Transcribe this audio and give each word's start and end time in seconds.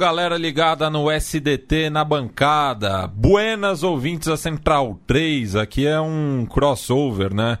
Galera 0.00 0.38
ligada 0.38 0.88
no 0.88 1.10
SDT 1.10 1.90
na 1.90 2.02
bancada. 2.02 3.06
Buenas 3.06 3.82
ouvintes 3.82 4.28
da 4.28 4.36
Central 4.38 4.98
3. 5.06 5.56
Aqui 5.56 5.86
é 5.86 6.00
um 6.00 6.46
crossover, 6.46 7.34
né? 7.34 7.58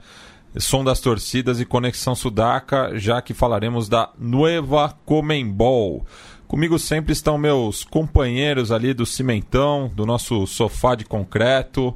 Som 0.56 0.82
das 0.82 1.00
torcidas 1.00 1.60
e 1.60 1.66
Conexão 1.66 2.14
Sudaca, 2.14 2.98
já 2.98 3.20
que 3.20 3.34
falaremos 3.34 3.90
da 3.90 4.08
Nueva 4.18 4.96
Comembol. 5.04 6.06
Comigo 6.48 6.78
sempre 6.78 7.12
estão 7.12 7.36
meus 7.36 7.84
companheiros 7.84 8.72
ali 8.72 8.94
do 8.94 9.04
Cimentão, 9.04 9.90
do 9.94 10.06
nosso 10.06 10.46
sofá 10.46 10.94
de 10.94 11.04
concreto, 11.04 11.94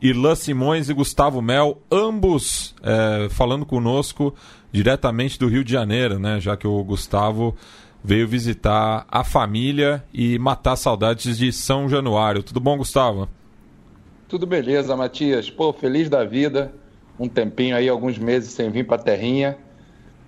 Irlan 0.00 0.34
Simões 0.34 0.88
e 0.88 0.94
Gustavo 0.94 1.42
Mel, 1.42 1.82
ambos 1.92 2.74
é, 2.82 3.28
falando 3.28 3.66
conosco 3.66 4.34
diretamente 4.72 5.38
do 5.38 5.46
Rio 5.46 5.62
de 5.62 5.72
Janeiro, 5.72 6.18
né? 6.18 6.40
Já 6.40 6.56
que 6.56 6.66
o 6.66 6.82
Gustavo 6.82 7.54
veio 8.04 8.28
visitar 8.28 9.06
a 9.10 9.24
família 9.24 10.04
e 10.12 10.38
matar 10.38 10.76
saudades 10.76 11.38
de 11.38 11.50
São 11.50 11.88
Januário. 11.88 12.42
Tudo 12.42 12.60
bom, 12.60 12.76
Gustavo? 12.76 13.26
Tudo 14.28 14.46
beleza, 14.46 14.94
Matias. 14.94 15.48
Pô, 15.48 15.72
feliz 15.72 16.10
da 16.10 16.22
vida. 16.22 16.70
Um 17.18 17.28
tempinho 17.28 17.74
aí, 17.74 17.88
alguns 17.88 18.18
meses 18.18 18.52
sem 18.52 18.70
vir 18.70 18.86
pra 18.86 18.98
terrinha. 18.98 19.56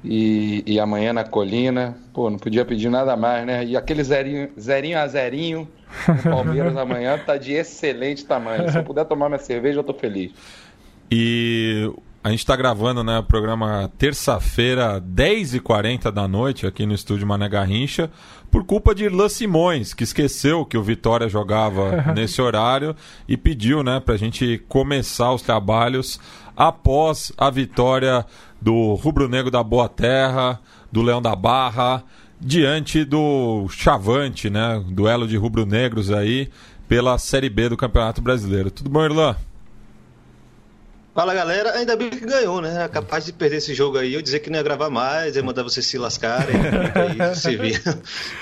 E, 0.02 0.62
e 0.66 0.80
amanhã 0.80 1.12
na 1.12 1.24
colina. 1.24 1.98
Pô, 2.14 2.30
não 2.30 2.38
podia 2.38 2.64
pedir 2.64 2.88
nada 2.88 3.14
mais, 3.14 3.44
né? 3.44 3.64
E 3.64 3.76
aquele 3.76 4.02
zerinho, 4.02 4.48
zerinho 4.58 4.98
a 4.98 5.06
zerinho 5.06 5.68
no 6.08 6.22
Palmeiras 6.30 6.76
amanhã 6.76 7.18
tá 7.18 7.36
de 7.36 7.52
excelente 7.52 8.24
tamanho. 8.24 8.70
Se 8.70 8.78
eu 8.78 8.84
puder 8.84 9.04
tomar 9.04 9.28
minha 9.28 9.38
cerveja, 9.38 9.80
eu 9.80 9.84
tô 9.84 9.92
feliz. 9.92 10.32
E 11.10 11.92
a 12.26 12.30
gente 12.30 12.40
está 12.40 12.56
gravando 12.56 13.04
né, 13.04 13.20
o 13.20 13.22
programa 13.22 13.88
terça-feira, 13.96 15.00
10h40 15.00 16.10
da 16.10 16.26
noite, 16.26 16.66
aqui 16.66 16.84
no 16.84 16.92
estúdio 16.92 17.24
Mané 17.24 17.48
Garrincha, 17.48 18.10
por 18.50 18.64
culpa 18.64 18.92
de 18.92 19.04
Irlan 19.04 19.28
Simões, 19.28 19.94
que 19.94 20.02
esqueceu 20.02 20.64
que 20.64 20.76
o 20.76 20.82
Vitória 20.82 21.28
jogava 21.28 22.02
nesse 22.16 22.42
horário 22.42 22.96
e 23.28 23.36
pediu 23.36 23.84
né, 23.84 24.00
para 24.00 24.14
a 24.14 24.18
gente 24.18 24.60
começar 24.66 25.32
os 25.32 25.40
trabalhos 25.40 26.18
após 26.56 27.30
a 27.38 27.48
vitória 27.48 28.26
do 28.60 28.94
Rubro 28.94 29.28
Negro 29.28 29.52
da 29.52 29.62
Boa 29.62 29.88
Terra, 29.88 30.58
do 30.90 31.02
Leão 31.02 31.22
da 31.22 31.36
Barra, 31.36 32.02
diante 32.40 33.04
do 33.04 33.68
Chavante, 33.68 34.50
né, 34.50 34.82
duelo 34.88 35.28
de 35.28 35.36
rubro-negros 35.36 36.10
aí, 36.10 36.50
pela 36.88 37.18
Série 37.18 37.48
B 37.48 37.68
do 37.68 37.76
Campeonato 37.76 38.20
Brasileiro. 38.20 38.68
Tudo 38.68 38.90
bom, 38.90 39.04
Irlan? 39.04 39.36
Fala 41.16 41.32
galera, 41.32 41.72
ainda 41.78 41.96
bem 41.96 42.10
que 42.10 42.20
ganhou, 42.20 42.60
né? 42.60 42.84
É 42.84 42.88
capaz 42.88 43.24
de 43.24 43.32
perder 43.32 43.56
esse 43.56 43.72
jogo 43.72 43.96
aí, 43.96 44.12
eu 44.12 44.20
dizer 44.20 44.40
que 44.40 44.50
não 44.50 44.58
ia 44.58 44.62
gravar 44.62 44.90
mais, 44.90 45.34
ia 45.34 45.42
mandar 45.42 45.62
vocês 45.62 45.86
se 45.86 45.96
lascarem, 45.96 46.56
aí 46.94 47.32
se 47.34 47.56
vir. 47.56 47.82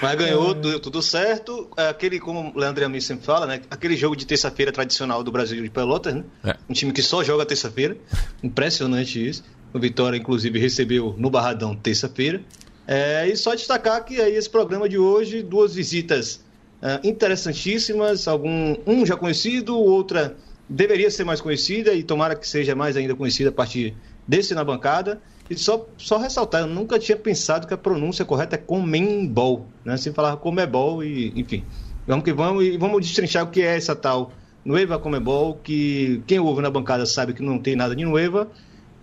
Mas 0.03 0.17
ganhou, 0.17 0.53
deu 0.55 0.81
tudo 0.81 1.01
certo. 1.01 1.71
Aquele, 1.77 2.19
como 2.19 2.51
o 2.53 2.59
Leandro 2.59 2.85
Amin 2.85 2.99
sempre 3.01 3.25
fala, 3.25 3.47
né? 3.47 3.61
Aquele 3.71 3.97
jogo 3.97 4.17
de 4.17 4.27
terça-feira 4.27 4.73
tradicional 4.73 5.23
do 5.23 5.31
Brasil 5.31 5.63
de 5.63 5.71
Pelotas, 5.71 6.17
né? 6.17 6.25
É. 6.43 6.57
Um 6.69 6.73
time 6.73 6.93
que 6.93 7.01
só 7.01 7.23
joga 7.23 7.47
terça-feira. 7.47 7.97
Impressionante 8.43 9.25
isso. 9.25 9.45
O 9.73 9.79
Vitória, 9.79 10.17
inclusive, 10.17 10.59
recebeu 10.59 11.15
no 11.17 11.31
Barradão 11.31 11.77
terça-feira. 11.77 12.43
É, 12.89 13.29
e 13.29 13.37
só 13.37 13.55
destacar 13.55 14.05
que 14.05 14.21
aí 14.21 14.35
esse 14.35 14.51
programa 14.51 14.89
de 14.89 14.99
hoje, 14.99 15.45
duas 15.45 15.77
visitas 15.77 16.41
uh, 16.83 17.07
interessantíssimas, 17.07 18.27
algum 18.27 18.77
um 18.85 19.07
já 19.07 19.17
conhecido, 19.17 19.79
outra 19.79 20.37
deveria 20.69 21.11
ser 21.11 21.25
mais 21.25 21.41
conhecida 21.41 21.95
e 21.95 22.03
tomara 22.03 22.35
que 22.35 22.49
seja 22.49 22.75
mais 22.75 22.97
ainda 22.97 23.15
conhecida 23.15 23.51
a 23.51 23.53
partir 23.53 23.95
desse 24.27 24.55
na 24.55 24.65
bancada. 24.65 25.21
E 25.49 25.57
só, 25.57 25.87
só 25.99 26.17
ressaltar, 26.17 26.63
eu 26.63 26.67
nunca 26.67 26.99
tinha 26.99 27.17
pensado 27.17 27.67
que 27.67 27.75
a 27.75 27.77
pronúncia 27.77 28.25
correta 28.25 28.57
é 28.57 28.59
Comembol, 28.59 29.67
né? 29.85 29.97
Se 29.97 30.11
falar 30.13 30.37
Comebol 30.39 31.05
e, 31.05 31.33
enfim. 31.37 31.65
Vamos 32.07 32.25
que 32.25 32.33
vamos 32.33 32.65
e 32.65 32.77
vamos 32.79 33.07
destrinchar 33.07 33.45
o 33.45 33.51
que 33.51 33.63
é 33.63 33.77
essa 33.77 33.95
tal 33.95 34.33
Nueva 34.65 34.99
Comebol, 34.99 35.57
que 35.63 36.23
quem 36.27 36.39
ouve 36.39 36.63
na 36.63 36.71
bancada 36.71 37.05
sabe 37.05 37.35
que 37.35 37.43
não 37.43 37.59
tem 37.59 37.77
nada 37.77 37.95
de 37.95 38.05
Nueva, 38.05 38.49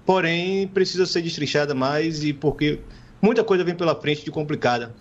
porém 0.05 0.67
precisa 0.67 1.05
ser 1.05 1.21
destrinchada 1.21 1.75
mais 1.75 2.23
e 2.23 2.33
porque 2.33 2.79
muita 3.21 3.43
coisa 3.43 3.63
vem 3.63 3.75
pela 3.75 3.95
frente 3.95 4.25
de 4.25 4.31
complicada 4.31 4.93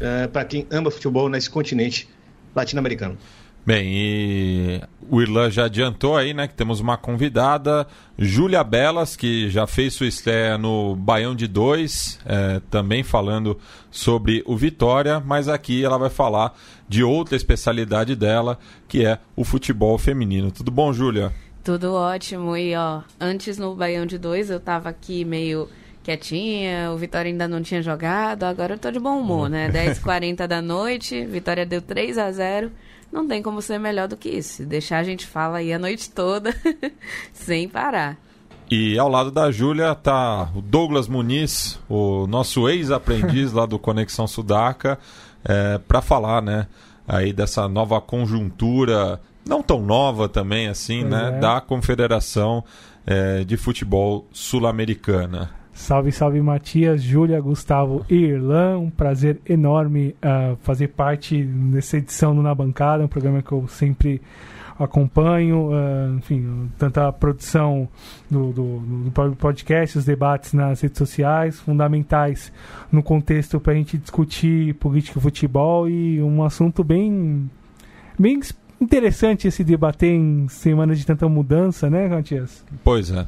é, 0.00 0.26
para 0.26 0.44
quem 0.44 0.66
ama 0.70 0.90
futebol 0.90 1.28
nesse 1.28 1.50
continente 1.50 2.08
latino-americano. 2.54 3.18
Bem, 3.66 3.88
e 3.92 4.80
o 5.10 5.20
Irlan 5.20 5.50
já 5.50 5.64
adiantou 5.64 6.16
aí, 6.16 6.32
né, 6.32 6.46
que 6.46 6.54
temos 6.54 6.78
uma 6.78 6.96
convidada, 6.96 7.84
Júlia 8.16 8.62
Belas, 8.62 9.16
que 9.16 9.50
já 9.50 9.66
fez 9.66 9.94
sua 9.94 10.06
estreia 10.06 10.56
no 10.56 10.94
Baião 10.94 11.34
de 11.34 11.48
Dois, 11.48 12.20
é, 12.24 12.60
também 12.70 13.02
falando 13.02 13.58
sobre 13.90 14.40
o 14.46 14.56
Vitória, 14.56 15.18
mas 15.18 15.48
aqui 15.48 15.84
ela 15.84 15.98
vai 15.98 16.08
falar 16.08 16.56
de 16.88 17.02
outra 17.02 17.34
especialidade 17.34 18.14
dela, 18.14 18.56
que 18.86 19.04
é 19.04 19.18
o 19.34 19.42
futebol 19.42 19.98
feminino. 19.98 20.52
Tudo 20.52 20.70
bom, 20.70 20.92
Júlia? 20.92 21.32
Tudo 21.64 21.92
ótimo. 21.92 22.56
E, 22.56 22.76
ó, 22.76 23.00
antes 23.18 23.58
no 23.58 23.74
Baião 23.74 24.06
de 24.06 24.16
Dois 24.16 24.48
eu 24.48 24.60
tava 24.60 24.90
aqui 24.90 25.24
meio 25.24 25.68
quietinha, 26.04 26.92
o 26.92 26.96
Vitória 26.96 27.28
ainda 27.28 27.48
não 27.48 27.60
tinha 27.60 27.82
jogado, 27.82 28.44
agora 28.44 28.74
eu 28.74 28.78
tô 28.78 28.92
de 28.92 29.00
bom 29.00 29.18
humor, 29.18 29.50
né? 29.50 29.68
10h40 29.74 30.46
da 30.46 30.62
noite, 30.62 31.26
Vitória 31.26 31.66
deu 31.66 31.82
3 31.82 32.16
a 32.16 32.30
0 32.30 32.70
não 33.16 33.26
tem 33.26 33.42
como 33.42 33.62
ser 33.62 33.78
melhor 33.78 34.06
do 34.06 34.16
que 34.16 34.28
isso. 34.28 34.64
Deixar 34.66 34.98
a 34.98 35.02
gente 35.02 35.26
fala 35.26 35.58
aí 35.58 35.72
a 35.72 35.78
noite 35.78 36.10
toda, 36.10 36.54
sem 37.32 37.66
parar. 37.68 38.18
E 38.70 38.98
ao 38.98 39.08
lado 39.08 39.30
da 39.30 39.50
Júlia 39.50 39.94
tá 39.94 40.50
o 40.54 40.60
Douglas 40.60 41.08
Muniz, 41.08 41.78
o 41.88 42.26
nosso 42.26 42.68
ex-aprendiz 42.68 43.52
lá 43.52 43.64
do 43.64 43.78
Conexão 43.78 44.26
Sudaca, 44.26 44.98
é, 45.44 45.78
para 45.78 46.02
falar, 46.02 46.42
né, 46.42 46.66
aí 47.06 47.32
dessa 47.32 47.68
nova 47.68 48.00
conjuntura, 48.00 49.20
não 49.46 49.62
tão 49.62 49.80
nova 49.80 50.28
também 50.28 50.66
assim, 50.66 51.04
né, 51.04 51.28
é. 51.36 51.38
da 51.38 51.60
Confederação 51.60 52.64
é, 53.06 53.44
de 53.44 53.56
Futebol 53.56 54.26
Sul-Americana. 54.32 55.50
Salve, 55.76 56.10
salve 56.10 56.40
Matias, 56.40 57.02
Júlia, 57.02 57.38
Gustavo 57.38 58.04
e 58.08 58.14
Irlan. 58.14 58.78
Um 58.78 58.90
prazer 58.90 59.38
enorme 59.46 60.16
uh, 60.24 60.56
fazer 60.62 60.88
parte 60.88 61.42
dessa 61.42 61.98
edição 61.98 62.34
do 62.34 62.40
Na 62.40 62.54
Bancada, 62.54 63.04
um 63.04 63.08
programa 63.08 63.42
que 63.42 63.52
eu 63.52 63.68
sempre 63.68 64.22
acompanho. 64.78 65.68
Uh, 65.68 66.16
enfim, 66.16 66.70
tanta 66.78 67.12
produção 67.12 67.86
do, 68.28 68.52
do, 68.52 68.78
do, 68.78 69.36
podcast, 69.36 69.98
os 69.98 70.06
debates 70.06 70.54
nas 70.54 70.80
redes 70.80 70.96
sociais, 70.96 71.60
fundamentais 71.60 72.50
no 72.90 73.02
contexto 73.02 73.60
para 73.60 73.74
a 73.74 73.76
gente 73.76 73.98
discutir 73.98 74.74
política 74.76 75.18
e 75.18 75.22
futebol 75.22 75.86
e 75.86 76.22
um 76.22 76.42
assunto 76.42 76.82
bem, 76.82 77.50
bem 78.18 78.40
interessante 78.80 79.46
esse 79.46 79.62
debater 79.62 80.10
em 80.10 80.48
semanas 80.48 80.98
de 80.98 81.06
tanta 81.06 81.28
mudança, 81.28 81.90
né, 81.90 82.08
Matias? 82.08 82.64
Pois 82.82 83.10
é. 83.10 83.26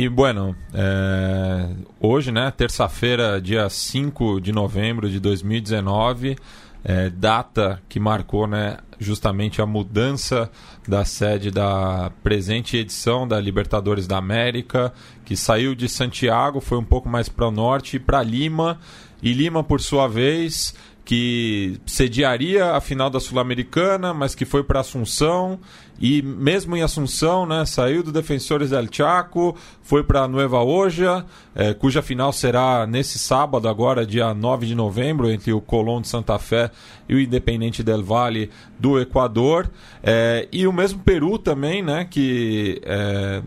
E, 0.00 0.08
bueno, 0.08 0.54
é, 0.72 1.70
hoje, 1.98 2.30
né, 2.30 2.52
terça-feira, 2.56 3.40
dia 3.40 3.68
5 3.68 4.40
de 4.40 4.52
novembro 4.52 5.10
de 5.10 5.18
2019, 5.18 6.36
é, 6.84 7.10
data 7.10 7.82
que 7.88 7.98
marcou 7.98 8.46
né, 8.46 8.76
justamente 9.00 9.60
a 9.60 9.66
mudança 9.66 10.48
da 10.86 11.04
sede 11.04 11.50
da 11.50 12.12
presente 12.22 12.76
edição 12.76 13.26
da 13.26 13.40
Libertadores 13.40 14.06
da 14.06 14.18
América, 14.18 14.92
que 15.24 15.36
saiu 15.36 15.74
de 15.74 15.88
Santiago, 15.88 16.60
foi 16.60 16.78
um 16.78 16.84
pouco 16.84 17.08
mais 17.08 17.28
para 17.28 17.48
o 17.48 17.50
norte 17.50 17.98
para 17.98 18.22
Lima, 18.22 18.78
e 19.20 19.32
Lima, 19.32 19.64
por 19.64 19.80
sua 19.80 20.06
vez, 20.06 20.76
que 21.08 21.80
sediaria 21.86 22.72
a 22.72 22.82
final 22.82 23.08
da 23.08 23.18
Sul-Americana, 23.18 24.12
mas 24.12 24.34
que 24.34 24.44
foi 24.44 24.62
para 24.62 24.80
Assunção 24.80 25.58
e 25.98 26.20
mesmo 26.20 26.76
em 26.76 26.82
Assunção, 26.82 27.46
né, 27.46 27.64
saiu 27.64 28.02
do 28.02 28.12
Defensores 28.12 28.68
del 28.68 28.86
Chaco, 28.92 29.56
foi 29.80 30.04
para 30.04 30.28
Nueva 30.28 30.62
Oja, 30.62 31.24
é, 31.54 31.72
cuja 31.72 32.02
final 32.02 32.30
será 32.30 32.86
nesse 32.86 33.18
sábado, 33.18 33.70
agora 33.70 34.04
dia 34.04 34.34
9 34.34 34.66
de 34.66 34.74
novembro, 34.74 35.30
entre 35.30 35.50
o 35.50 35.62
Colón 35.62 36.02
de 36.02 36.08
Santa 36.08 36.38
Fé 36.38 36.70
e 37.08 37.14
o 37.14 37.20
Independente 37.20 37.82
del 37.82 38.04
Valle 38.04 38.50
do 38.78 39.00
Equador. 39.00 39.70
É, 40.02 40.46
e 40.52 40.66
o 40.66 40.72
mesmo 40.74 41.00
Peru 41.00 41.38
também, 41.38 41.82
né, 41.82 42.04
que 42.04 42.82
é, 42.84 43.42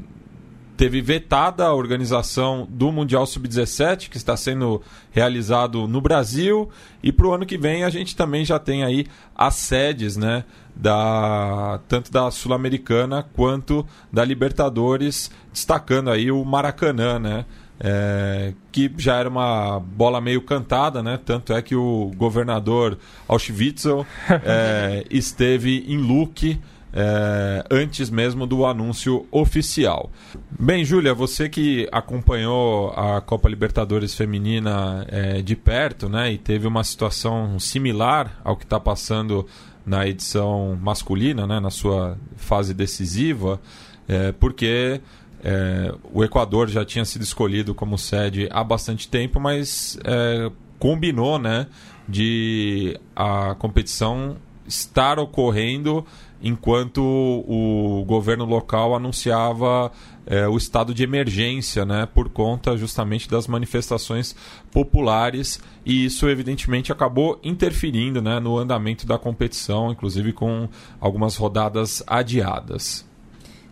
teve 0.82 1.00
vetada 1.00 1.64
a 1.64 1.76
organização 1.76 2.68
do 2.68 2.92
Mundial 2.92 3.24
Sub-17, 3.28 4.10
que 4.10 4.18
está 4.18 4.36
sendo 4.36 4.82
realizado 5.12 5.88
no 5.88 6.02
Brasil, 6.02 6.72
e 7.04 7.12
para 7.12 7.28
o 7.28 7.34
ano 7.36 7.46
que 7.46 7.56
vem 7.56 7.84
a 7.84 7.90
gente 7.92 8.16
também 8.16 8.44
já 8.44 8.58
tem 8.58 8.84
aí 8.84 9.06
as 9.36 9.54
sedes, 9.54 10.18
né, 10.18 10.44
da, 10.76 11.80
tanto 11.88 12.12
da 12.12 12.32
Sul-Americana 12.32 13.24
quanto 13.32 13.86
da 14.12 14.26
Libertadores, 14.26 15.30
destacando 15.54 16.10
aí 16.10 16.32
o 16.32 16.44
Maracanã, 16.44 17.20
né, 17.20 17.46
é, 17.80 18.56
que 18.72 18.92
já 18.98 19.18
era 19.18 19.30
uma 19.30 19.80
bola 19.80 20.20
meio 20.20 20.42
cantada, 20.42 21.02
né? 21.02 21.20
Tanto 21.24 21.52
é 21.52 21.64
que 21.64 21.76
o 21.76 22.12
governador 22.16 22.98
Auschwitz 23.28 23.86
é, 24.46 25.04
esteve 25.10 25.84
em 25.88 25.98
Luque 25.98 26.60
é, 26.94 27.64
antes 27.70 28.10
mesmo 28.10 28.46
do 28.46 28.66
anúncio 28.66 29.26
oficial. 29.32 30.12
Bem, 30.60 30.84
Júlia, 30.84 31.14
você 31.14 31.48
que 31.48 31.88
acompanhou 31.92 32.92
a 32.92 33.22
Copa 33.22 33.50
Libertadores 33.50 34.14
Feminina 34.14 35.06
é, 35.08 35.42
de 35.42 35.56
perto, 35.56 36.10
né, 36.10 36.32
e 36.32 36.38
teve 36.38 36.68
uma 36.68 36.84
situação 36.84 37.60
similar 37.60 38.40
ao 38.44 38.58
que 38.58 38.64
está 38.64 38.80
passando 38.80 39.46
na 39.86 40.08
edição 40.08 40.78
masculina, 40.82 41.48
né, 41.48 41.60
na 41.60 41.70
sua 41.70 42.18
fase 42.36 42.74
decisiva, 42.74 43.60
é, 44.08 44.32
porque 44.34 45.02
é, 45.44 45.94
o 46.14 46.24
Equador 46.24 46.68
já 46.68 46.86
tinha 46.86 47.06
sido 47.06 47.24
escolhido 47.24 47.74
como 47.74 47.98
sede 47.98 48.48
há 48.52 48.64
bastante 48.64 49.08
tempo, 49.08 49.40
mas 49.40 49.98
é, 50.04 50.52
combinou, 50.78 51.40
né, 51.40 51.68
de 52.08 53.00
a 53.16 53.56
competição 53.56 54.38
estar 54.68 55.20
ocorrendo 55.20 56.06
enquanto 56.42 57.02
o 57.02 58.04
governo 58.06 58.46
local 58.46 58.96
anunciava 58.96 59.92
é, 60.26 60.48
o 60.48 60.58
estado 60.58 60.94
de 60.94 61.04
emergência, 61.04 61.86
né, 61.86 62.08
por 62.12 62.30
conta 62.30 62.78
justamente 62.78 63.30
das 63.30 63.48
manifestações 63.48 64.36
populares 64.72 65.60
e 65.86 66.06
isso 66.06 66.28
evidentemente 66.30 66.92
acabou 66.92 67.40
interferindo, 67.44 68.22
né, 68.22 68.40
no 68.40 68.58
andamento 68.58 69.06
da 69.06 69.18
competição, 69.18 69.92
inclusive 69.92 70.34
com 70.34 70.68
algumas 71.00 71.36
rodadas 71.36 72.04
adiadas. 72.08 73.06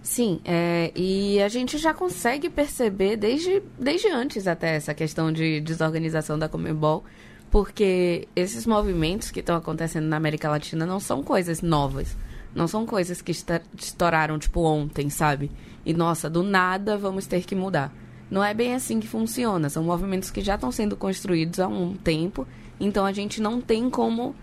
Sim, 0.01 0.39
é, 0.43 0.91
e 0.95 1.41
a 1.41 1.47
gente 1.47 1.77
já 1.77 1.93
consegue 1.93 2.49
perceber 2.49 3.15
desde, 3.15 3.61
desde 3.77 4.07
antes 4.07 4.47
até 4.47 4.75
essa 4.75 4.93
questão 4.93 5.31
de 5.31 5.59
desorganização 5.61 6.39
da 6.39 6.49
Comebol, 6.49 7.03
porque 7.51 8.27
esses 8.35 8.65
movimentos 8.65 9.29
que 9.29 9.39
estão 9.39 9.55
acontecendo 9.55 10.05
na 10.05 10.17
América 10.17 10.49
Latina 10.49 10.85
não 10.85 10.99
são 10.99 11.21
coisas 11.21 11.61
novas. 11.61 12.15
Não 12.53 12.67
são 12.67 12.85
coisas 12.85 13.21
que 13.21 13.31
estouraram, 13.31 14.39
tipo, 14.39 14.61
ontem, 14.61 15.09
sabe? 15.09 15.51
E, 15.85 15.93
nossa, 15.93 16.29
do 16.29 16.43
nada 16.43 16.97
vamos 16.97 17.27
ter 17.27 17.45
que 17.45 17.55
mudar. 17.55 17.93
Não 18.29 18.43
é 18.43 18.53
bem 18.53 18.75
assim 18.75 18.99
que 18.99 19.07
funciona. 19.07 19.69
São 19.69 19.83
movimentos 19.83 20.29
que 20.31 20.41
já 20.41 20.55
estão 20.55 20.71
sendo 20.71 20.95
construídos 20.95 21.59
há 21.59 21.67
um 21.67 21.95
tempo. 21.95 22.47
Então, 22.79 23.05
a 23.05 23.11
gente 23.11 23.41
não 23.41 23.61
tem 23.61 23.89
como... 23.89 24.35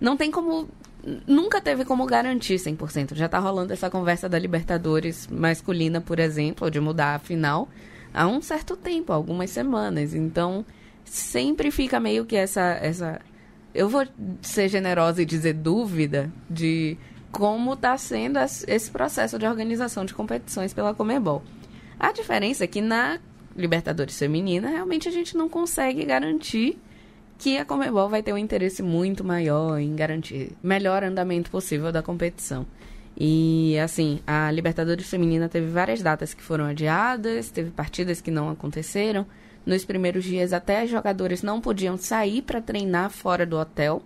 Não 0.00 0.16
tem 0.16 0.30
como... 0.30 0.68
Nunca 1.26 1.60
teve 1.60 1.84
como 1.84 2.06
garantir 2.06 2.56
100%. 2.56 3.14
Já 3.14 3.26
está 3.26 3.38
rolando 3.38 3.72
essa 3.72 3.90
conversa 3.90 4.28
da 4.28 4.38
Libertadores 4.38 5.26
masculina, 5.26 6.00
por 6.00 6.18
exemplo, 6.18 6.70
de 6.70 6.80
mudar 6.80 7.14
a 7.14 7.18
final, 7.18 7.68
há 8.12 8.26
um 8.26 8.40
certo 8.40 8.76
tempo, 8.76 9.12
algumas 9.12 9.50
semanas. 9.50 10.14
Então, 10.14 10.64
sempre 11.04 11.70
fica 11.70 12.00
meio 12.00 12.24
que 12.24 12.36
essa... 12.36 12.78
essa 12.80 13.20
eu 13.74 13.88
vou 13.88 14.06
ser 14.40 14.68
generosa 14.68 15.20
e 15.20 15.26
dizer 15.26 15.54
dúvida 15.54 16.32
de 16.48 16.96
como 17.34 17.72
está 17.72 17.98
sendo 17.98 18.38
esse 18.38 18.90
processo 18.90 19.38
de 19.38 19.44
organização 19.44 20.04
de 20.04 20.14
competições 20.14 20.72
pela 20.72 20.94
Comebol. 20.94 21.42
A 21.98 22.12
diferença 22.12 22.62
é 22.62 22.66
que 22.68 22.80
na 22.80 23.18
Libertadores 23.56 24.16
Feminina, 24.16 24.68
realmente 24.68 25.08
a 25.08 25.12
gente 25.12 25.36
não 25.36 25.48
consegue 25.48 26.04
garantir 26.04 26.78
que 27.36 27.58
a 27.58 27.64
Comebol 27.64 28.08
vai 28.08 28.22
ter 28.22 28.32
um 28.32 28.38
interesse 28.38 28.84
muito 28.84 29.24
maior 29.24 29.80
em 29.80 29.96
garantir 29.96 30.52
melhor 30.62 31.02
andamento 31.02 31.50
possível 31.50 31.90
da 31.90 32.02
competição. 32.02 32.64
E 33.16 33.76
assim, 33.80 34.20
a 34.24 34.48
Libertadores 34.52 35.08
Feminina 35.08 35.48
teve 35.48 35.66
várias 35.66 36.00
datas 36.00 36.34
que 36.34 36.42
foram 36.42 36.66
adiadas, 36.66 37.50
teve 37.50 37.70
partidas 37.70 38.20
que 38.20 38.30
não 38.30 38.48
aconteceram. 38.48 39.26
Nos 39.66 39.84
primeiros 39.84 40.22
dias, 40.22 40.52
até 40.52 40.86
jogadores 40.86 41.42
não 41.42 41.60
podiam 41.60 41.96
sair 41.96 42.42
para 42.42 42.60
treinar 42.60 43.10
fora 43.10 43.44
do 43.44 43.58
hotel 43.58 44.02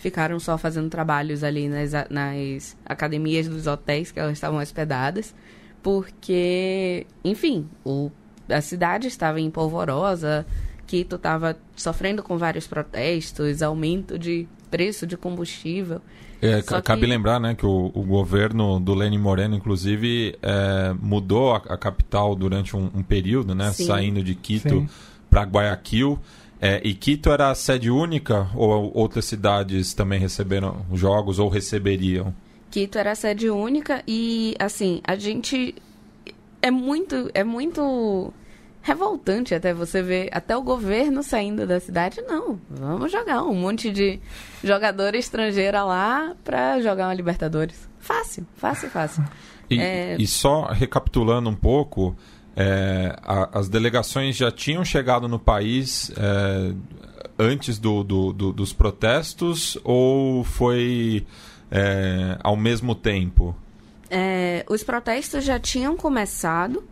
ficaram 0.00 0.40
só 0.40 0.56
fazendo 0.56 0.88
trabalhos 0.88 1.44
ali 1.44 1.68
nas, 1.68 1.92
nas 2.08 2.76
academias 2.86 3.46
dos 3.46 3.66
hotéis 3.66 4.10
que 4.10 4.18
elas 4.18 4.32
estavam 4.32 4.58
hospedadas, 4.58 5.34
porque, 5.82 7.06
enfim, 7.22 7.68
o, 7.84 8.10
a 8.48 8.60
cidade 8.62 9.06
estava 9.06 9.40
em 9.40 9.50
polvorosa, 9.50 10.46
Quito 10.86 11.16
estava 11.16 11.56
sofrendo 11.76 12.22
com 12.22 12.36
vários 12.36 12.66
protestos, 12.66 13.62
aumento 13.62 14.18
de 14.18 14.48
preço 14.70 15.06
de 15.06 15.16
combustível. 15.16 16.00
É, 16.42 16.62
cabe 16.62 17.04
lembrar 17.04 17.38
né, 17.38 17.54
que 17.54 17.66
o, 17.66 17.92
o, 17.94 18.02
governo 18.02 18.80
do 18.80 18.94
Lenin 18.94 19.18
Moreno, 19.18 19.54
inclusive, 19.54 20.34
é, 20.42 20.94
mudou 20.98 21.52
a, 21.52 21.58
a, 21.58 21.76
capital 21.76 22.34
durante 22.34 22.74
um, 22.74 22.90
um 22.94 23.02
período, 23.02 23.54
né, 23.54 23.70
saindo 23.72 24.22
de 24.22 24.34
Quito 24.34 24.88
para 25.28 25.42
Guayaquil. 25.42 26.18
É, 26.60 26.80
e 26.84 26.92
Quito 26.92 27.30
era 27.30 27.50
a 27.50 27.54
sede 27.54 27.90
única 27.90 28.50
ou 28.54 28.92
outras 28.94 29.24
cidades 29.24 29.94
também 29.94 30.20
receberam 30.20 30.84
jogos 30.92 31.38
ou 31.38 31.48
receberiam? 31.48 32.34
Quito 32.70 32.98
era 32.98 33.12
a 33.12 33.14
sede 33.14 33.48
única 33.48 34.02
e 34.06 34.54
assim, 34.58 35.00
a 35.04 35.16
gente 35.16 35.74
é 36.60 36.70
muito 36.70 37.30
é 37.32 37.42
muito 37.42 38.32
revoltante 38.82 39.54
até 39.54 39.72
você 39.72 40.02
ver 40.02 40.28
até 40.32 40.56
o 40.56 40.62
governo 40.62 41.22
saindo 41.22 41.66
da 41.66 41.80
cidade, 41.80 42.20
não, 42.22 42.60
vamos 42.68 43.10
jogar 43.10 43.42
um 43.42 43.54
monte 43.54 43.90
de 43.90 44.20
jogador 44.62 45.14
estrangeira 45.14 45.82
lá 45.82 46.34
para 46.44 46.80
jogar 46.80 47.08
uma 47.08 47.14
Libertadores. 47.14 47.88
Fácil, 47.98 48.46
fácil, 48.56 48.88
fácil. 48.90 49.24
E, 49.68 49.78
é... 49.78 50.16
e 50.18 50.26
só 50.26 50.66
recapitulando 50.66 51.48
um 51.48 51.54
pouco, 51.54 52.16
é, 52.60 53.16
a, 53.22 53.58
as 53.58 53.70
delegações 53.70 54.36
já 54.36 54.50
tinham 54.50 54.84
chegado 54.84 55.26
no 55.26 55.38
país 55.38 56.12
é, 56.14 56.74
antes 57.38 57.78
do, 57.78 58.04
do, 58.04 58.32
do, 58.34 58.52
dos 58.52 58.70
protestos 58.74 59.78
ou 59.82 60.44
foi 60.44 61.26
é, 61.70 62.36
ao 62.42 62.56
mesmo 62.56 62.94
tempo? 62.94 63.56
É, 64.10 64.62
os 64.68 64.84
protestos 64.84 65.42
já 65.42 65.58
tinham 65.58 65.96
começado, 65.96 66.84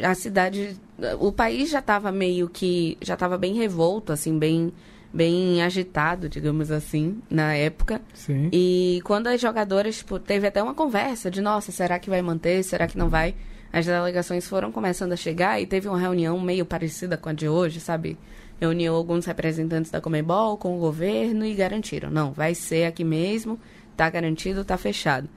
a 0.00 0.14
cidade, 0.14 0.78
o 1.18 1.32
país 1.32 1.70
já 1.70 1.80
estava 1.80 2.12
meio 2.12 2.48
que, 2.48 2.96
já 3.02 3.14
estava 3.14 3.36
bem 3.36 3.54
revolto, 3.54 4.12
assim, 4.12 4.38
bem 4.38 4.72
bem 5.12 5.62
agitado, 5.62 6.28
digamos 6.28 6.70
assim, 6.70 7.22
na 7.30 7.54
época. 7.54 8.02
Sim. 8.12 8.50
E 8.52 9.00
quando 9.02 9.28
as 9.28 9.40
jogadoras, 9.40 9.98
tipo, 9.98 10.18
teve 10.18 10.46
até 10.46 10.62
uma 10.62 10.74
conversa 10.74 11.30
de, 11.30 11.40
nossa, 11.40 11.72
será 11.72 11.98
que 11.98 12.10
vai 12.10 12.20
manter, 12.20 12.62
será 12.62 12.86
que 12.86 12.98
não 12.98 13.08
vai? 13.08 13.34
As 13.76 13.84
delegações 13.84 14.48
foram 14.48 14.72
começando 14.72 15.12
a 15.12 15.16
chegar 15.16 15.60
e 15.60 15.66
teve 15.66 15.86
uma 15.86 15.98
reunião 15.98 16.40
meio 16.40 16.64
parecida 16.64 17.14
com 17.18 17.28
a 17.28 17.34
de 17.34 17.46
hoje, 17.46 17.78
sabe? 17.78 18.16
Reuniu 18.58 18.94
alguns 18.94 19.26
representantes 19.26 19.90
da 19.90 20.00
Comebol 20.00 20.56
com 20.56 20.74
o 20.74 20.80
governo 20.80 21.44
e 21.44 21.54
garantiram, 21.54 22.10
não, 22.10 22.32
vai 22.32 22.54
ser 22.54 22.86
aqui 22.86 23.04
mesmo, 23.04 23.60
tá 23.94 24.08
garantido, 24.08 24.64
tá 24.64 24.78
fechado. 24.78 25.28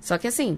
Só 0.00 0.16
que 0.16 0.28
assim, 0.28 0.56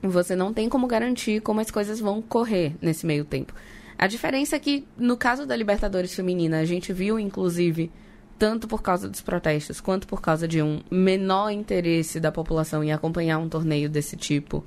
você 0.00 0.34
não 0.34 0.50
tem 0.54 0.66
como 0.66 0.86
garantir 0.86 1.42
como 1.42 1.60
as 1.60 1.70
coisas 1.70 2.00
vão 2.00 2.22
correr 2.22 2.74
nesse 2.80 3.04
meio 3.04 3.26
tempo. 3.26 3.52
A 3.98 4.06
diferença 4.06 4.56
é 4.56 4.58
que, 4.58 4.88
no 4.96 5.18
caso 5.18 5.44
da 5.44 5.54
Libertadores 5.54 6.14
Feminina, 6.14 6.60
a 6.60 6.64
gente 6.64 6.90
viu, 6.90 7.18
inclusive, 7.18 7.92
tanto 8.38 8.66
por 8.66 8.80
causa 8.80 9.10
dos 9.10 9.20
protestos 9.20 9.78
quanto 9.78 10.06
por 10.06 10.22
causa 10.22 10.48
de 10.48 10.62
um 10.62 10.80
menor 10.90 11.50
interesse 11.50 12.18
da 12.18 12.32
população 12.32 12.82
em 12.82 12.92
acompanhar 12.92 13.36
um 13.36 13.48
torneio 13.50 13.90
desse 13.90 14.16
tipo 14.16 14.64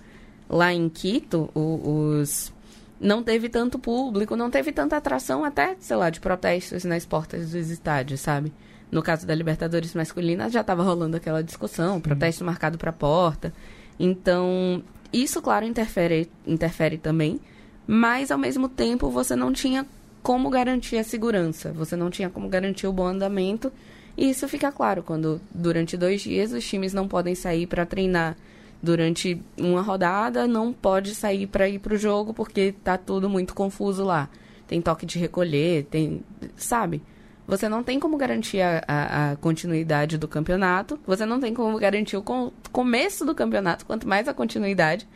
lá 0.49 0.73
em 0.73 0.89
Quito, 0.89 1.49
o, 1.53 2.17
os 2.19 2.51
não 2.99 3.23
teve 3.23 3.47
tanto 3.47 3.79
público, 3.79 4.35
não 4.35 4.49
teve 4.49 4.71
tanta 4.71 4.97
atração 4.97 5.45
até, 5.45 5.75
sei 5.79 5.95
lá, 5.95 6.09
de 6.09 6.19
protestos 6.19 6.83
nas 6.83 7.05
portas 7.05 7.51
dos 7.51 7.69
estádios, 7.69 8.19
sabe? 8.19 8.51
No 8.91 9.01
caso 9.01 9.25
da 9.25 9.33
Libertadores 9.35 9.93
masculina, 9.93 10.49
já 10.49 10.61
estava 10.61 10.83
rolando 10.83 11.15
aquela 11.15 11.43
discussão, 11.43 11.95
Sim. 11.95 12.01
protesto 12.01 12.43
marcado 12.43 12.77
para 12.77 12.89
a 12.89 12.93
porta. 12.93 13.53
Então, 13.99 14.83
isso, 15.13 15.41
claro, 15.41 15.65
interfere, 15.65 16.29
interfere 16.45 16.97
também, 16.97 17.39
mas 17.87 18.31
ao 18.31 18.37
mesmo 18.37 18.67
tempo 18.67 19.09
você 19.09 19.35
não 19.35 19.53
tinha 19.53 19.85
como 20.21 20.49
garantir 20.49 20.97
a 20.97 21.03
segurança, 21.03 21.71
você 21.71 21.95
não 21.95 22.09
tinha 22.09 22.29
como 22.29 22.49
garantir 22.49 22.87
o 22.87 22.93
bom 22.93 23.05
andamento, 23.05 23.71
e 24.17 24.29
isso 24.29 24.47
fica 24.49 24.71
claro 24.71 25.01
quando, 25.01 25.39
durante 25.49 25.95
dois 25.95 26.21
dias, 26.21 26.51
os 26.51 26.67
times 26.67 26.93
não 26.93 27.07
podem 27.07 27.35
sair 27.35 27.67
para 27.67 27.85
treinar 27.85 28.35
durante 28.81 29.41
uma 29.57 29.81
rodada, 29.81 30.47
não 30.47 30.71
pode 30.71 31.13
sair 31.13 31.47
para 31.47 31.67
ir 31.67 31.79
para 31.79 31.93
o 31.93 31.97
jogo 31.97 32.33
porque 32.33 32.73
tá 32.83 32.97
tudo 32.97 33.29
muito 33.29 33.53
confuso 33.53 34.03
lá. 34.03 34.29
Tem 34.67 34.81
toque 34.81 35.05
de 35.05 35.17
recolher, 35.19 35.85
tem. 35.85 36.23
Sabe? 36.55 37.01
Você 37.47 37.67
não 37.67 37.83
tem 37.83 37.99
como 37.99 38.15
garantir 38.15 38.61
a, 38.61 38.83
a, 38.87 39.31
a 39.31 39.35
continuidade 39.37 40.19
do 40.19 40.27
campeonato, 40.27 40.99
você 41.05 41.25
não 41.25 41.39
tem 41.39 41.51
como 41.51 41.79
garantir 41.79 42.15
o 42.15 42.21
com, 42.21 42.51
começo 42.71 43.25
do 43.25 43.33
campeonato, 43.33 43.87
quanto 43.87 44.07
mais 44.07 44.27
a 44.27 44.33
continuidade, 44.35 45.07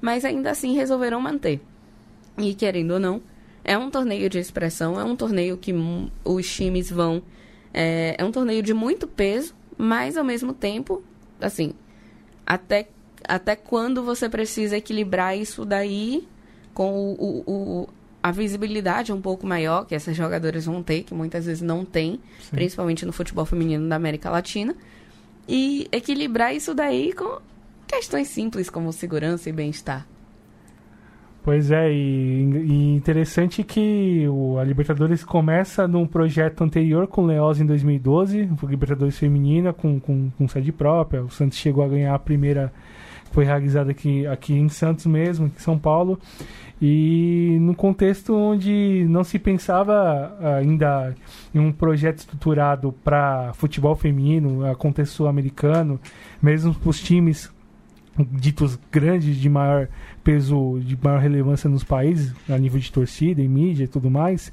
mas 0.00 0.24
ainda 0.24 0.50
assim 0.50 0.72
resolveram 0.72 1.20
manter. 1.20 1.60
E 2.38 2.54
querendo 2.54 2.92
ou 2.92 2.98
não, 2.98 3.20
é 3.62 3.76
um 3.76 3.90
torneio 3.90 4.30
de 4.30 4.38
expressão, 4.38 4.98
é 4.98 5.04
um 5.04 5.14
torneio 5.14 5.58
que 5.58 5.74
os 6.24 6.50
times 6.50 6.90
vão. 6.90 7.22
É, 7.74 8.16
é 8.18 8.24
um 8.24 8.32
torneio 8.32 8.62
de 8.62 8.72
muito 8.72 9.06
peso, 9.06 9.54
mas 9.76 10.16
ao 10.16 10.24
mesmo 10.24 10.54
tempo, 10.54 11.02
assim, 11.40 11.74
até 12.46 12.88
até 13.28 13.56
quando 13.56 14.02
você 14.02 14.28
precisa 14.28 14.76
equilibrar 14.76 15.36
isso 15.36 15.64
daí 15.64 16.26
com 16.74 16.92
o, 16.92 17.12
o, 17.12 17.42
o, 17.46 17.88
a 18.22 18.30
visibilidade 18.30 19.12
um 19.12 19.20
pouco 19.20 19.46
maior 19.46 19.84
que 19.86 19.94
essas 19.94 20.16
jogadoras 20.16 20.66
vão 20.66 20.82
ter, 20.82 21.02
que 21.02 21.14
muitas 21.14 21.46
vezes 21.46 21.62
não 21.62 21.84
tem, 21.84 22.20
Sim. 22.40 22.50
principalmente 22.52 23.04
no 23.04 23.12
futebol 23.12 23.44
feminino 23.44 23.88
da 23.88 23.96
América 23.96 24.30
Latina, 24.30 24.74
e 25.48 25.88
equilibrar 25.90 26.54
isso 26.54 26.74
daí 26.74 27.12
com 27.12 27.40
questões 27.86 28.28
simples 28.28 28.70
como 28.70 28.92
segurança 28.92 29.48
e 29.48 29.52
bem-estar. 29.52 30.06
Pois 31.44 31.72
é, 31.72 31.92
e, 31.92 32.40
e 32.40 32.94
interessante 32.94 33.64
que 33.64 34.28
o, 34.28 34.58
a 34.58 34.64
Libertadores 34.64 35.24
começa 35.24 35.88
num 35.88 36.06
projeto 36.06 36.62
anterior 36.62 37.08
com 37.08 37.24
o 37.24 37.26
Leoz 37.26 37.60
em 37.60 37.66
2012, 37.66 38.48
foi 38.56 38.70
Libertadores 38.70 39.18
Feminina 39.18 39.72
com, 39.72 39.98
com, 39.98 40.30
com 40.30 40.46
sede 40.46 40.70
própria. 40.70 41.24
O 41.24 41.28
Santos 41.30 41.58
chegou 41.58 41.82
a 41.82 41.88
ganhar 41.88 42.14
a 42.14 42.18
primeira, 42.18 42.72
foi 43.32 43.44
realizada 43.44 43.90
aqui, 43.90 44.26
aqui 44.26 44.54
em 44.54 44.68
Santos 44.68 45.06
mesmo, 45.06 45.46
em 45.46 45.60
São 45.60 45.78
Paulo. 45.78 46.18
E 46.80 47.58
num 47.60 47.74
contexto 47.74 48.34
onde 48.34 49.06
não 49.08 49.22
se 49.22 49.38
pensava 49.38 50.36
ainda 50.58 51.14
em 51.54 51.60
um 51.60 51.70
projeto 51.70 52.18
estruturado 52.18 52.92
para 53.04 53.52
futebol 53.54 53.94
feminino, 53.94 54.66
a 54.66 54.74
contexto 54.74 55.14
sul-americano, 55.14 56.00
mesmo 56.40 56.74
os 56.84 57.00
times 57.00 57.52
ditos 58.18 58.78
grandes 58.90 59.36
de 59.36 59.48
maior 59.48 59.88
peso, 60.22 60.80
de 60.80 60.98
maior 61.02 61.20
relevância 61.20 61.70
nos 61.70 61.84
países, 61.84 62.34
a 62.48 62.58
nível 62.58 62.78
de 62.78 62.92
torcida 62.92 63.40
e 63.40 63.48
mídia 63.48 63.84
e 63.84 63.88
tudo 63.88 64.10
mais. 64.10 64.52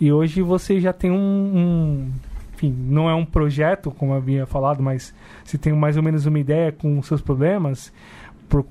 E 0.00 0.12
hoje 0.12 0.42
você 0.42 0.80
já 0.80 0.92
tem 0.92 1.10
um, 1.10 1.16
um 1.16 2.12
enfim, 2.58 2.74
não 2.76 3.08
é 3.08 3.14
um 3.14 3.24
projeto, 3.24 3.92
como 3.92 4.12
havia 4.12 4.44
falado, 4.44 4.82
mas 4.82 5.14
se 5.44 5.56
tem 5.56 5.72
mais 5.72 5.96
ou 5.96 6.02
menos 6.02 6.26
uma 6.26 6.40
ideia 6.40 6.72
com 6.72 6.98
os 6.98 7.06
seus 7.06 7.20
problemas 7.20 7.92
por, 8.48 8.66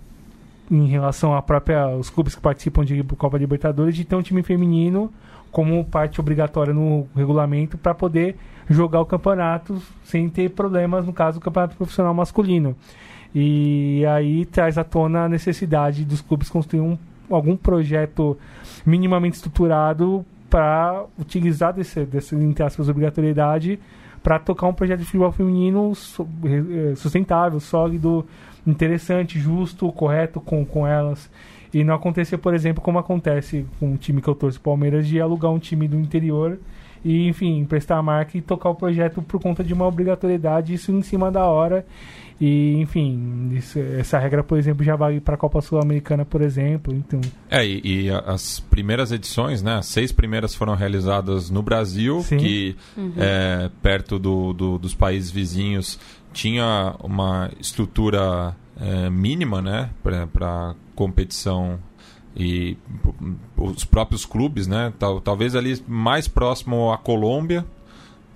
em 0.70 0.88
relação 0.88 1.34
à 1.34 1.42
própria 1.42 1.88
os 1.96 2.10
clubes 2.10 2.36
que 2.36 2.42
participam 2.42 2.84
de 2.84 3.02
Copa 3.04 3.38
Libertadores 3.38 3.96
de 3.96 4.04
ter 4.04 4.16
um 4.18 4.22
time 4.22 4.44
feminino 4.44 5.10
como 5.50 5.86
parte 5.86 6.20
obrigatória 6.20 6.74
no 6.74 7.08
regulamento 7.16 7.78
para 7.78 7.96
poder 7.96 8.36
jogar 8.70 9.00
o 9.00 9.06
campeonato 9.06 9.82
sem 10.04 10.28
ter 10.28 10.50
problemas 10.50 11.06
no 11.06 11.14
caso 11.14 11.40
do 11.40 11.44
campeonato 11.44 11.78
profissional 11.78 12.14
masculino. 12.14 12.76
E 13.34 14.04
aí 14.06 14.46
traz 14.46 14.78
à 14.78 14.84
tona 14.84 15.24
a 15.24 15.30
necessidade 15.30 16.04
dos 16.04 16.20
clubes 16.20 16.50
construir 16.50 16.82
um, 16.82 16.98
algum 17.30 17.56
projeto 17.56 18.38
minimamente 18.86 19.38
estruturado 19.38 20.26
para 20.50 21.06
utilizar 21.20 21.74
desse, 21.74 22.06
desse, 22.06 22.36
entre 22.36 22.64
aspas, 22.64 22.90
obrigatoriedade 22.90 23.80
para 24.24 24.40
tocar 24.40 24.68
um 24.68 24.74
projeto 24.74 25.00
de 25.00 25.06
futebol 25.06 25.32
feminino 25.32 25.94
eh, 25.94 26.96
sustentável, 26.96 27.60
sólido, 27.60 28.26
interessante, 28.66 29.40
justo, 29.40 29.92
correto 29.92 30.42
com, 30.42 30.66
com 30.66 30.86
elas. 30.86 31.30
E 31.74 31.84
não 31.84 31.94
acontecer, 31.94 32.38
por 32.38 32.54
exemplo, 32.54 32.82
como 32.82 32.98
acontece 32.98 33.66
com 33.80 33.94
o 33.94 33.98
time 33.98 34.22
que 34.22 34.28
eu 34.28 34.36
torço, 34.36 34.60
Palmeiras, 34.60 35.08
de 35.08 35.22
alugar 35.22 35.52
um 35.52 35.60
time 35.60 35.88
do 35.88 35.98
interior 35.98 36.60
e, 37.04 37.28
enfim, 37.28 37.60
emprestar 37.60 37.98
a 37.98 38.04
marca 38.04 38.38
e 38.38 38.42
tocar 38.42 38.70
o 38.70 38.76
projeto 38.76 39.22
por 39.22 39.42
conta 39.42 39.64
de 39.64 39.74
uma 39.74 39.86
obrigatoriedade, 39.86 40.74
isso 40.74 40.92
em 40.92 41.02
cima 41.02 41.32
da 41.32 41.46
hora. 41.46 41.86
E, 42.40 42.76
enfim, 42.78 43.50
isso, 43.54 43.80
essa 43.80 44.20
regra, 44.20 44.44
por 44.44 44.58
exemplo, 44.58 44.84
já 44.84 44.96
vale 44.96 45.20
para 45.20 45.34
a 45.34 45.38
Copa 45.38 45.60
Sul-Americana, 45.60 46.24
por 46.24 46.42
exemplo. 46.42 46.94
Então... 46.94 47.20
É, 47.50 47.66
e, 47.66 48.06
e, 48.06 48.10
as 48.12 48.60
primeiras 48.60 49.12
edições, 49.12 49.64
né? 49.64 49.76
As 49.76 49.88
seis 49.88 50.12
primeiras 50.12 50.54
foram 50.54 50.76
realizadas 50.76 51.50
no 51.50 51.64
Brasil, 51.64 52.22
Sim. 52.22 52.38
que 52.38 52.76
uhum. 52.96 53.14
é, 53.18 53.72
perto 53.82 54.20
do, 54.20 54.54
do, 54.54 54.78
dos 54.78 54.94
países 54.94 55.32
vizinhos 55.32 56.00
tinha 56.32 56.96
uma 57.00 57.50
estrutura 57.60 58.56
é, 58.80 59.10
mínima, 59.10 59.62
né? 59.62 59.90
Para 60.04 60.76
competição 60.96 61.80
e 62.36 62.78
os 63.58 63.84
próprios 63.84 64.26
clubes, 64.26 64.68
né? 64.68 64.94
Tal, 65.00 65.20
talvez 65.20 65.56
ali 65.56 65.82
mais 65.88 66.28
próximo 66.28 66.92
à 66.94 66.98
Colômbia, 66.98 67.66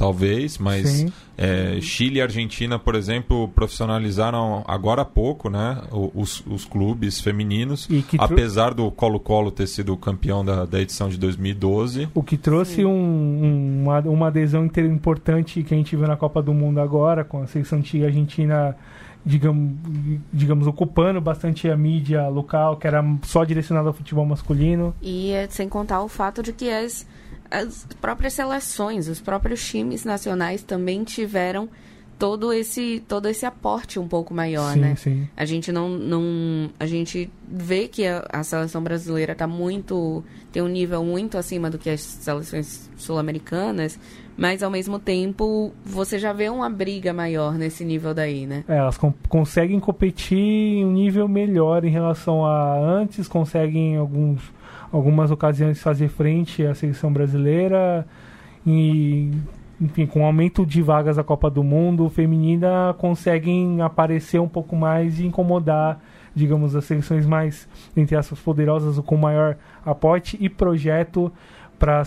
talvez, 0.02 0.58
mas 0.58 1.06
é, 1.38 1.80
Chile 1.80 2.18
e 2.18 2.22
Argentina, 2.22 2.80
por 2.80 2.96
exemplo, 2.96 3.48
profissionalizaram 3.50 4.64
agora 4.68 5.04
há 5.04 5.06
pouco, 5.06 5.48
né, 5.48 5.80
os, 5.92 6.44
os 6.48 6.66
clubes 6.66 7.22
femininos, 7.22 7.88
apesar 8.18 8.74
do 8.74 8.90
Colo-Colo 8.90 9.52
ter 9.52 9.68
sido 9.68 9.96
campeão 9.96 10.44
da, 10.44 10.66
da 10.66 10.82
edição 10.82 11.08
de 11.08 11.20
2012. 11.20 12.10
O 12.16 12.24
que 12.24 12.36
trouxe 12.36 12.84
um, 12.84 12.92
um, 12.92 13.84
uma, 13.84 14.00
uma 14.00 14.28
adesão 14.28 14.66
importante 14.66 15.62
que 15.62 15.72
a 15.72 15.78
gente 15.78 15.96
viu 15.96 16.08
na 16.08 16.18
Copa 16.18 16.42
do 16.42 16.52
Mundo 16.52 16.80
agora, 16.80 17.24
com 17.24 17.44
a 17.44 17.48
seleção 17.48 17.78
antiga 17.78 18.08
argentina 18.08 18.76
digamos, 19.24 19.76
digamos, 20.34 20.66
ocupando 20.66 21.22
bastante 21.22 21.70
a 21.70 21.78
mídia 21.78 22.28
local, 22.28 22.78
que 22.78 22.88
era 22.88 23.04
só 23.22 23.44
direcionada 23.44 23.88
ao 23.88 23.94
futebol 23.94 24.26
masculino. 24.26 24.96
E 25.00 25.32
é, 25.32 25.48
sem 25.48 25.70
contar 25.70 26.02
o 26.02 26.08
fato 26.08 26.42
de 26.42 26.52
que 26.52 26.68
as 26.72 27.06
as 27.52 27.86
próprias 28.00 28.34
seleções, 28.34 29.08
os 29.08 29.20
próprios 29.20 29.64
times 29.68 30.06
nacionais 30.06 30.64
também 30.64 31.04
tiveram 31.04 31.70
todo 32.22 32.54
esse 32.54 33.04
todo 33.08 33.28
esse 33.28 33.48
aporte 33.48 33.98
um 33.98 34.08
pouco 34.08 34.32
maior, 34.32 34.74
sim, 34.74 34.80
né? 34.80 34.96
Sim. 34.96 35.28
A 35.36 35.44
gente 35.44 35.72
não, 35.72 35.90
não 35.90 36.70
a 36.80 36.86
gente 36.86 37.32
vê 37.50 37.88
que 37.88 38.06
a, 38.06 38.24
a 38.32 38.44
seleção 38.44 38.84
brasileira 38.84 39.32
está 39.32 39.48
muito 39.48 40.24
tem 40.52 40.62
um 40.62 40.68
nível 40.68 41.04
muito 41.04 41.36
acima 41.36 41.68
do 41.68 41.80
que 41.80 41.90
as 41.90 42.00
seleções 42.00 42.92
sul-americanas, 42.96 44.00
mas 44.38 44.62
ao 44.62 44.70
mesmo 44.70 45.00
tempo 45.00 45.74
você 45.84 46.20
já 46.20 46.32
vê 46.32 46.48
uma 46.48 46.70
briga 46.70 47.12
maior 47.12 47.58
nesse 47.58 47.84
nível 47.84 48.14
daí, 48.14 48.46
né? 48.46 48.64
É, 48.68 48.78
elas 48.78 49.00
conseguem 49.28 49.80
competir 49.80 50.38
em 50.38 50.86
um 50.86 50.92
nível 50.92 51.28
melhor 51.28 51.84
em 51.84 51.90
relação 51.90 52.46
a 52.46 52.78
antes, 52.78 53.28
conseguem 53.28 53.98
alguns 53.98 54.44
algumas 54.92 55.32
ocasiões 55.32 55.82
fazer 55.82 56.10
frente 56.10 56.66
à 56.66 56.76
seleção 56.76 57.12
brasileira 57.12 58.06
e 58.66 59.32
enfim, 59.82 60.06
com 60.06 60.22
o 60.22 60.26
aumento 60.26 60.64
de 60.64 60.82
vagas 60.82 61.16
da 61.16 61.24
Copa 61.24 61.50
do 61.50 61.64
Mundo 61.64 62.08
feminina 62.10 62.94
conseguem 63.00 63.82
aparecer 63.82 64.40
um 64.40 64.48
pouco 64.48 64.76
mais 64.76 65.20
e 65.20 65.26
incomodar, 65.26 66.00
digamos, 66.36 66.76
as 66.76 66.86
seleções 66.86 67.26
mais 67.26 67.68
entre 67.98 68.16
essas 68.16 68.40
poderosas 68.40 69.00
com 69.00 69.18
maior 69.18 69.58
aporte 69.84 70.38
e 70.40 70.48
projeto 70.48 71.32
para 71.80 72.04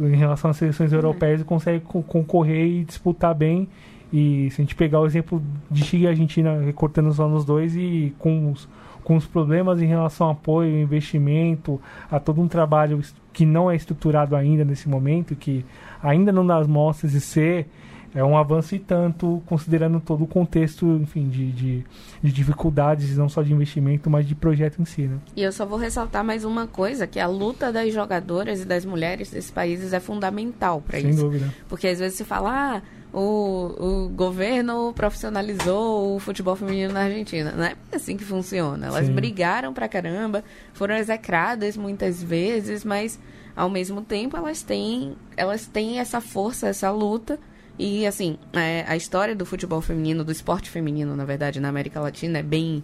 em 0.00 0.16
relação 0.16 0.50
às 0.50 0.56
seleções 0.56 0.92
europeias 0.92 1.42
e 1.42 1.44
consegue 1.44 1.80
concorrer 1.80 2.66
e 2.66 2.84
disputar 2.84 3.34
bem. 3.34 3.68
E 4.12 4.50
se 4.50 4.60
a 4.60 4.64
gente 4.64 4.74
pegar 4.74 5.00
o 5.00 5.06
exemplo 5.06 5.40
de 5.70 5.84
Chile 5.84 6.04
e 6.04 6.08
Argentina 6.08 6.60
recortando 6.60 7.12
só 7.12 7.28
nos 7.28 7.44
dois 7.44 7.76
e 7.76 8.12
com 8.18 8.50
os 8.50 8.68
com 9.04 9.16
os 9.16 9.26
problemas 9.26 9.80
em 9.80 9.86
relação 9.86 10.28
ao 10.28 10.32
apoio, 10.32 10.80
investimento, 10.80 11.80
a 12.10 12.18
todo 12.20 12.40
um 12.40 12.48
trabalho 12.48 13.00
que 13.32 13.44
não 13.44 13.70
é 13.70 13.76
estruturado 13.76 14.36
ainda 14.36 14.64
nesse 14.64 14.88
momento, 14.88 15.34
que 15.34 15.64
ainda 16.02 16.30
não 16.30 16.46
dá 16.46 16.58
as 16.58 16.66
mostras 16.66 17.12
de 17.12 17.20
ser 17.20 17.68
é 18.14 18.22
um 18.22 18.36
avanço 18.36 18.74
e 18.74 18.78
tanto, 18.78 19.42
considerando 19.46 19.98
todo 19.98 20.24
o 20.24 20.26
contexto, 20.26 20.86
enfim, 21.00 21.28
de, 21.28 21.50
de, 21.50 21.84
de, 22.22 22.32
dificuldades, 22.32 23.16
não 23.16 23.28
só 23.28 23.42
de 23.42 23.52
investimento, 23.52 24.10
mas 24.10 24.26
de 24.26 24.34
projeto 24.34 24.80
em 24.82 24.84
si, 24.84 25.02
né? 25.02 25.18
E 25.34 25.42
eu 25.42 25.50
só 25.50 25.64
vou 25.64 25.78
ressaltar 25.78 26.22
mais 26.22 26.44
uma 26.44 26.66
coisa, 26.66 27.06
que 27.06 27.18
a 27.18 27.26
luta 27.26 27.72
das 27.72 27.92
jogadoras 27.92 28.60
e 28.60 28.64
das 28.66 28.84
mulheres 28.84 29.30
desses 29.30 29.50
países 29.50 29.92
é 29.94 30.00
fundamental 30.00 30.82
para 30.82 30.98
isso. 30.98 31.12
Sem 31.12 31.16
dúvida. 31.16 31.54
Porque 31.68 31.88
às 31.88 31.98
vezes 31.98 32.18
se 32.18 32.24
fala, 32.24 32.76
ah, 32.76 32.82
o, 33.12 33.74
o 33.78 34.08
governo 34.08 34.92
profissionalizou 34.94 36.16
o 36.16 36.18
futebol 36.18 36.56
feminino 36.56 36.92
na 36.92 37.02
Argentina. 37.02 37.52
Não 37.52 37.64
é 37.64 37.76
assim 37.92 38.16
que 38.16 38.24
funciona. 38.24 38.86
Elas 38.86 39.06
Sim. 39.06 39.12
brigaram 39.12 39.72
pra 39.74 39.88
caramba, 39.88 40.42
foram 40.72 40.96
execradas 40.96 41.76
muitas 41.76 42.22
vezes, 42.22 42.84
mas 42.84 43.18
ao 43.54 43.68
mesmo 43.68 44.00
tempo 44.00 44.36
elas 44.36 44.62
têm, 44.62 45.14
elas 45.36 45.66
têm 45.66 45.98
essa 45.98 46.20
força, 46.20 46.68
essa 46.68 46.90
luta. 46.90 47.38
E 47.78 48.06
assim, 48.06 48.38
é, 48.52 48.84
a 48.86 48.96
história 48.96 49.34
do 49.34 49.44
futebol 49.44 49.80
feminino, 49.80 50.24
do 50.24 50.32
esporte 50.32 50.70
feminino, 50.70 51.14
na 51.16 51.24
verdade, 51.24 51.60
na 51.60 51.68
América 51.68 52.00
Latina 52.00 52.38
é 52.38 52.42
bem 52.42 52.82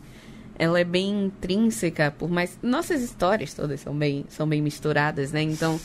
ela 0.59 0.81
é 0.81 0.85
bem 0.85 1.27
intrínseca, 1.27 2.11
por 2.11 2.29
mais 2.29 2.59
nossas 2.61 3.01
histórias 3.01 3.55
todas 3.55 3.81
são 3.81 3.97
bem 3.97 4.25
são 4.29 4.47
bem 4.47 4.61
misturadas, 4.61 5.31
né? 5.31 5.43
Então 5.43 5.79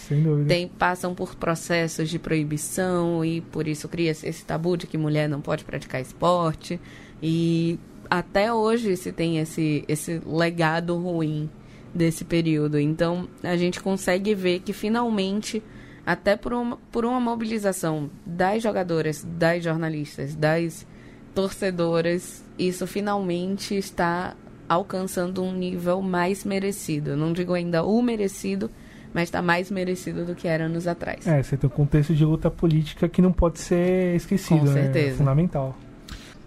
tem 0.48 0.68
passam 0.68 1.14
por 1.14 1.36
processos 1.36 2.10
de 2.10 2.18
proibição 2.18 3.24
e 3.24 3.42
por 3.42 3.68
isso 3.68 3.88
cria-se 3.88 4.28
esse 4.28 4.44
tabu 4.44 4.76
de 4.76 4.88
que 4.88 4.98
mulher 4.98 5.30
não 5.30 5.42
pode 5.42 5.64
praticar 5.64 6.02
esporte 6.02 6.80
e 7.22 7.80
até 8.10 8.52
hoje 8.52 8.98
se 8.98 9.12
tem 9.12 9.38
esse 9.38 9.86
esse 9.88 10.20
legado 10.26 10.98
ruim 10.98 11.50
desse 11.94 12.26
período. 12.26 12.80
Então 12.80 13.30
a 13.44 13.56
gente 13.56 13.80
consegue 13.80 14.34
ver 14.34 14.62
que 14.62 14.74
finalmente 14.74 15.62
até 16.06 16.36
por 16.36 16.52
uma, 16.52 16.78
por 16.92 17.06
uma 17.06 17.20
mobilização 17.20 18.10
das 18.26 18.64
jogadoras, 18.64 19.24
das 19.24 19.64
jornalistas, 19.64 20.36
das 20.36 20.86
torcedoras, 21.34 22.44
isso 22.58 22.86
finalmente 22.86 23.76
está 23.76 24.36
alcançando 24.68 25.44
um 25.44 25.54
nível 25.54 26.02
mais 26.02 26.44
merecido. 26.44 27.12
Eu 27.12 27.18
não 27.18 27.34
digo 27.34 27.54
ainda 27.54 27.84
o 27.84 28.02
merecido, 28.02 28.70
mas 29.14 29.26
está 29.26 29.42
mais 29.42 29.70
merecido 29.70 30.26
do 30.26 30.36
que 30.36 30.48
era 30.48 30.66
anos 30.66 30.88
atrás. 30.88 31.28
É, 31.28 31.42
você 31.42 31.56
tem 31.56 31.70
um 31.70 31.74
contexto 31.74 32.14
de 32.14 32.26
luta 32.26 32.50
política 32.50 33.08
que 33.08 33.22
não 33.22 33.32
pode 33.32 33.60
ser 33.60 34.16
esquecido, 34.16 34.62
Com 34.62 34.66
né? 34.66 34.84
certeza. 34.84 35.16
É 35.16 35.18
fundamental. 35.18 35.78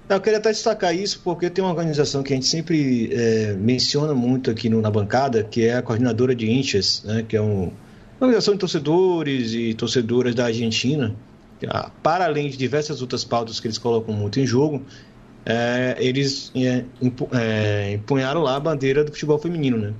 Eu 0.09 0.21
queria 0.21 0.39
até 0.39 0.51
destacar 0.51 0.95
isso 0.95 1.21
porque 1.25 1.51
tem 1.51 1.65
uma 1.65 1.71
organização 1.71 2.23
que 2.23 2.33
a 2.33 2.37
gente 2.37 2.47
sempre 2.47 3.11
é, 3.13 3.55
menciona 3.55 4.15
muito 4.15 4.51
aqui 4.51 4.69
no, 4.69 4.81
na 4.81 4.91
bancada, 4.91 5.43
que 5.43 5.65
é 5.65 5.77
a 5.77 5.83
Coordenadora 5.83 6.35
de 6.35 6.49
Inchas, 6.49 7.03
né, 7.05 7.25
que 7.29 7.37
é 7.37 7.43
um, 7.43 7.65
uma 7.65 7.73
organização 8.21 8.55
de 8.55 8.61
torcedores 8.61 9.53
e 9.53 9.75
torcedoras 9.75 10.33
da 10.33 10.47
Argentina, 10.47 11.15
para 12.03 12.25
além 12.25 12.49
de 12.49 12.57
diversas 12.57 13.03
outras 13.03 13.25
pautas 13.25 13.59
que 13.59 13.67
eles 13.67 13.79
colocam 13.79 14.15
muito 14.15 14.39
em 14.39 14.47
jogo, 14.47 14.83
é, 15.47 15.97
eles 16.01 16.51
é, 16.57 16.85
é, 17.33 17.95
empunharam 17.95 18.43
lá 18.43 18.57
a 18.57 18.61
bandeira 18.61 19.05
do 19.05 19.13
futebol 19.13 19.39
feminino, 19.39 19.79
né? 19.79 19.95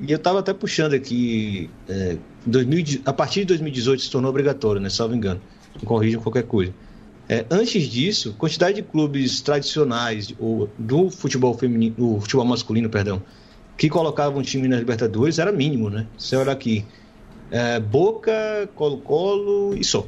E 0.00 0.12
eu 0.12 0.16
estava 0.16 0.38
até 0.38 0.54
puxando 0.54 0.94
aqui, 0.94 1.68
é, 1.88 2.16
2000, 2.46 3.00
a 3.04 3.12
partir 3.12 3.40
de 3.40 3.46
2018 3.46 4.02
se 4.02 4.10
tornou 4.10 4.30
obrigatório, 4.30 4.80
né? 4.80 4.88
Salvo 4.88 5.16
engano, 5.16 5.40
corrijam 5.84 6.22
qualquer 6.22 6.44
coisa. 6.44 6.72
É, 7.28 7.44
antes 7.50 7.84
disso, 7.84 8.34
quantidade 8.38 8.76
de 8.76 8.82
clubes 8.82 9.40
tradicionais 9.40 10.32
ou 10.38 10.68
do 10.78 11.10
futebol 11.10 11.54
feminino, 11.54 11.96
do 11.96 12.20
futebol 12.20 12.44
masculino, 12.44 12.88
perdão, 12.88 13.20
que 13.76 13.88
colocavam 13.88 14.42
time 14.42 14.68
na 14.68 14.76
Libertadores 14.76 15.40
era 15.40 15.50
mínimo, 15.50 15.90
né? 15.90 16.06
Você 16.16 16.36
olha 16.36 16.52
aqui, 16.52 16.84
é, 17.50 17.80
Boca, 17.80 18.68
Colo-Colo 18.76 19.74
e 19.76 19.82
só. 19.82 20.06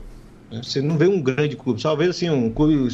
Né? 0.53 0.61
Você 0.63 0.81
não 0.81 0.97
vê 0.97 1.09
um 1.09 1.21
grande 1.21 1.57
clube, 1.57 1.83
talvez 1.83 2.11
assim 2.11 2.31
um 2.31 2.51
clube 2.51 2.89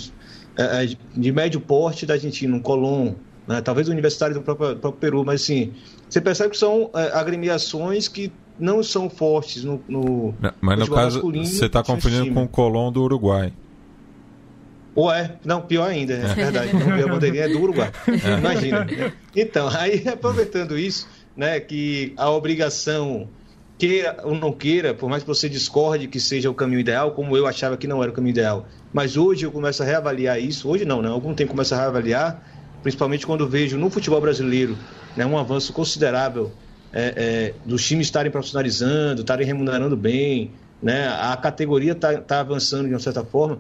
de 1.14 1.32
médio 1.32 1.61
porte 1.61 2.04
da 2.04 2.14
Argentina, 2.14 2.54
um 2.54 2.61
Colón, 2.61 3.14
né? 3.47 3.61
talvez 3.61 3.88
o 3.88 3.92
Universitário 3.92 4.35
do 4.35 4.42
próprio, 4.42 4.76
próprio, 4.76 5.00
Peru, 5.00 5.25
mas 5.25 5.42
assim, 5.42 5.73
você 6.09 6.21
percebe 6.21 6.50
que 6.50 6.59
são 6.59 6.90
é, 6.94 7.18
agremiações 7.18 8.09
que 8.09 8.32
não 8.59 8.82
são 8.82 9.09
fortes 9.09 9.64
no, 9.64 9.82
no 9.88 10.35
não, 10.40 10.52
Mas 10.61 10.78
no 10.78 10.88
caso, 10.88 11.23
você 11.23 11.66
está 11.66 11.82
confundindo 11.82 12.32
com 12.32 12.44
o 12.44 12.49
Colón 12.49 12.92
do 12.92 13.02
Uruguai. 13.02 13.52
Ou 14.94 15.11
é, 15.11 15.37
não, 15.42 15.62
pior 15.62 15.88
ainda, 15.88 16.12
é 16.12 16.35
verdade. 16.35 16.71
a 16.71 17.06
bandeirinha 17.06 17.44
é 17.44 17.49
do 17.49 17.61
Uruguai. 17.61 17.90
É. 18.06 18.38
Imagina. 18.38 18.87
Então, 19.35 19.68
aí 19.75 20.06
aproveitando 20.06 20.78
isso, 20.78 21.09
né, 21.35 21.59
que 21.61 22.12
a 22.16 22.30
obrigação 22.30 23.28
queira 23.79 24.19
ou 24.25 24.35
não 24.35 24.52
queira, 24.52 24.95
por 24.95 25.09
mais 25.09 25.23
que 25.23 25.29
você 25.29 25.49
discorde 25.49 26.07
que 26.07 26.21
seja 26.21 26.50
o 26.50 26.55
caminho 26.55 26.81
ideal, 26.81 27.12
como 27.12 27.37
eu 27.37 27.47
achava 27.47 27.76
que 27.76 27.87
não 27.87 28.02
era 28.02 28.12
o 28.12 28.14
caminho 28.14 28.33
ideal, 28.33 28.67
mas 28.93 29.17
hoje 29.17 29.45
eu 29.45 29.50
começo 29.50 29.83
a 29.83 29.87
reavaliar 29.87 30.41
isso, 30.41 30.69
hoje 30.69 30.85
não, 30.85 31.02
né? 31.02 31.09
Algum 31.09 31.35
tempo 31.35 31.50
começo 31.50 31.75
a 31.75 31.79
reavaliar, 31.79 32.43
principalmente 32.83 33.26
quando 33.26 33.49
vejo 33.49 33.76
no 33.79 33.91
futebol 33.91 34.21
brasileiro 34.21 34.76
né, 35.17 35.26
um 35.26 35.37
avanço 35.37 35.73
considerável 35.73 36.52
é, 36.93 37.14
é, 37.17 37.55
dos 37.64 37.85
times 37.87 38.07
estarem 38.07 38.31
profissionalizando, 38.31 39.23
estarem 39.23 39.47
remunerando 39.47 39.97
bem, 39.97 40.52
né? 40.83 41.09
A 41.09 41.37
categoria 41.37 41.93
está 41.93 42.19
tá 42.19 42.41
avançando 42.41 42.87
de 42.87 42.95
uma 42.95 43.00
certa 43.00 43.25
forma. 43.25 43.59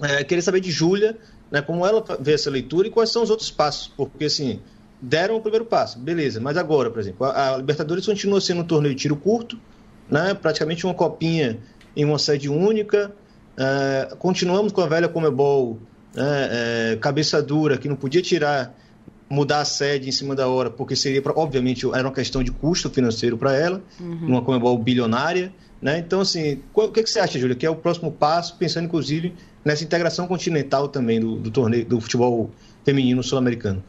É, 0.00 0.22
queria 0.24 0.42
saber 0.42 0.60
de 0.60 0.70
Júlia, 0.70 1.16
né, 1.50 1.60
como 1.60 1.86
ela 1.86 2.02
vê 2.20 2.32
essa 2.32 2.50
leitura 2.50 2.88
e 2.88 2.90
quais 2.90 3.10
são 3.10 3.22
os 3.22 3.30
outros 3.30 3.50
passos, 3.50 3.92
porque 3.96 4.24
assim, 4.24 4.60
deram 5.02 5.36
o 5.36 5.40
primeiro 5.40 5.64
passo, 5.64 5.98
beleza, 5.98 6.40
mas 6.40 6.56
agora, 6.56 6.88
por 6.88 7.00
exemplo, 7.00 7.26
a, 7.26 7.54
a 7.54 7.56
Libertadores 7.56 8.06
continua 8.06 8.40
sendo 8.40 8.60
um 8.60 8.64
torneio 8.64 8.94
de 8.94 9.00
tiro 9.00 9.16
curto, 9.16 9.58
né, 10.08 10.32
praticamente 10.32 10.86
uma 10.86 10.94
copinha 10.94 11.58
em 11.96 12.04
uma 12.04 12.20
sede 12.20 12.48
única, 12.48 13.12
é, 13.58 14.14
continuamos 14.18 14.72
com 14.72 14.80
a 14.80 14.86
velha 14.86 15.08
Comebol 15.08 15.78
né, 16.14 16.92
é, 16.92 16.96
cabeça 17.00 17.42
dura, 17.42 17.76
que 17.76 17.88
não 17.88 17.96
podia 17.96 18.22
tirar, 18.22 18.78
mudar 19.28 19.60
a 19.60 19.64
sede 19.64 20.08
em 20.08 20.12
cima 20.12 20.36
da 20.36 20.46
hora, 20.46 20.70
porque 20.70 20.94
seria, 20.94 21.20
obviamente, 21.34 21.84
era 21.92 22.06
uma 22.06 22.14
questão 22.14 22.42
de 22.42 22.52
custo 22.52 22.88
financeiro 22.88 23.36
para 23.36 23.56
ela, 23.56 23.82
uhum. 23.98 24.26
uma 24.26 24.42
Comebol 24.42 24.78
bilionária, 24.78 25.52
né? 25.80 25.98
Então, 25.98 26.20
assim, 26.20 26.60
o 26.72 26.88
que, 26.88 27.02
que 27.02 27.10
você 27.10 27.18
acha, 27.18 27.40
Júlia, 27.40 27.56
que 27.56 27.66
é 27.66 27.70
o 27.70 27.74
próximo 27.74 28.12
passo, 28.12 28.56
pensando 28.56 28.84
inclusive 28.84 29.34
nessa 29.64 29.82
integração 29.82 30.28
continental 30.28 30.86
também 30.86 31.18
do, 31.18 31.36
do 31.36 31.50
torneio 31.50 31.84
do 31.84 32.00
futebol 32.00 32.50
feminino 32.84 33.20
sul-americano? 33.20 33.82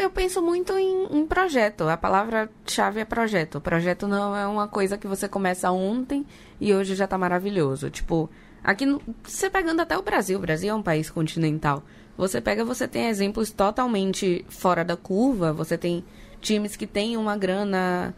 Eu 0.00 0.10
penso 0.10 0.42
muito 0.42 0.72
em, 0.76 1.06
em 1.18 1.26
projeto. 1.26 1.82
A 1.82 1.96
palavra-chave 1.96 3.00
é 3.00 3.04
projeto. 3.04 3.56
O 3.56 3.60
projeto 3.60 4.06
não 4.08 4.36
é 4.36 4.46
uma 4.46 4.68
coisa 4.68 4.98
que 4.98 5.06
você 5.06 5.28
começa 5.28 5.70
ontem 5.70 6.26
e 6.60 6.74
hoje 6.74 6.94
já 6.94 7.04
está 7.04 7.18
maravilhoso. 7.18 7.90
Tipo, 7.90 8.28
aqui 8.62 8.86
no, 8.86 9.00
você 9.22 9.48
pegando 9.50 9.80
até 9.80 9.96
o 9.96 10.02
Brasil, 10.02 10.38
o 10.38 10.42
Brasil 10.42 10.70
é 10.70 10.74
um 10.74 10.82
país 10.82 11.10
continental. 11.10 11.82
Você 12.16 12.40
pega, 12.40 12.64
você 12.64 12.88
tem 12.88 13.08
exemplos 13.08 13.50
totalmente 13.50 14.44
fora 14.48 14.84
da 14.84 14.96
curva. 14.96 15.52
Você 15.52 15.76
tem 15.76 16.04
times 16.40 16.76
que 16.76 16.86
têm 16.86 17.16
uma 17.16 17.36
grana 17.36 18.14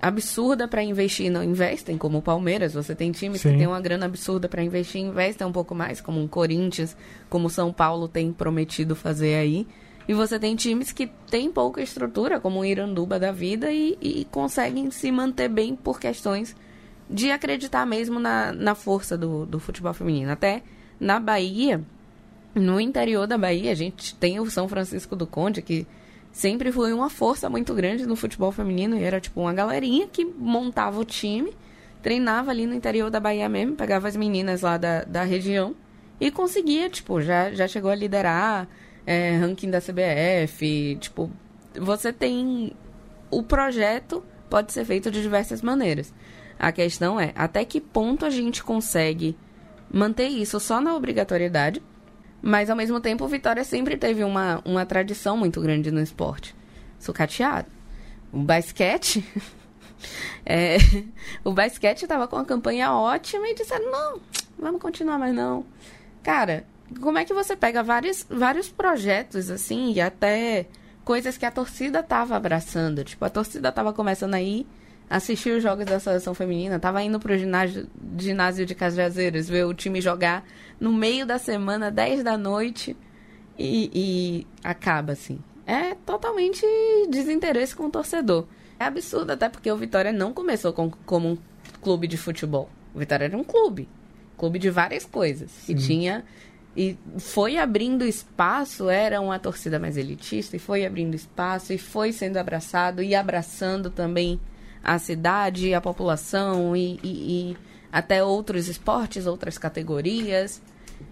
absurda 0.00 0.66
para 0.66 0.82
investir 0.82 1.30
não 1.30 1.44
investem, 1.44 1.98
como 1.98 2.18
o 2.18 2.22
Palmeiras. 2.22 2.74
Você 2.74 2.94
tem 2.94 3.12
times 3.12 3.40
Sim. 3.40 3.50
que 3.50 3.58
têm 3.58 3.66
uma 3.66 3.80
grana 3.80 4.06
absurda 4.06 4.48
para 4.48 4.62
investir 4.62 5.00
investem 5.00 5.46
um 5.46 5.52
pouco 5.52 5.74
mais, 5.74 6.00
como 6.00 6.24
o 6.24 6.28
Corinthians, 6.28 6.96
como 7.28 7.48
o 7.48 7.50
São 7.50 7.72
Paulo 7.72 8.08
tem 8.08 8.32
prometido 8.32 8.96
fazer 8.96 9.34
aí. 9.34 9.66
E 10.10 10.12
você 10.12 10.40
tem 10.40 10.56
times 10.56 10.90
que 10.90 11.06
têm 11.06 11.52
pouca 11.52 11.80
estrutura, 11.80 12.40
como 12.40 12.58
o 12.58 12.64
Iranduba 12.64 13.16
da 13.16 13.30
vida, 13.30 13.70
e, 13.70 13.96
e 14.00 14.24
conseguem 14.24 14.90
se 14.90 15.12
manter 15.12 15.48
bem 15.48 15.76
por 15.76 16.00
questões 16.00 16.56
de 17.08 17.30
acreditar 17.30 17.86
mesmo 17.86 18.18
na, 18.18 18.52
na 18.52 18.74
força 18.74 19.16
do, 19.16 19.46
do 19.46 19.60
futebol 19.60 19.94
feminino. 19.94 20.32
Até 20.32 20.64
na 20.98 21.20
Bahia, 21.20 21.80
no 22.52 22.80
interior 22.80 23.28
da 23.28 23.38
Bahia, 23.38 23.70
a 23.70 23.74
gente 23.76 24.12
tem 24.16 24.40
o 24.40 24.50
São 24.50 24.66
Francisco 24.66 25.14
do 25.14 25.28
Conde, 25.28 25.62
que 25.62 25.86
sempre 26.32 26.72
foi 26.72 26.92
uma 26.92 27.08
força 27.08 27.48
muito 27.48 27.72
grande 27.72 28.04
no 28.04 28.16
futebol 28.16 28.50
feminino. 28.50 28.98
E 28.98 29.04
era 29.04 29.20
tipo 29.20 29.40
uma 29.40 29.54
galerinha 29.54 30.08
que 30.08 30.24
montava 30.24 30.98
o 30.98 31.04
time, 31.04 31.56
treinava 32.02 32.50
ali 32.50 32.66
no 32.66 32.74
interior 32.74 33.12
da 33.12 33.20
Bahia 33.20 33.48
mesmo, 33.48 33.76
pegava 33.76 34.08
as 34.08 34.16
meninas 34.16 34.62
lá 34.62 34.76
da, 34.76 35.04
da 35.04 35.22
região 35.22 35.72
e 36.20 36.32
conseguia, 36.32 36.90
tipo, 36.90 37.20
já, 37.20 37.52
já 37.52 37.68
chegou 37.68 37.92
a 37.92 37.94
liderar 37.94 38.66
é, 39.06 39.36
ranking 39.36 39.70
da 39.70 39.80
CBF. 39.80 40.96
Tipo, 41.00 41.30
você 41.78 42.12
tem. 42.12 42.72
O 43.30 43.42
projeto 43.42 44.24
pode 44.48 44.72
ser 44.72 44.84
feito 44.84 45.10
de 45.10 45.22
diversas 45.22 45.62
maneiras. 45.62 46.12
A 46.58 46.72
questão 46.72 47.18
é 47.18 47.32
até 47.34 47.64
que 47.64 47.80
ponto 47.80 48.26
a 48.26 48.30
gente 48.30 48.62
consegue 48.62 49.36
manter 49.92 50.28
isso 50.28 50.60
só 50.60 50.80
na 50.80 50.94
obrigatoriedade 50.94 51.82
mas 52.42 52.70
ao 52.70 52.76
mesmo 52.76 53.00
tempo, 53.00 53.26
Vitória 53.28 53.64
sempre 53.64 53.96
teve 53.96 54.24
uma, 54.24 54.62
uma 54.64 54.86
tradição 54.86 55.36
muito 55.36 55.60
grande 55.60 55.90
no 55.90 56.00
esporte. 56.00 56.54
Sucateado. 56.98 57.68
O 58.32 58.38
basquete. 58.38 59.24
é, 60.44 60.78
o 61.44 61.52
basquete 61.52 62.02
estava 62.02 62.26
com 62.26 62.36
uma 62.36 62.44
campanha 62.44 62.92
ótima 62.92 63.48
e 63.48 63.54
disseram: 63.54 63.90
não, 63.90 64.20
vamos 64.58 64.80
continuar, 64.80 65.18
mas 65.18 65.34
não. 65.34 65.64
Cara, 66.22 66.64
como 67.00 67.18
é 67.18 67.24
que 67.24 67.34
você 67.34 67.56
pega 67.56 67.82
vários, 67.82 68.26
vários 68.28 68.68
projetos 68.68 69.50
assim 69.50 69.92
e 69.92 70.00
até 70.00 70.66
coisas 71.04 71.36
que 71.36 71.46
a 71.46 71.50
torcida 71.50 72.00
estava 72.00 72.36
abraçando? 72.36 73.04
Tipo, 73.04 73.24
a 73.24 73.30
torcida 73.30 73.68
estava 73.68 73.92
começando 73.92 74.34
aí 74.34 74.66
assistir 75.08 75.50
os 75.50 75.62
jogos 75.62 75.86
da 75.86 75.98
seleção 75.98 76.34
feminina, 76.34 76.78
tava 76.78 77.02
indo 77.02 77.18
pro 77.18 77.36
ginásio, 77.36 77.88
ginásio 78.16 78.64
de 78.64 78.76
Cajazeiras 78.76 79.48
ver 79.48 79.66
o 79.66 79.74
time 79.74 80.00
jogar 80.00 80.44
no 80.78 80.92
meio 80.92 81.26
da 81.26 81.36
semana, 81.36 81.90
10 81.90 82.22
da 82.22 82.38
noite, 82.38 82.96
e, 83.58 83.90
e 83.92 84.46
acaba 84.62 85.12
assim. 85.12 85.40
É 85.66 85.94
totalmente 85.94 86.64
desinteresse 87.10 87.74
com 87.76 87.86
o 87.86 87.90
torcedor. 87.90 88.46
É 88.78 88.84
absurdo, 88.84 89.32
até 89.32 89.48
porque 89.48 89.70
o 89.70 89.76
Vitória 89.76 90.12
não 90.12 90.32
começou 90.32 90.72
com, 90.72 90.90
como 91.04 91.28
um 91.28 91.38
clube 91.82 92.06
de 92.06 92.16
futebol. 92.16 92.70
O 92.94 92.98
Vitória 92.98 93.26
era 93.26 93.36
um 93.36 93.44
clube. 93.44 93.88
Clube 94.38 94.58
de 94.58 94.70
várias 94.70 95.04
coisas. 95.04 95.50
Sim. 95.50 95.72
E 95.72 95.76
tinha. 95.76 96.24
E 96.76 96.96
foi 97.18 97.58
abrindo 97.58 98.04
espaço, 98.04 98.88
era 98.88 99.20
uma 99.20 99.38
torcida 99.38 99.78
mais 99.78 99.96
elitista, 99.96 100.56
e 100.56 100.58
foi 100.58 100.86
abrindo 100.86 101.14
espaço, 101.14 101.72
e 101.72 101.78
foi 101.78 102.12
sendo 102.12 102.36
abraçado, 102.36 103.02
e 103.02 103.14
abraçando 103.14 103.90
também 103.90 104.40
a 104.82 104.98
cidade, 104.98 105.74
a 105.74 105.80
população 105.80 106.76
e, 106.76 106.98
e, 107.02 107.50
e 107.50 107.56
até 107.92 108.22
outros 108.22 108.68
esportes, 108.68 109.26
outras 109.26 109.58
categorias. 109.58 110.62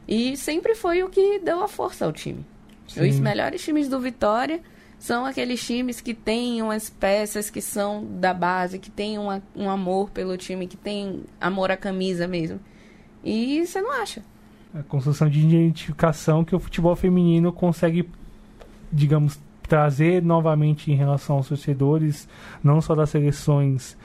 E 0.06 0.36
sempre 0.36 0.74
foi 0.74 1.02
o 1.02 1.08
que 1.08 1.38
deu 1.40 1.62
a 1.62 1.68
força 1.68 2.04
ao 2.04 2.12
time. 2.12 2.46
Sim. 2.86 3.08
Os 3.08 3.18
melhores 3.18 3.62
times 3.62 3.88
do 3.88 4.00
Vitória 4.00 4.60
são 4.98 5.24
aqueles 5.24 5.64
times 5.64 6.00
que 6.00 6.14
têm 6.14 6.62
umas 6.62 6.88
peças 6.88 7.50
que 7.50 7.60
são 7.60 8.04
da 8.04 8.32
base, 8.32 8.78
que 8.78 8.90
têm 8.90 9.18
uma, 9.18 9.42
um 9.54 9.68
amor 9.68 10.10
pelo 10.10 10.36
time, 10.36 10.66
que 10.66 10.76
têm 10.76 11.24
amor 11.40 11.70
à 11.70 11.76
camisa 11.76 12.26
mesmo. 12.26 12.60
E 13.22 13.66
você 13.66 13.80
não 13.80 13.92
acha. 13.92 14.22
A 14.74 14.82
construção 14.82 15.28
de 15.28 15.40
identificação 15.40 16.44
que 16.44 16.54
o 16.54 16.60
futebol 16.60 16.94
feminino 16.94 17.52
consegue, 17.52 18.08
digamos, 18.92 19.38
trazer 19.68 20.22
novamente 20.22 20.90
em 20.90 20.94
relação 20.94 21.36
aos 21.36 21.48
torcedores, 21.48 22.26
não 22.64 22.80
só 22.80 22.94
das 22.94 23.10
seleções 23.10 23.96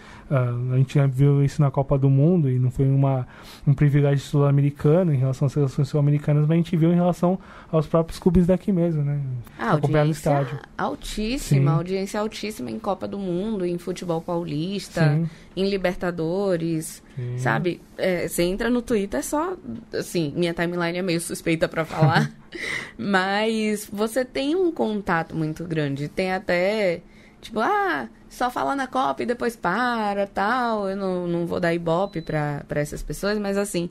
a 0.73 0.77
gente 0.77 0.99
viu 1.07 1.43
isso 1.43 1.61
na 1.61 1.69
Copa 1.69 1.97
do 1.97 2.09
Mundo 2.09 2.49
e 2.49 2.57
não 2.57 2.71
foi 2.71 2.87
uma, 2.87 3.27
um 3.67 3.73
privilégio 3.73 4.25
sul-americano 4.25 5.13
em 5.13 5.17
relação 5.17 5.45
às 5.45 5.51
seleções 5.51 5.87
sul-americanas, 5.87 6.43
mas 6.47 6.51
a 6.51 6.55
gente 6.55 6.75
viu 6.75 6.91
em 6.91 6.95
relação 6.95 7.37
aos 7.71 7.85
próprios 7.85 8.17
clubes 8.17 8.47
daqui 8.47 8.71
mesmo, 8.71 9.03
né? 9.03 9.21
A 9.59 9.73
audiência 9.73 10.11
estádio. 10.11 10.59
altíssima, 10.75 11.71
Sim. 11.71 11.77
audiência 11.77 12.19
altíssima 12.19 12.71
em 12.71 12.79
Copa 12.79 13.07
do 13.07 13.19
Mundo, 13.19 13.63
em 13.65 13.77
futebol 13.77 14.21
paulista, 14.21 15.13
Sim. 15.13 15.29
em 15.55 15.69
Libertadores, 15.69 17.03
Sim. 17.15 17.37
sabe? 17.37 17.79
É, 17.97 18.27
você 18.27 18.41
entra 18.43 18.69
no 18.71 18.81
Twitter 18.81 19.19
é 19.19 19.23
só, 19.23 19.55
assim, 19.93 20.33
minha 20.35 20.53
timeline 20.53 20.97
é 20.97 21.01
meio 21.03 21.21
suspeita 21.21 21.67
para 21.67 21.85
falar, 21.85 22.31
mas 22.97 23.87
você 23.91 24.25
tem 24.25 24.55
um 24.55 24.71
contato 24.71 25.35
muito 25.35 25.63
grande, 25.63 26.07
tem 26.07 26.33
até 26.33 27.01
Tipo, 27.43 27.59
ah, 27.59 28.07
só 28.29 28.49
fala 28.49 28.75
na 28.75 28.87
Copa 28.87 29.21
e 29.21 29.25
depois 29.25 29.55
para, 29.55 30.25
tal. 30.25 30.89
Eu 30.89 30.95
não, 30.95 31.27
não 31.27 31.45
vou 31.45 31.59
dar 31.59 31.73
ibope 31.73 32.21
pra, 32.21 32.63
pra 32.67 32.79
essas 32.79 33.03
pessoas, 33.03 33.37
mas 33.37 33.57
assim, 33.57 33.89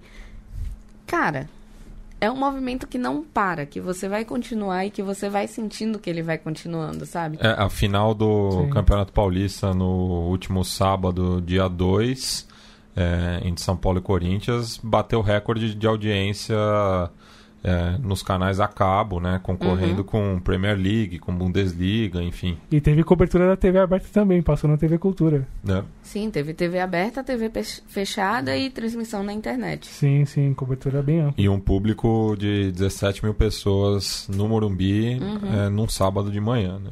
cara, 1.06 1.48
é 2.20 2.30
um 2.30 2.36
movimento 2.36 2.86
que 2.86 2.98
não 2.98 3.22
para, 3.22 3.66
que 3.66 3.80
você 3.80 4.08
vai 4.08 4.24
continuar 4.24 4.86
e 4.86 4.90
que 4.90 5.02
você 5.02 5.28
vai 5.28 5.46
sentindo 5.46 5.98
que 5.98 6.08
ele 6.08 6.22
vai 6.22 6.38
continuando, 6.38 7.04
sabe? 7.04 7.36
É, 7.40 7.48
a 7.48 7.68
final 7.68 8.14
do 8.14 8.62
Sim. 8.62 8.70
Campeonato 8.70 9.12
Paulista 9.12 9.74
no 9.74 10.28
último 10.28 10.64
sábado, 10.64 11.42
dia 11.42 11.68
2, 11.68 12.48
é, 12.96 13.40
entre 13.44 13.62
São 13.62 13.76
Paulo 13.76 13.98
e 13.98 14.02
Corinthians, 14.02 14.78
bateu 14.82 15.20
recorde 15.20 15.74
de 15.74 15.86
audiência 15.86 16.56
é, 17.64 17.96
nos 17.98 18.22
canais 18.22 18.58
a 18.60 18.66
cabo, 18.66 19.20
né? 19.20 19.40
Concorrendo 19.42 19.98
Uhum. 19.98 20.04
com 20.04 20.40
Premier 20.40 20.76
League, 20.76 21.18
com 21.18 21.34
Bundesliga, 21.34 22.22
enfim. 22.22 22.58
E 22.70 22.80
teve 22.80 23.04
cobertura 23.04 23.46
da 23.46 23.56
TV 23.56 23.78
aberta 23.78 24.08
também, 24.12 24.42
passou 24.42 24.68
na 24.68 24.76
TV 24.76 24.98
Cultura. 24.98 25.46
Né? 25.62 25.82
Sim, 26.02 26.30
teve 26.30 26.54
TV 26.54 26.80
aberta, 26.80 27.22
TV 27.22 27.50
fechada 27.86 28.56
e 28.56 28.68
transmissão 28.70 29.22
na 29.22 29.32
internet. 29.32 29.86
Sim, 29.86 30.24
sim, 30.24 30.52
cobertura 30.54 31.02
bem 31.02 31.20
ampla. 31.20 31.34
E 31.36 31.48
um 31.48 31.60
público 31.60 32.34
de 32.38 32.72
17 32.72 33.24
mil 33.24 33.34
pessoas 33.34 34.26
no 34.28 34.48
Morumbi 34.48 35.20
é, 35.54 35.68
num 35.68 35.88
sábado 35.88 36.30
de 36.30 36.40
manhã, 36.40 36.78
né? 36.78 36.90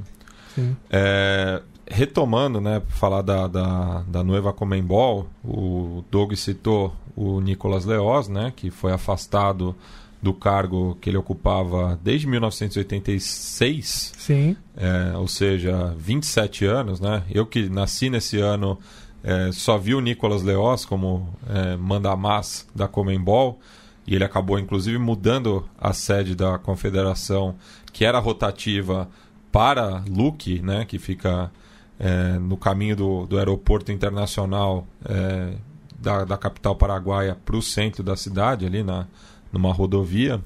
Sim. 0.55 0.77
É, 0.91 1.63
retomando, 1.89 2.61
né, 2.61 2.81
pra 2.81 2.91
falar 2.97 3.23
da, 3.23 3.49
da, 3.49 4.05
da 4.07 4.23
Nueva 4.23 4.53
Comembol, 4.53 5.27
o 5.45 6.05
Doug 6.11 6.35
citou 6.35 6.95
o 7.17 7.41
Nicolas 7.41 7.85
Leoz, 7.85 8.29
né, 8.29 8.53
que 8.55 8.71
foi 8.71 8.93
afastado 8.93 9.75
do 10.23 10.35
cargo 10.35 10.97
que 11.01 11.09
ele 11.09 11.17
ocupava 11.17 11.99
desde 12.03 12.27
1986, 12.27 14.13
Sim, 14.19 14.57
é, 14.77 15.17
ou 15.17 15.27
seja, 15.27 15.95
27 15.97 16.67
anos, 16.67 17.01
né? 17.01 17.23
Eu 17.31 17.47
que 17.47 17.69
nasci 17.69 18.11
nesse 18.11 18.39
ano 18.39 18.79
é, 19.23 19.51
só 19.53 19.79
vi 19.79 19.95
o 19.95 20.01
Nicolas 20.01 20.43
Leoz 20.43 20.85
como 20.85 21.29
é, 21.49 21.77
mandamás 21.77 22.67
da 22.75 22.87
Comembol 22.87 23.59
e 24.07 24.15
ele 24.15 24.25
acabou 24.25 24.59
inclusive 24.59 24.99
mudando 24.99 25.69
a 25.79 25.93
sede 25.93 26.35
da 26.35 26.59
confederação 26.59 27.55
que 27.93 28.05
era 28.05 28.19
rotativa 28.19 29.09
para 29.51 30.03
Luque, 30.09 30.61
né? 30.61 30.85
Que 30.85 30.99
fica 30.99 31.51
é, 31.99 32.39
no 32.39 32.57
caminho 32.57 32.97
do, 32.97 33.27
do 33.27 33.39
aeroporto 33.39 33.91
internacional 33.91 34.87
é, 35.05 35.55
da, 35.99 36.25
da 36.25 36.37
capital 36.37 36.75
paraguaia 36.77 37.37
para 37.45 37.57
o 37.57 37.63
centro 37.63 38.03
da 38.03 38.17
cidade, 38.17 38.65
ali 38.65 38.83
na, 38.83 39.07
numa 39.53 39.73
rodovia. 39.73 40.41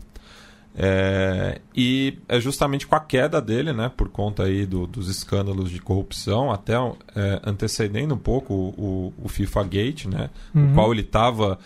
É, 0.76 1.60
e 1.74 2.18
é 2.28 2.40
justamente 2.40 2.84
com 2.86 2.96
a 2.96 3.00
queda 3.00 3.40
dele, 3.40 3.72
né, 3.72 3.90
por 3.96 4.08
conta 4.08 4.42
aí 4.42 4.66
do- 4.66 4.88
dos 4.88 5.08
escândalos 5.08 5.70
de 5.70 5.80
corrupção, 5.80 6.50
até 6.50 6.74
é, 6.74 7.40
antecedendo 7.44 8.12
um 8.14 8.18
pouco 8.18 8.52
o, 8.52 9.12
o 9.22 9.28
FIFA 9.28 9.62
Gate, 9.64 10.06
né, 10.06 10.30
Uhum. 10.52 10.68
no 10.68 10.74
qual 10.74 10.92
ele 10.92 11.02
estava 11.02 11.58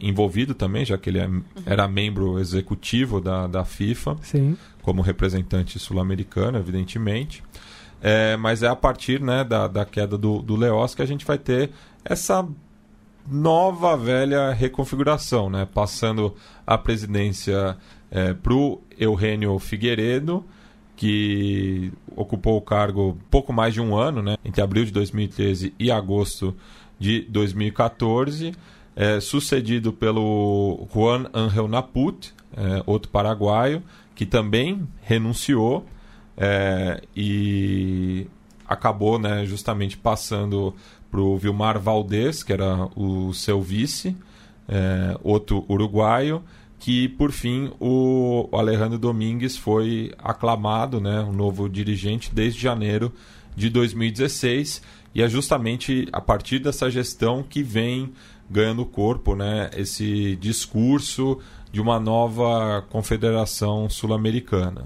envolvido 0.00 0.54
também, 0.54 0.84
já 0.84 0.96
que 0.96 1.10
ele 1.10 1.18
é- 1.18 1.28
era 1.64 1.88
membro 1.88 2.38
executivo 2.38 3.20
da, 3.20 3.48
da 3.48 3.64
FIFA 3.64 4.16
sim. 4.22 4.56
como 4.80 5.02
representante 5.02 5.76
sul-americano, 5.80 6.56
evidentemente. 6.56 7.42
É, 8.00 8.36
mas 8.36 8.62
é 8.62 8.68
a 8.68 8.76
partir 8.76 9.20
né, 9.20 9.42
da, 9.42 9.66
da 9.66 9.84
queda 9.84 10.16
do, 10.16 10.40
do 10.40 10.54
Leoz 10.54 10.94
que 10.94 11.02
a 11.02 11.06
gente 11.06 11.24
vai 11.26 11.36
ter 11.36 11.70
essa 12.04 12.46
nova 13.28 13.96
velha 13.96 14.52
reconfiguração, 14.52 15.50
né? 15.50 15.66
passando 15.72 16.34
a 16.66 16.76
presidência 16.78 17.76
para 18.42 18.54
o 18.54 18.80
Eugênio 18.98 19.58
Figueiredo, 19.58 20.44
que 20.94 21.92
ocupou 22.14 22.56
o 22.56 22.62
cargo 22.62 23.18
pouco 23.30 23.52
mais 23.52 23.74
de 23.74 23.80
um 23.80 23.96
ano, 23.96 24.22
né? 24.22 24.36
entre 24.44 24.62
abril 24.62 24.84
de 24.84 24.92
2013 24.92 25.74
e 25.78 25.90
agosto 25.90 26.56
de 26.98 27.22
2014, 27.28 28.54
é, 28.94 29.20
sucedido 29.20 29.92
pelo 29.92 30.86
Juan 30.92 31.26
Angel 31.34 31.68
Naput, 31.68 32.32
é, 32.56 32.82
outro 32.86 33.10
paraguaio, 33.10 33.82
que 34.14 34.24
também 34.24 34.88
renunciou 35.02 35.84
é, 36.36 37.02
e 37.14 38.26
acabou 38.66 39.18
né, 39.18 39.44
justamente 39.44 39.96
passando 39.96 40.74
para 41.10 41.20
o 41.20 41.36
Vilmar 41.36 41.78
Valdez, 41.80 42.42
que 42.42 42.52
era 42.52 42.88
o 42.96 43.32
seu 43.32 43.60
vice, 43.62 44.16
é, 44.68 45.16
outro 45.22 45.64
uruguaio, 45.68 46.42
que 46.78 47.08
por 47.08 47.32
fim 47.32 47.72
o 47.80 48.48
Alejandro 48.52 48.98
Domingues 48.98 49.56
foi 49.56 50.12
aclamado, 50.18 51.00
né, 51.00 51.20
um 51.20 51.32
novo 51.32 51.68
dirigente 51.68 52.30
desde 52.32 52.60
janeiro 52.60 53.12
de 53.56 53.70
2016 53.70 54.82
e 55.14 55.22
é 55.22 55.28
justamente 55.28 56.06
a 56.12 56.20
partir 56.20 56.58
dessa 56.58 56.90
gestão 56.90 57.42
que 57.42 57.62
vem 57.62 58.12
ganhando 58.50 58.84
corpo, 58.84 59.34
né, 59.34 59.70
esse 59.76 60.36
discurso 60.36 61.38
de 61.72 61.80
uma 61.80 61.98
nova 61.98 62.84
confederação 62.90 63.88
sul-americana. 63.88 64.84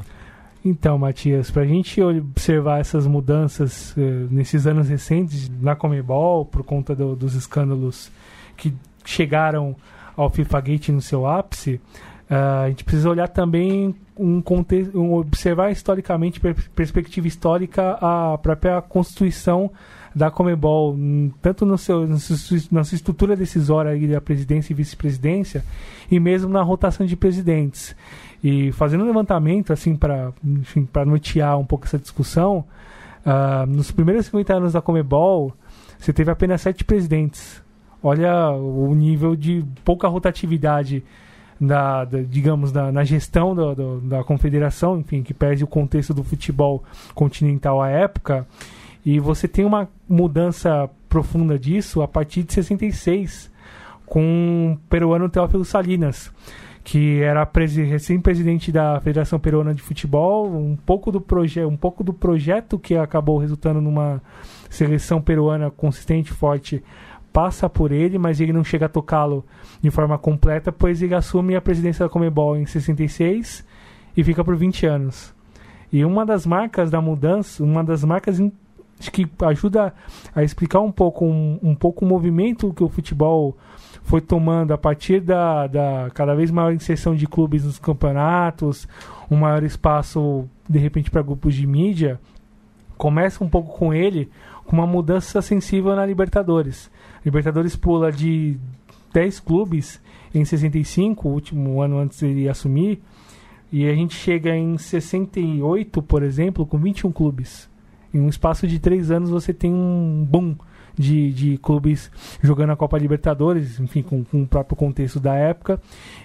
Então, 0.65 0.99
Matias, 0.99 1.51
para 1.51 1.63
a 1.63 1.67
gente 1.67 2.03
observar 2.03 2.81
essas 2.81 3.07
mudanças 3.07 3.95
eh, 3.97 4.27
nesses 4.31 4.67
anos 4.67 4.89
recentes 4.89 5.51
na 5.61 5.75
Comebol, 5.75 6.45
por 6.45 6.63
conta 6.63 6.95
do- 6.95 7.17
dos 7.17 7.35
escândalos 7.35 8.11
que 8.59 8.75
chegaram 9.05 9.75
ao 10.15 10.29
FIFA 10.29 10.61
Gate 10.61 10.89
no 10.91 11.01
seu 11.01 11.27
ápice, 11.27 11.81
ah, 12.29 12.65
a 12.65 12.69
gente 12.69 12.85
precisa 12.85 13.09
olhar 13.09 13.29
também 13.29 13.95
um 14.17 14.43
contexto, 14.43 15.01
um, 15.01 15.15
observar 15.15 15.71
historicamente, 15.73 16.39
per 16.39 16.55
perspectiva 16.77 17.27
histórica, 17.27 17.97
a 17.99 18.37
própria 18.37 18.83
constituição 18.83 19.71
da 20.15 20.31
Comebol, 20.31 20.95
tanto 21.41 21.65
no 21.65 21.79
seu, 21.79 22.07
na 22.07 22.85
sua 22.85 22.97
estrutura 22.97 23.35
decisória 23.35 23.97
da 24.09 24.21
presidência 24.21 24.73
e 24.73 24.77
vice-presidência, 24.77 25.65
e 26.11 26.21
mesmo 26.21 26.51
na 26.51 26.61
rotação 26.63 27.07
de 27.07 27.17
presidentes. 27.17 27.95
E 28.43 28.73
fazendo 28.73 29.05
um 29.05 29.07
levantamento, 29.07 29.73
assim, 29.73 29.95
para 29.97 30.33
nortear 31.07 31.59
um 31.59 31.65
pouco 31.65 31.85
essa 31.87 31.99
discussão, 31.99 32.65
ah, 33.25 33.67
nos 33.69 33.91
primeiros 33.91 34.27
50 34.27 34.55
anos 34.55 34.73
da 34.73 34.81
Comebol, 34.81 35.53
você 35.99 36.13
teve 36.13 36.31
apenas 36.31 36.61
sete 36.63 36.83
presidentes. 36.85 37.63
Olha 38.03 38.51
o 38.51 38.95
nível 38.95 39.37
de 39.37 39.63
pouca 39.85 40.09
rotatividade, 40.09 41.03
da, 41.61 42.07
da- 42.07 42.23
digamos, 42.23 42.73
da, 42.73 42.91
na 42.91 43.05
gestão 43.05 43.55
do- 43.55 43.75
do- 43.75 44.01
da 44.01 44.25
confederação, 44.25 44.99
enfim, 44.99 45.23
que 45.23 45.35
perde 45.35 45.63
o 45.63 45.67
contexto 45.67 46.15
do 46.15 46.25
futebol 46.25 46.83
continental 47.15 47.83
à 47.83 47.91
época. 47.91 48.47
E 49.05 49.21
você 49.21 49.47
tem 49.47 49.67
uma 49.67 49.87
mudança 50.09 50.89
profunda 51.11 51.59
disso 51.59 52.01
a 52.01 52.09
partir 52.09 52.43
de 52.45 52.55
66, 52.55 53.51
com 54.07 54.73
o 54.79 54.89
peruano 54.89 55.29
Teófilo 55.29 55.65
Salinas 55.65 56.33
que 56.91 57.21
era 57.23 57.47
presi- 57.47 57.85
recém-presidente 57.85 58.73
da 58.73 59.01
Federação 59.01 59.39
Peruana 59.39 59.73
de 59.73 59.81
Futebol, 59.81 60.53
um 60.53 60.75
pouco 60.75 61.13
do 61.13 61.21
projeto, 61.21 61.69
um 61.69 61.77
pouco 61.77 62.03
do 62.03 62.13
projeto 62.13 62.81
que 62.81 62.97
acabou 62.97 63.39
resultando 63.39 63.81
numa 63.81 64.21
seleção 64.69 65.23
peruana 65.23 65.71
consistente, 65.71 66.33
forte, 66.33 66.83
passa 67.33 67.69
por 67.69 67.93
ele, 67.93 68.19
mas 68.19 68.41
ele 68.41 68.53
não 68.53 68.65
chega 68.65 68.87
a 68.87 68.89
tocá-lo 68.89 69.47
de 69.81 69.89
forma 69.89 70.19
completa, 70.19 70.73
pois 70.73 71.01
ele 71.01 71.15
assume 71.15 71.55
a 71.55 71.61
presidência 71.61 72.05
da 72.05 72.09
Comebol 72.09 72.57
em 72.57 72.67
66 72.67 73.65
e 74.17 74.25
fica 74.25 74.43
por 74.43 74.57
20 74.57 74.85
anos. 74.85 75.33
E 75.93 76.05
uma 76.05 76.27
das 76.27 76.45
marcas 76.45 76.91
da 76.91 77.01
mudança, 77.01 77.63
uma 77.63 77.85
das 77.85 78.03
marcas 78.03 78.43
acho 79.01 79.11
que 79.11 79.27
ajuda 79.47 79.95
a 80.35 80.45
explicar 80.45 80.81
um 80.81 80.93
pouco 80.93 81.25
um, 81.25 81.59
um 81.63 81.75
pouco 81.75 82.05
o 82.05 82.09
movimento 82.09 82.73
que 82.75 82.85
o 82.85 82.89
futebol 82.89 83.57
foi 84.03 84.21
tomando 84.21 84.73
a 84.73 84.79
partir 84.79 85.21
da, 85.21 85.67
da 85.67 86.11
cada 86.13 86.35
vez 86.35 86.51
maior 86.51 86.73
inserção 86.73 87.15
de 87.15 87.27
clubes 87.27 87.65
nos 87.65 87.79
campeonatos, 87.79 88.87
um 89.31 89.37
maior 89.37 89.63
espaço 89.63 90.47
de 90.69 90.79
repente 90.79 91.11
para 91.11 91.23
grupos 91.23 91.55
de 91.55 91.67
mídia, 91.67 92.21
começa 92.99 93.43
um 93.43 93.49
pouco 93.49 93.77
com 93.77 93.95
ele 93.95 94.31
com 94.67 94.77
uma 94.77 94.87
mudança 94.87 95.41
sensível 95.41 95.97
na 95.97 96.05
Libertadores. 96.05 96.91
Libertadores 97.25 97.75
pula 97.75 98.13
de 98.13 98.59
10 99.13 99.41
clubes 99.41 100.01
em 100.35 100.45
65, 100.45 101.29
o 101.29 101.33
último 101.33 101.81
ano 101.81 101.99
antes 101.99 102.21
dele 102.21 102.49
assumir, 102.49 103.03
e 103.73 103.89
a 103.89 103.95
gente 103.95 104.15
chega 104.15 104.55
em 104.55 104.77
68, 104.77 106.03
por 106.03 106.23
exemplo, 106.23 106.67
com 106.67 106.79
21 106.79 107.11
clubes. 107.11 107.70
Em 108.13 108.21
um 108.21 108.29
espaço 108.29 108.67
de 108.67 108.79
3 108.79 109.11
anos 109.11 109.31
você 109.31 109.53
tem 109.53 109.73
um 109.73 110.27
boom 110.29 110.57
de, 111.01 111.33
de 111.33 111.59
clubes 111.59 112.11
jogando 112.43 112.71
a 112.71 112.77
Copa 112.77 112.99
Libertadores, 112.99 113.81
enfim, 113.81 114.03
com, 114.03 114.23
com 114.23 114.43
o 114.43 114.47
próprio 114.47 114.77
contexto 114.77 115.19
da 115.19 115.35
época. 115.35 115.81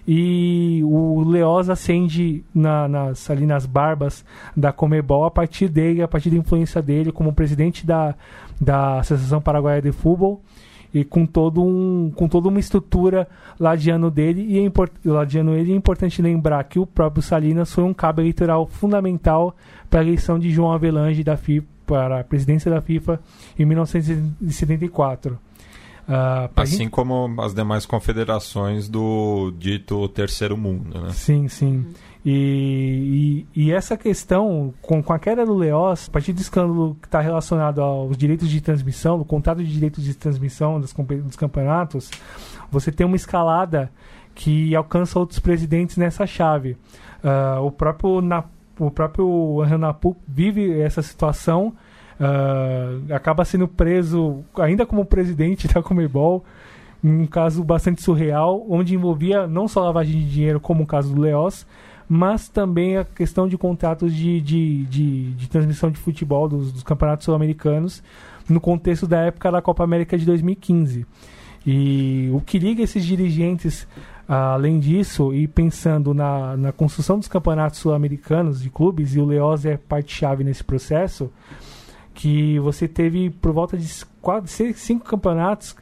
E 0.08 0.82
o 0.84 1.24
Leoz 1.24 1.70
acende 1.70 2.44
na, 2.54 2.88
nas, 2.88 3.30
ali 3.30 3.46
nas 3.46 3.66
barbas 3.66 4.26
da 4.56 4.72
Comebol 4.72 5.24
a 5.24 5.32
partir 5.32 5.70
dele, 5.70 6.02
a 6.02 6.08
partir 6.08 6.30
da 6.30 6.38
influência 6.38 6.82
dele 6.82 7.12
como 7.12 7.34
presidente 7.34 7.86
da, 7.86 8.16
da 8.60 9.00
Associação 9.00 9.42
Paraguaia 9.42 9.82
de 9.82 9.92
Futebol 9.92 10.42
e 10.94 11.04
com 11.04 11.26
todo 11.26 11.62
um 11.62 12.12
com 12.16 12.28
toda 12.28 12.48
uma 12.48 12.60
estrutura 12.60 13.28
ladiano 13.60 14.10
dele 14.10 14.46
e 14.48 14.66
é 14.66 14.72
ladiano 15.04 15.54
ele 15.54 15.74
é 15.74 15.76
importante 15.76 16.22
lembrar 16.22 16.64
que 16.64 16.80
o 16.80 16.86
próprio 16.86 17.22
Salinas 17.22 17.74
foi 17.74 17.84
um 17.84 17.94
cabo 17.94 18.22
eleitoral 18.22 18.66
fundamental 18.66 19.54
para 19.90 20.00
a 20.00 20.04
eleição 20.04 20.40
de 20.40 20.50
João 20.52 20.72
Avelange 20.72 21.22
da 21.22 21.36
FIFA 21.36 21.75
para 21.86 22.20
a 22.20 22.24
presidência 22.24 22.70
da 22.72 22.82
FIFA 22.82 23.20
em 23.58 23.66
1974. 23.66 25.40
Uh, 26.08 26.52
assim 26.56 26.78
gente... 26.78 26.92
como 26.92 27.42
as 27.42 27.54
demais 27.54 27.86
confederações 27.86 28.88
do 28.88 29.52
dito 29.58 30.08
terceiro 30.10 30.56
mundo, 30.56 31.02
né? 31.02 31.10
Sim, 31.12 31.48
sim. 31.48 31.86
E, 32.24 33.46
e, 33.56 33.66
e, 33.66 33.72
essa 33.72 33.96
questão, 33.96 34.74
com, 34.82 35.02
com 35.02 35.14
a 35.14 35.20
queda 35.20 35.46
do 35.46 35.54
Leós, 35.54 36.08
a 36.08 36.12
partir 36.12 36.34
do 36.34 36.42
escândalo 36.42 36.98
que 37.00 37.08
está 37.08 37.22
relacionado 37.22 37.82
aos 37.82 38.18
direitos 38.18 38.50
de 38.50 38.62
transmissão, 38.62 39.18
do 39.18 39.26
contrato 39.26 39.64
de 39.64 39.72
direitos 39.72 40.04
de 40.04 40.14
transmissão 40.16 40.80
dos, 40.80 40.92
dos 40.92 41.36
campeonatos, 41.36 42.10
você 42.72 42.92
tem 42.92 43.06
uma 43.06 43.16
escalada 43.16 43.92
que 44.34 44.76
alcança 44.76 45.18
outros 45.20 45.40
presidentes 45.40 45.98
nessa 45.98 46.26
chave. 46.26 46.78
Uh, 47.24 47.62
o 47.64 47.72
próprio 47.72 48.22
na, 48.22 48.44
o 48.80 48.92
próprio 48.92 49.62
Ranapu 49.62 50.16
vive 50.28 50.80
essa 50.80 51.02
situação, 51.02 51.74
uh, 52.20 53.14
acaba 53.14 53.46
sendo 53.46 53.68
preso 53.68 54.44
ainda 54.58 54.86
como 54.86 55.06
presidente 55.06 55.68
da 55.72 55.82
Comebol, 55.82 56.44
um 57.04 57.26
caso 57.28 57.64
bastante 57.64 58.02
surreal, 58.02 58.66
onde 58.70 58.96
envolvia 58.96 59.48
não 59.48 59.68
só 59.68 59.84
lavagem 59.84 60.20
de 60.20 60.30
dinheiro, 60.30 60.60
como 60.60 60.84
o 60.84 60.88
caso 60.88 61.14
do 61.14 61.22
Leós, 61.22 61.66
mas 62.08 62.48
também 62.48 62.98
a 62.98 63.06
questão 63.06 63.48
de 63.48 63.58
contratos 63.58 64.14
de, 64.14 64.42
de, 64.42 64.86
de, 64.86 65.32
de 65.34 65.50
transmissão 65.50 65.90
de 65.90 66.00
futebol 66.00 66.48
dos, 66.48 66.72
dos 66.72 66.84
campeonatos 66.84 67.26
sul-americanos 67.26 68.04
no 68.48 68.60
contexto 68.60 69.08
da 69.08 69.22
época 69.22 69.52
da 69.52 69.62
Copa 69.62 69.84
América 69.84 70.18
de 70.18 70.26
2015. 70.26 71.06
E 71.66 72.30
o 72.32 72.42
que 72.42 72.60
liga 72.60 72.84
esses 72.84 73.04
dirigentes, 73.04 73.88
além 74.28 74.80
disso, 74.80 75.34
e 75.34 75.48
pensando 75.48 76.14
na, 76.14 76.58
na 76.58 76.72
construção 76.72 77.20
dos 77.20 77.28
campeonatos 77.28 77.80
sul-americanos 77.80 78.62
de 78.62 78.70
clubes, 78.70 79.16
e 79.16 79.20
o 79.20 79.26
Leoz 79.26 79.66
é 79.66 79.78
parte-chave 79.78 80.44
nesse 80.44 80.64
processo, 80.64 81.32
que 82.14 82.58
você 82.60 82.88
teve 82.88 83.30
por 83.30 83.52
volta 83.52 83.78
de 83.78 83.88
quatro, 84.22 84.50
cinco 84.50 85.06
campeonatos 85.06 85.76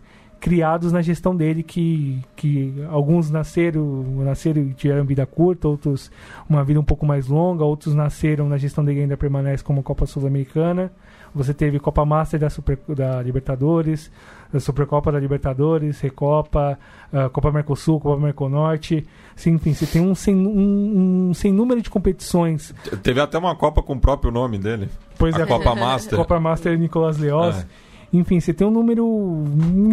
criados 0.44 0.92
na 0.92 1.02
gestão 1.02 1.34
dele 1.34 1.64
que, 1.64 2.22
que 2.36 2.74
alguns 2.90 3.32
nasceram 3.32 4.04
nasceram 4.26 4.62
e 4.62 4.74
tiveram 4.74 5.06
vida 5.06 5.26
curta, 5.26 5.70
outros 5.70 6.12
uma 6.50 6.66
vida 6.66 6.78
um 6.78 6.84
pouco 6.84 7.06
mais 7.06 7.28
longa, 7.28 7.64
outros 7.64 7.96
nasceram 7.96 8.50
na 8.50 8.58
gestão 8.58 8.84
dele 8.84 9.00
e 9.00 9.02
ainda 9.04 9.16
permanece 9.16 9.64
como 9.64 9.82
Copa 9.82 10.06
Sul-Americana. 10.06 10.92
Você 11.34 11.54
teve 11.54 11.80
Copa 11.80 12.04
Master 12.06 12.42
da, 12.42 12.50
Super, 12.50 12.78
da 12.90 13.22
Libertadores, 13.22 14.12
da 14.52 14.60
Supercopa 14.60 15.14
da 15.14 15.20
Libertadores, 15.20 16.02
Recopa, 16.02 16.78
uh, 17.14 17.30
Copa 17.30 17.50
Mercosul, 17.50 18.02
Copa 18.02 18.22
Merconorte. 18.22 19.08
Sim, 19.38 19.52
enfim, 19.52 19.74
você 19.74 19.86
tem 19.86 20.02
um 20.02 20.14
sem, 20.14 20.36
um, 20.36 21.30
um 21.30 21.34
sem 21.34 21.54
número 21.54 21.82
de 21.82 21.90
competições. 21.90 22.76
Teve 23.02 23.22
até 23.22 23.38
uma 23.38 23.56
Copa 23.56 23.82
com 23.82 23.94
o 23.94 24.00
próprio 24.00 24.30
nome 24.30 24.58
dele. 24.58 24.90
Pois 25.18 25.36
a 25.36 25.44
é, 25.44 25.46
Copa 25.46 25.74
Master. 25.74 26.20
Copa 26.20 26.38
Master 26.38 26.78
Nicolas 26.78 27.18
Leoz. 27.18 27.62
É. 27.62 27.83
Enfim, 28.14 28.40
você 28.40 28.54
tem 28.54 28.66
um 28.66 28.72
número 28.72 29.44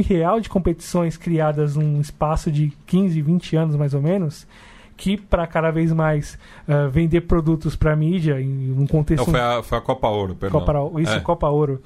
real 0.06 0.40
de 0.40 0.48
competições 0.50 1.16
criadas 1.16 1.74
num 1.74 2.00
espaço 2.02 2.52
de 2.52 2.70
15, 2.86 3.22
20 3.22 3.56
anos 3.56 3.76
mais 3.76 3.94
ou 3.94 4.02
menos, 4.02 4.46
que 4.94 5.16
para 5.16 5.46
cada 5.46 5.70
vez 5.70 5.90
mais 5.90 6.38
uh, 6.68 6.90
vender 6.90 7.22
produtos 7.22 7.74
para 7.74 7.96
mídia 7.96 8.38
em 8.38 8.70
um 8.78 8.86
contexto 8.86 9.24
Não, 9.24 9.32
foi 9.32 9.40
a, 9.40 9.62
foi 9.62 9.78
a 9.78 9.80
Copa 9.80 10.08
Ouro, 10.08 10.34
perdão. 10.34 10.60
Copa, 10.60 11.00
isso, 11.00 11.14
é. 11.14 11.20
Copa 11.20 11.48
Ouro. 11.48 11.80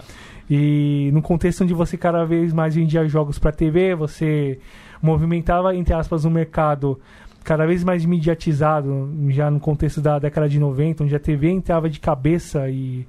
E 0.50 1.10
num 1.12 1.22
contexto 1.22 1.62
onde 1.62 1.72
você 1.72 1.96
cada 1.96 2.24
vez 2.24 2.52
mais 2.52 2.74
vendia 2.74 3.06
jogos 3.06 3.38
para 3.38 3.52
TV, 3.52 3.94
você 3.94 4.58
movimentava 5.00 5.74
entre 5.76 5.94
aspas 5.94 6.24
um 6.24 6.30
mercado 6.30 7.00
cada 7.44 7.66
vez 7.66 7.84
mais 7.84 8.04
mediatizado, 8.04 9.08
já 9.28 9.50
no 9.50 9.60
contexto 9.60 10.00
da 10.00 10.18
década 10.18 10.48
de 10.48 10.58
90, 10.58 11.04
onde 11.04 11.14
a 11.14 11.20
TV 11.20 11.50
entrava 11.50 11.88
de 11.88 12.00
cabeça 12.00 12.68
e 12.70 13.06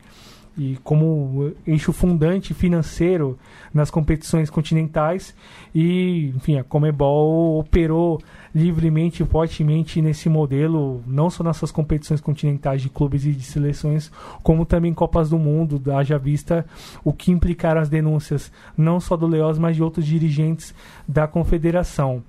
e 0.58 0.78
como 0.84 1.52
eixo 1.66 1.92
fundante 1.92 2.54
financeiro 2.54 3.38
nas 3.74 3.92
competições 3.92 4.50
continentais. 4.50 5.36
E 5.74 6.32
enfim 6.36 6.58
a 6.58 6.64
Comebol 6.64 7.60
operou 7.60 8.22
livremente 8.54 9.22
e 9.22 9.26
fortemente 9.26 10.02
nesse 10.02 10.30
modelo 10.30 11.04
não 11.06 11.30
só 11.30 11.44
nas 11.44 11.58
suas 11.58 11.72
competições 11.72 12.22
continentais 12.22 12.82
de 12.82 12.90
clubes 12.90 13.26
e 13.26 13.34
de 13.34 13.44
seleções 13.44 14.10
como 14.42 14.66
também 14.66 14.94
Copas 14.94 15.30
do 15.30 15.38
Mundo 15.38 15.82
haja 15.92 16.18
vista 16.18 16.66
o 17.04 17.12
que 17.12 17.32
implicaram 17.32 17.82
as 17.82 17.90
denúncias 17.90 18.52
não 18.78 19.00
só 19.00 19.18
do 19.18 19.28
Leoz 19.28 19.60
mas 19.60 19.76
de 19.76 19.84
outros 19.84 20.06
dirigentes 20.06 20.74
da 21.08 21.28
confederação. 21.28 22.24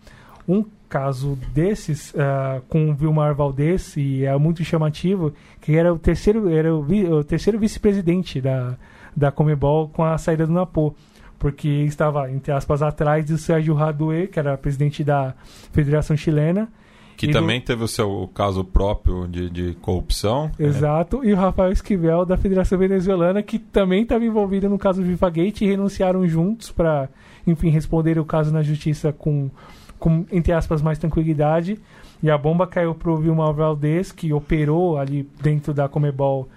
Um 0.49 0.65
caso 0.97 1.39
desses 1.53 2.11
uh, 2.15 2.63
com 2.71 2.89
o 2.89 2.95
Vilmar 2.95 3.35
Valdez 3.35 3.95
e 3.99 4.25
é 4.25 4.35
muito 4.39 4.65
chamativo 4.65 5.31
que 5.61 5.77
era 5.77 5.93
o 5.93 5.99
terceiro 5.99 6.49
era 6.49 6.75
o, 6.75 6.83
vi, 6.83 7.05
o 7.05 7.23
terceiro 7.23 7.59
vice-presidente 7.59 8.41
da 8.41 8.79
da 9.15 9.31
Comebol 9.31 9.91
com 9.91 10.03
a 10.03 10.17
saída 10.17 10.47
do 10.47 10.55
Napo 10.55 10.97
porque 11.39 11.69
estava 11.69 12.31
entre 12.31 12.51
aspas 12.51 12.81
atrás 12.83 13.27
do 13.27 13.37
Sérgio 13.37 13.75
Radue 13.75 14.27
que 14.27 14.39
era 14.39 14.57
presidente 14.57 15.05
da 15.05 15.35
Federação 15.71 16.17
Chilena 16.17 16.67
que 17.15 17.29
também 17.29 17.61
teve 17.61 17.85
o 17.85 17.89
seu 17.89 18.31
caso 18.35 18.63
próprio 18.63 19.27
de, 19.27 19.49
de 19.49 19.75
corrupção. 19.81 20.51
Exato. 20.59 21.23
É. 21.25 21.29
E 21.29 21.33
o 21.33 21.37
Rafael 21.37 21.73
Esquivel, 21.73 22.27
da 22.27 22.37
Federação 22.37 22.79
Venezuelana, 22.79 23.43
que 23.43 23.59
também 23.59 24.03
estava 24.03 24.23
envolvido 24.23 24.69
no 24.69 24.77
caso 24.77 25.03
do 25.03 25.31
Gate 25.31 25.63
e 25.63 25.67
renunciaram 25.67 26.29
juntos 26.29 26.71
para, 26.71 27.09
enfim, 27.47 27.71
responder 27.71 28.19
o 28.19 28.25
caso 28.27 28.53
na 28.53 28.63
justiça 28.63 29.15
com 29.15 29.51
com, 29.99 30.25
entre 30.31 30.53
aspas, 30.53 30.83
mais 30.83 30.99
tranquilidade. 30.99 31.79
E 32.23 32.31
a 32.31 32.39
bomba 32.39 32.67
caiu 32.67 32.95
para 32.95 33.11
o 33.11 33.17
Vilmar 33.17 33.53
Valdez, 33.53 34.13
que 34.13 34.33
operou 34.33 34.99
ali 34.99 35.29
dentro 35.43 35.75
da 35.75 35.89
Comebol 35.89 36.49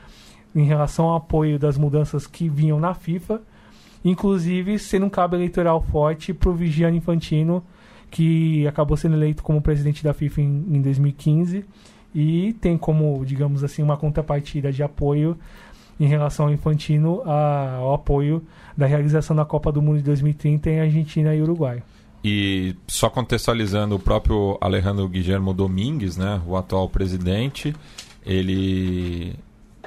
em 0.55 0.63
relação 0.63 1.05
ao 1.05 1.17
apoio 1.17 1.59
das 1.59 1.77
mudanças 1.77 2.25
que 2.25 2.49
vinham 2.49 2.79
na 2.79 2.93
FIFA, 2.93 3.41
inclusive 4.03 4.79
sendo 4.79 5.05
um 5.05 5.09
cabo 5.09 5.35
eleitoral 5.35 5.81
forte 5.81 6.33
para 6.33 6.49
o 6.49 6.53
Vigiano 6.53 6.95
Infantino, 6.95 7.63
que 8.09 8.65
acabou 8.67 8.97
sendo 8.97 9.15
eleito 9.15 9.43
como 9.43 9.61
presidente 9.61 10.03
da 10.03 10.13
FIFA 10.13 10.41
em, 10.41 10.65
em 10.71 10.81
2015 10.81 11.65
e 12.13 12.53
tem 12.53 12.77
como, 12.77 13.23
digamos 13.23 13.63
assim, 13.63 13.83
uma 13.83 13.97
contrapartida 13.97 14.71
de 14.71 14.81
apoio 14.81 15.37
em 15.99 16.07
relação 16.07 16.47
ao 16.47 16.51
Infantino 16.51 17.21
ao 17.29 17.93
apoio 17.93 18.41
da 18.75 18.85
realização 18.85 19.35
da 19.35 19.45
Copa 19.45 19.71
do 19.71 19.81
Mundo 19.81 19.97
de 19.97 20.03
2030 20.03 20.69
em 20.69 20.79
Argentina 20.79 21.35
e 21.35 21.41
Uruguai. 21.41 21.83
E 22.23 22.75
só 22.87 23.09
contextualizando 23.09 23.95
o 23.95 23.99
próprio 23.99 24.57
Alejandro 24.59 25.07
Guillermo 25.07 25.53
Domingues, 25.53 26.17
né, 26.17 26.41
o 26.45 26.57
atual 26.57 26.89
presidente, 26.89 27.73
ele 28.25 29.35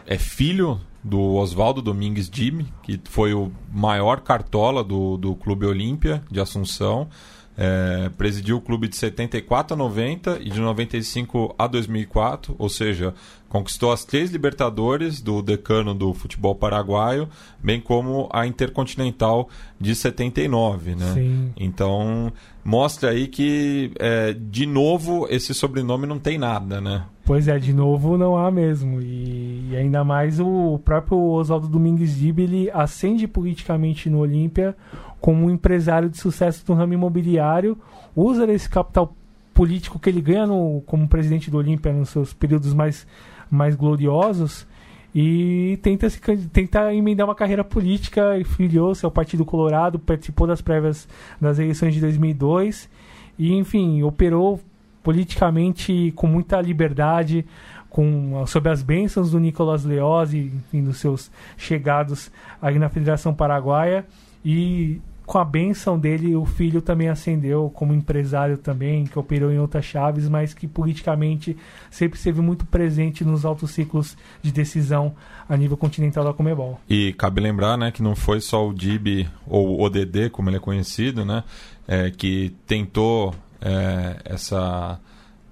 é 0.07 0.17
filho 0.17 0.81
do 1.05 1.21
Oswaldo 1.35 1.83
Domingues 1.83 2.31
Dime, 2.31 2.73
que 2.83 3.01
foi 3.05 3.35
o 3.35 3.53
maior 3.73 4.21
cartola 4.21 4.85
do, 4.85 5.17
do 5.17 5.35
Clube 5.35 5.67
Olímpia 5.67 6.23
de 6.31 6.41
Assunção. 6.41 7.09
É, 7.57 8.11
presidiu 8.17 8.57
o 8.57 8.61
clube 8.63 8.89
de 8.89 8.97
74 8.97 9.75
a 9.75 9.77
90 9.77 10.39
e 10.41 10.49
de 10.49 10.59
95 10.59 11.55
a 11.59 11.67
2004, 11.67 12.57
ou 12.59 12.69
seja, 12.69 13.13
conquistou 13.47 13.93
as 13.93 14.07
três 14.07 14.31
Libertadores 14.31 15.21
do 15.21 15.43
decano 15.43 15.95
do 15.95 16.15
futebol 16.15 16.55
paraguaio, 16.55 17.29
bem 17.63 17.79
como 17.79 18.27
a 18.33 18.47
Intercontinental 18.47 19.51
de 19.79 19.95
79, 19.95 20.95
né? 20.95 21.13
Sim. 21.13 21.53
Então 21.55 22.33
mostra 22.65 23.11
aí 23.11 23.27
que 23.27 23.93
é, 23.99 24.33
de 24.33 24.65
novo 24.65 25.27
esse 25.29 25.53
sobrenome 25.53 26.07
não 26.07 26.19
tem 26.19 26.39
nada, 26.39 26.81
né? 26.81 27.05
Pois 27.25 27.47
é, 27.47 27.59
de 27.59 27.75
novo 27.75 28.17
não 28.17 28.37
há 28.37 28.51
mesmo. 28.51 29.01
E, 29.01 29.69
e 29.71 29.77
ainda 29.77 30.03
mais 30.03 30.41
o 30.41 30.81
próprio 30.85 31.19
Oswaldo 31.19 31.69
Domingues 31.69 32.17
Dib, 32.17 32.39
ele 32.39 32.71
ascende 32.71 33.29
politicamente 33.29 34.09
no 34.09 34.19
Olímpia 34.21 34.75
como 35.23 35.47
um 35.47 35.51
empresário 35.51 36.11
de 36.11 36.19
sucesso 36.19 36.67
do 36.67 36.75
ramo 36.75 36.95
imobiliário, 36.95 37.79
usa 38.15 38.53
esse 38.53 38.69
capital 38.69 39.17
político 39.55 39.97
que 39.97 40.11
ele 40.11 40.21
ganha 40.21 40.49
no, 40.49 40.83
como 40.85 41.09
presidente 41.09 41.49
do 41.49 41.59
Olímpia 41.59 41.93
nos 41.93 42.09
seus 42.09 42.35
períodos 42.35 42.75
mais, 42.75 43.07
mais 43.49 43.77
gloriosos 43.77 44.67
e 45.15 45.79
tenta, 45.81 46.11
se, 46.11 46.19
tenta 46.53 46.93
emendar 46.93 47.25
uma 47.25 47.37
carreira 47.37 47.63
política 47.63 48.37
e 48.37 48.43
filiou-se 48.43 49.05
ao 49.05 49.13
Partido 49.13 49.45
Colorado, 49.45 49.97
participou 49.97 50.45
das 50.45 50.61
prévias 50.61 51.07
das 51.41 51.57
eleições 51.61 51.95
de 51.95 52.01
2002 52.01 52.91
e, 53.39 53.53
enfim, 53.53 54.03
operou 54.03 54.59
politicamente 55.05 56.13
com 56.17 56.27
muita 56.27 56.61
liberdade, 56.61 57.47
com 57.89 58.45
sob 58.47 58.69
as 58.69 58.83
bênçãos 58.83 59.31
do 59.31 59.39
Nicolas 59.39 59.85
Leoz 59.85 60.35
e 60.35 60.51
dos 60.73 60.97
seus 60.97 61.31
chegados 61.57 62.33
aí 62.61 62.77
na 62.77 62.89
Federação 62.89 63.33
Paraguaia 63.33 64.05
e 64.45 65.01
com 65.25 65.39
a 65.39 65.45
benção 65.45 65.99
dele, 65.99 66.35
o 66.35 66.45
filho 66.45 66.83
também 66.83 67.09
ascendeu 67.09 67.71
como 67.75 67.95
empresário 67.95 68.59
também, 68.59 69.05
que 69.05 69.19
operou 69.19 69.53
em 69.53 69.59
outras 69.59 69.85
chaves, 69.85 70.29
mas 70.29 70.53
que 70.53 70.67
politicamente 70.67 71.57
sempre 71.91 72.19
esteve 72.19 72.41
muito 72.41 72.67
presente 72.67 73.25
nos 73.25 73.45
altos 73.45 73.71
ciclos 73.71 74.17
de 74.43 74.53
decisão 74.53 75.15
a 75.49 75.57
nível 75.57 75.77
continental 75.77 76.25
da 76.25 76.33
Comebol. 76.33 76.81
E 76.89 77.13
cabe 77.15 77.41
lembrar, 77.41 77.77
né, 77.79 77.91
que 77.91 78.03
não 78.03 78.17
foi 78.17 78.41
só 78.41 78.69
o 78.69 78.75
DIB 78.75 79.29
ou 79.47 79.79
o 79.79 79.83
ODD, 79.83 80.31
como 80.31 80.51
ele 80.51 80.57
é 80.57 80.61
conhecido, 80.61 81.25
né, 81.25 81.45
é, 81.87 82.11
que 82.11 82.55
tentou 82.67 83.35
é, 83.61 84.17
essa 84.25 84.99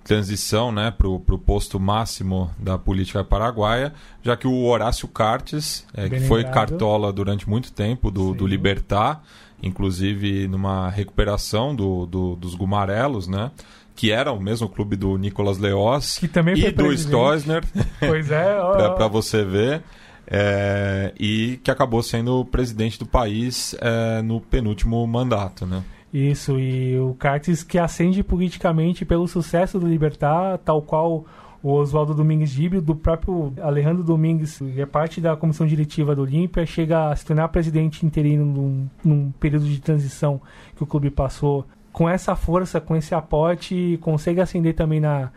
transição 0.02 0.72
né, 0.72 0.90
para 0.90 1.06
o 1.06 1.20
posto 1.20 1.78
máximo 1.78 2.50
da 2.58 2.76
política 2.76 3.22
paraguaia, 3.22 3.92
já 4.22 4.36
que 4.36 4.46
o 4.46 4.64
Horácio 4.64 5.06
Cartes, 5.06 5.86
é, 5.94 6.08
que 6.08 6.20
foi 6.20 6.42
cartola 6.42 7.12
durante 7.12 7.48
muito 7.48 7.72
tempo 7.72 8.10
do, 8.10 8.34
do 8.34 8.44
Libertar, 8.44 9.22
inclusive 9.62 10.48
numa 10.48 10.88
recuperação 10.90 11.74
do, 11.74 12.06
do 12.06 12.36
dos 12.36 12.54
Gumarelos, 12.54 13.28
né? 13.28 13.50
que 13.94 14.10
era 14.10 14.32
o 14.32 14.40
mesmo 14.40 14.66
clube 14.66 14.96
do 14.96 15.18
Nicolas 15.18 15.58
Leoz 15.58 16.18
que 16.18 16.26
também 16.26 16.54
e 16.54 16.70
do 16.70 16.96
Stoisner. 16.96 17.62
Pois 17.98 18.30
é, 18.30 18.56
para 18.96 19.08
você 19.08 19.44
ver. 19.44 19.82
É, 20.26 21.12
e 21.18 21.58
que 21.62 21.70
acabou 21.70 22.02
sendo 22.02 22.44
presidente 22.44 22.98
do 22.98 23.04
país 23.04 23.74
é, 23.80 24.22
no 24.22 24.40
penúltimo 24.40 25.04
mandato, 25.06 25.66
né? 25.66 25.82
Isso, 26.12 26.58
e 26.58 26.98
o 26.98 27.14
Cartes 27.14 27.62
que 27.62 27.78
ascende 27.78 28.22
politicamente 28.22 29.04
pelo 29.04 29.28
sucesso 29.28 29.78
do 29.78 29.86
Libertar, 29.86 30.58
tal 30.58 30.82
qual 30.82 31.24
o 31.62 31.72
Oswaldo 31.72 32.14
Domingues 32.14 32.50
Gíbio, 32.50 32.80
do 32.80 32.94
próprio 32.94 33.52
Alejandro 33.60 34.02
Domingues, 34.02 34.58
que 34.58 34.80
é 34.80 34.86
parte 34.86 35.20
da 35.20 35.36
comissão 35.36 35.66
diretiva 35.66 36.14
do 36.14 36.22
Olímpia, 36.22 36.64
chega 36.64 37.10
a 37.10 37.16
se 37.16 37.24
tornar 37.24 37.48
presidente 37.48 38.04
interino 38.06 38.44
num, 38.44 38.88
num 39.04 39.30
período 39.32 39.66
de 39.66 39.80
transição 39.80 40.40
que 40.74 40.82
o 40.82 40.86
clube 40.86 41.10
passou. 41.10 41.66
Com 41.92 42.08
essa 42.08 42.34
força, 42.34 42.80
com 42.80 42.96
esse 42.96 43.14
aporte, 43.14 43.98
consegue 44.00 44.40
ascender 44.40 44.74
também 44.74 45.00
na, 45.00 45.30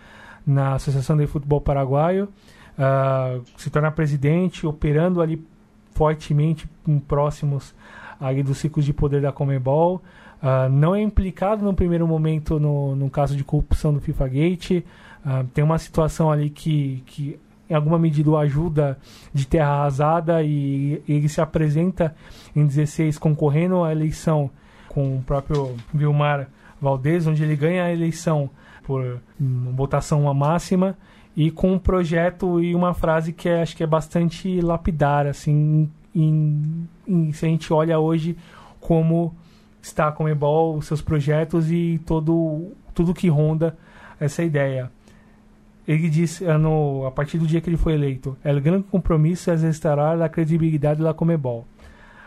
na 0.45 0.75
Associação 0.75 1.17
de 1.17 1.27
Futebol 1.27 1.59
Paraguaio, 1.59 2.29
uh, 2.77 3.43
se 3.57 3.69
tornar 3.69 3.91
presidente, 3.91 4.65
operando 4.65 5.21
ali 5.21 5.45
fortemente 5.93 6.69
próximos 7.07 7.75
ali 8.19 8.41
dos 8.41 8.57
ciclos 8.57 8.85
de 8.85 8.93
poder 8.93 9.21
da 9.21 9.31
Comebol. 9.31 10.01
Uh, 10.43 10.69
não 10.69 10.93
é 10.93 11.01
implicado 11.01 11.63
no 11.63 11.73
primeiro 11.73 12.05
momento 12.05 12.59
no, 12.59 12.97
no 12.97 13.09
caso 13.09 13.33
de 13.33 13.45
corrupção 13.45 13.93
do 13.93 14.01
FIFA 14.01 14.27
Gate. 14.27 14.71
Uh, 14.71 15.45
tem 15.53 15.63
uma 15.63 15.77
situação 15.77 16.29
ali 16.29 16.49
que, 16.49 17.01
que 17.05 17.39
em 17.69 17.73
alguma 17.73 17.97
medida 17.97 18.29
o 18.29 18.35
ajuda 18.35 18.97
de 19.33 19.47
terra 19.47 19.69
arrasada 19.69 20.43
e, 20.43 21.01
e 21.07 21.13
ele 21.13 21.29
se 21.29 21.39
apresenta 21.39 22.13
em 22.53 22.67
16 22.67 23.17
concorrendo 23.17 23.85
à 23.85 23.93
eleição 23.93 24.51
com 24.89 25.15
o 25.15 25.23
próprio 25.23 25.77
Vilmar 25.93 26.49
Valdez, 26.81 27.25
onde 27.25 27.41
ele 27.41 27.55
ganha 27.55 27.85
a 27.85 27.93
eleição 27.93 28.49
por 28.83 29.21
votação 29.39 30.31
máxima 30.33 30.97
e 31.37 31.49
com 31.49 31.71
um 31.71 31.79
projeto 31.79 32.61
e 32.61 32.75
uma 32.75 32.93
frase 32.93 33.31
que 33.31 33.47
é, 33.47 33.61
acho 33.61 33.77
que 33.77 33.83
é 33.83 33.87
bastante 33.87 34.59
lapidar, 34.59 35.25
assim, 35.25 35.89
em, 36.13 36.87
em, 37.07 37.31
se 37.31 37.45
a 37.45 37.49
gente 37.49 37.71
olha 37.73 37.97
hoje 37.97 38.37
como 38.79 39.33
está 39.83 40.07
a 40.07 40.11
Comebol, 40.11 40.81
seus 40.81 41.01
projetos 41.01 41.69
e 41.69 41.99
todo, 42.05 42.71
tudo 42.95 43.13
que 43.13 43.27
ronda 43.27 43.77
essa 44.19 44.41
ideia. 44.41 44.89
Ele 45.85 46.09
disse, 46.09 46.45
no, 46.57 47.05
a 47.05 47.11
partir 47.11 47.37
do 47.37 47.45
dia 47.45 47.59
que 47.59 47.69
ele 47.69 47.75
foi 47.75 47.93
eleito, 47.93 48.37
é 48.43 48.53
o 48.53 48.61
grande 48.61 48.85
compromisso 48.85 49.51
é 49.51 49.55
restaurar 49.55 50.19
a 50.21 50.29
credibilidade 50.29 51.03
da 51.03 51.13
Comebol. 51.13 51.67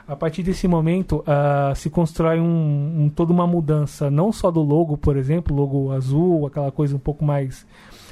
A 0.06 0.14
partir 0.14 0.42
desse 0.42 0.68
momento, 0.68 1.24
uh, 1.26 1.74
se 1.74 1.88
constrói 1.88 2.38
um, 2.38 3.04
um, 3.04 3.08
toda 3.08 3.32
uma 3.32 3.46
mudança, 3.46 4.08
não 4.10 4.30
só 4.30 4.50
do 4.50 4.60
logo, 4.60 4.96
por 4.96 5.16
exemplo, 5.16 5.56
logo 5.56 5.90
azul, 5.90 6.46
aquela 6.46 6.70
coisa 6.70 6.94
um 6.94 6.98
pouco 6.98 7.24
mais 7.24 7.66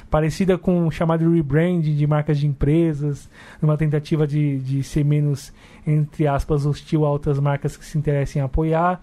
parecida 0.09 0.57
com 0.57 0.87
o 0.87 0.91
chamado 0.91 1.29
rebranding 1.31 1.95
de 1.95 2.07
marcas 2.07 2.39
de 2.39 2.47
empresas, 2.47 3.29
numa 3.61 3.77
tentativa 3.77 4.27
de, 4.27 4.59
de 4.59 4.83
ser 4.83 5.05
menos, 5.05 5.53
entre 5.85 6.27
aspas, 6.27 6.65
hostil 6.65 7.05
a 7.05 7.11
outras 7.11 7.39
marcas 7.39 7.77
que 7.77 7.85
se 7.85 7.97
interessem 7.97 8.41
em 8.41 8.45
apoiar. 8.45 8.99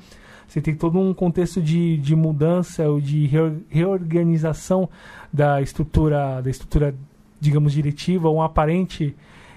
Você 0.52 0.60
tem 0.60 0.74
todo 0.74 0.98
um 0.98 1.14
contexto 1.14 1.62
de, 1.62 1.96
de 1.96 2.14
mudança 2.14 2.86
ou 2.86 3.00
de 3.00 3.26
reorganização 3.70 4.86
da 5.32 5.62
estrutura, 5.62 6.42
da 6.42 6.50
estrutura, 6.50 6.94
digamos, 7.40 7.72
diretiva, 7.72 8.28
uma 8.28 8.44
aparente 8.44 9.16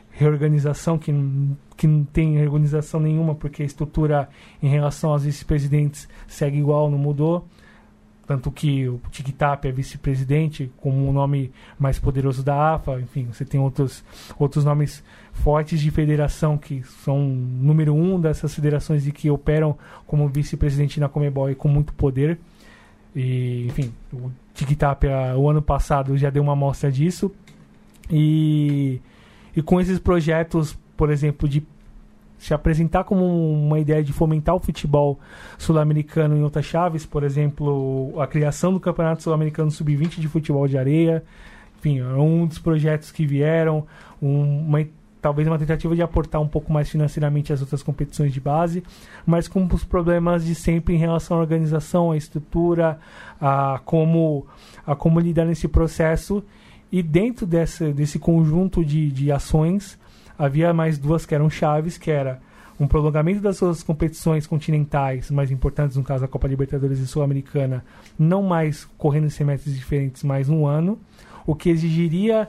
reorganização 0.10 0.97
que, 0.97 1.13
que 1.75 1.86
não 1.86 2.05
tem 2.05 2.38
reorganização 2.38 3.01
nenhuma, 3.01 3.36
porque 3.36 3.62
a 3.62 3.65
estrutura 3.65 4.29
em 4.63 4.69
relação 4.69 5.10
aos 5.10 5.25
vice-presidentes 5.25 6.08
segue 6.29 6.60
igual, 6.60 6.89
não 6.89 6.97
mudou. 6.97 7.45
Tanto 8.25 8.49
que 8.49 8.88
o 8.88 9.01
TikTok 9.12 9.67
é 9.67 9.73
vice-presidente, 9.73 10.71
como 10.77 11.10
o 11.10 11.12
nome 11.12 11.51
mais 11.77 11.99
poderoso 11.99 12.41
da 12.41 12.75
AFA. 12.75 13.01
Enfim, 13.01 13.27
você 13.34 13.43
tem 13.43 13.60
outros, 13.60 14.01
outros 14.39 14.63
nomes 14.63 15.03
fortes 15.36 15.80
de 15.80 15.91
federação 15.91 16.58
que 16.58 16.82
são 17.04 17.19
número 17.19 17.93
um 17.93 18.19
dessas 18.19 18.54
federações 18.56 19.06
e 19.06 19.12
que 19.12 19.30
operam 19.30 19.78
como 20.08 20.28
vice-presidente 20.28 21.00
na 21.00 21.08
Comebol 21.08 21.50
e 21.50 21.56
com 21.56 21.67
muito 21.67 21.93
poder. 21.93 22.39
E, 23.15 23.65
enfim, 23.67 23.93
o 24.12 24.32
TikTok 24.54 25.06
o 25.38 25.50
ano 25.50 25.62
passado 25.62 26.17
já 26.17 26.30
deu 26.30 26.41
uma 26.41 26.54
amostra 26.54 26.91
disso. 26.91 27.32
E, 28.10 29.00
e 29.56 29.62
com 29.62 29.80
esses 29.80 30.00
projetos, 30.00 30.78
por 30.98 31.12
exemplo, 31.12 31.48
de 31.48 31.63
se 32.38 32.54
apresentar 32.54 33.04
como 33.04 33.26
uma 33.54 33.80
ideia 33.80 34.04
de 34.04 34.13
fomentar 34.13 34.56
o 34.56 34.60
futebol 34.60 35.19
sul-americano 35.58 36.36
em 36.36 36.43
outras 36.43 36.65
chaves, 36.65 37.06
por 37.06 37.24
exemplo, 37.24 38.13
a 38.19 38.28
criação 38.28 38.74
do 38.74 38.80
Campeonato 38.80 39.24
Sul-Americano 39.24 39.71
Sub-20 39.71 40.19
de 40.19 40.28
futebol 40.28 40.67
de 40.67 40.78
areia, 40.78 41.24
enfim, 41.78 42.00
é 42.00 42.06
um 42.06 42.45
dos 42.45 42.60
projetos 42.60 43.12
que 43.12 43.26
vieram, 43.26 43.86
uma, 44.21 44.86
talvez 45.25 45.47
uma 45.47 45.57
tentativa 45.57 45.95
de 45.95 46.03
aportar 46.03 46.39
um 46.39 46.47
pouco 46.47 46.71
mais 46.71 46.88
financeiramente 46.88 47.51
as 47.51 47.59
outras 47.59 47.81
competições 47.81 48.31
de 48.31 48.39
base, 48.39 48.83
mas 49.25 49.47
com 49.47 49.67
os 49.73 49.83
problemas 49.83 50.45
de 50.45 50.53
sempre 50.53 50.93
em 50.93 50.99
relação 50.99 51.38
à 51.38 51.39
organização, 51.39 52.11
à 52.11 52.17
estrutura, 52.17 52.99
a 53.41 53.81
como, 53.83 54.45
a 54.85 54.95
como 54.95 55.19
lidar 55.19 55.45
nesse 55.45 55.67
processo. 55.67 56.43
E 56.91 57.01
dentro 57.01 57.47
desse, 57.47 57.91
desse 57.91 58.19
conjunto 58.19 58.85
de, 58.85 59.11
de 59.11 59.31
ações 59.31 59.97
havia 60.38 60.71
mais 60.75 60.99
duas 60.99 61.25
que 61.25 61.33
eram 61.33 61.49
chaves, 61.49 61.97
que 61.97 62.11
era 62.11 62.39
um 62.79 62.88
prolongamento 62.88 63.41
das 63.41 63.57
suas 63.57 63.81
competições 63.81 64.45
continentais 64.45 65.31
mais 65.31 65.49
importantes, 65.49 65.97
no 65.97 66.03
caso 66.03 66.23
a 66.23 66.27
Copa 66.27 66.47
Libertadores 66.47 66.99
e 66.99 67.07
Sul-Americana, 67.07 67.83
não 68.19 68.43
mais 68.43 68.85
correndo 68.95 69.25
em 69.25 69.31
semestres 69.31 69.75
diferentes, 69.75 70.21
mais 70.21 70.49
um 70.49 70.67
ano, 70.67 70.99
o 71.47 71.55
que 71.55 71.71
exigiria 71.71 72.47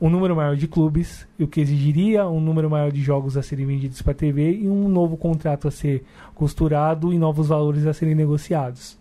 um 0.00 0.08
número 0.08 0.36
maior 0.36 0.56
de 0.56 0.68
clubes, 0.68 1.26
o 1.38 1.46
que 1.46 1.60
exigiria 1.60 2.26
um 2.28 2.40
número 2.40 2.70
maior 2.70 2.92
de 2.92 3.02
jogos 3.02 3.36
a 3.36 3.42
serem 3.42 3.66
vendidos 3.66 4.00
para 4.00 4.12
a 4.12 4.14
TV 4.14 4.52
e 4.52 4.68
um 4.68 4.88
novo 4.88 5.16
contrato 5.16 5.66
a 5.66 5.70
ser 5.70 6.04
costurado 6.34 7.12
e 7.12 7.18
novos 7.18 7.48
valores 7.48 7.84
a 7.86 7.92
serem 7.92 8.14
negociados. 8.14 8.96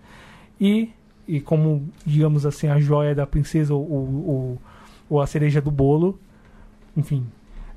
E, 0.59 0.89
e 1.27 1.39
como, 1.39 1.87
digamos 2.05 2.45
assim, 2.45 2.67
a 2.67 2.79
joia 2.79 3.13
da 3.13 3.27
princesa 3.27 3.75
ou, 3.75 3.89
ou, 3.89 4.61
ou 5.09 5.21
a 5.21 5.27
cereja 5.27 5.61
do 5.61 5.69
bolo, 5.69 6.19
enfim, 6.95 7.27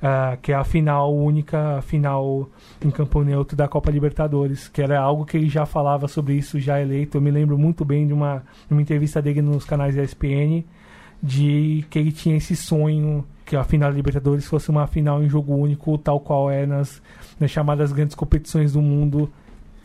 uh, 0.01 0.37
que 0.41 0.53
é 0.53 0.55
a 0.55 0.65
final 0.65 1.15
única, 1.15 1.79
a 1.79 1.83
final 1.83 2.49
em 2.83 2.91
campo 2.91 3.23
neutro 3.23 3.57
da 3.57 3.69
Copa 3.69 3.91
Libertadores, 3.91 4.69
que 4.69 4.81
era 4.81 4.99
algo 4.99 5.25
que 5.25 5.37
ele 5.37 5.49
já 5.49 5.67
falava 5.67 6.09
sobre 6.09 6.35
isso 6.35 6.59
já 6.59 6.81
eleito. 6.81 7.19
Eu 7.19 7.21
me 7.21 7.31
lembro 7.31 7.59
muito 7.59 7.85
bem 7.85 8.07
de 8.07 8.13
uma, 8.13 8.43
de 8.67 8.73
uma 8.73 8.83
entrevista 8.83 9.21
dele 9.21 9.43
nos 9.43 9.65
canais 9.65 9.95
da 9.95 10.03
ESPN, 10.03 10.65
de 11.23 11.85
que 11.91 11.99
ele 11.99 12.13
tinha 12.13 12.37
esse 12.37 12.57
sonho 12.57 13.25
que 13.45 13.57
a 13.57 13.65
final 13.65 13.91
da 13.91 13.97
Libertadores 13.97 14.47
fosse 14.47 14.71
uma 14.71 14.87
final 14.87 15.23
em 15.23 15.29
jogo 15.29 15.55
único, 15.55 15.99
tal 15.99 16.21
qual 16.21 16.51
é 16.51 16.65
nas, 16.65 17.03
nas 17.39 17.51
chamadas 17.51 17.93
grandes 17.93 18.15
competições 18.15 18.73
do 18.73 18.81
mundo, 18.81 19.23
hum. 19.23 19.29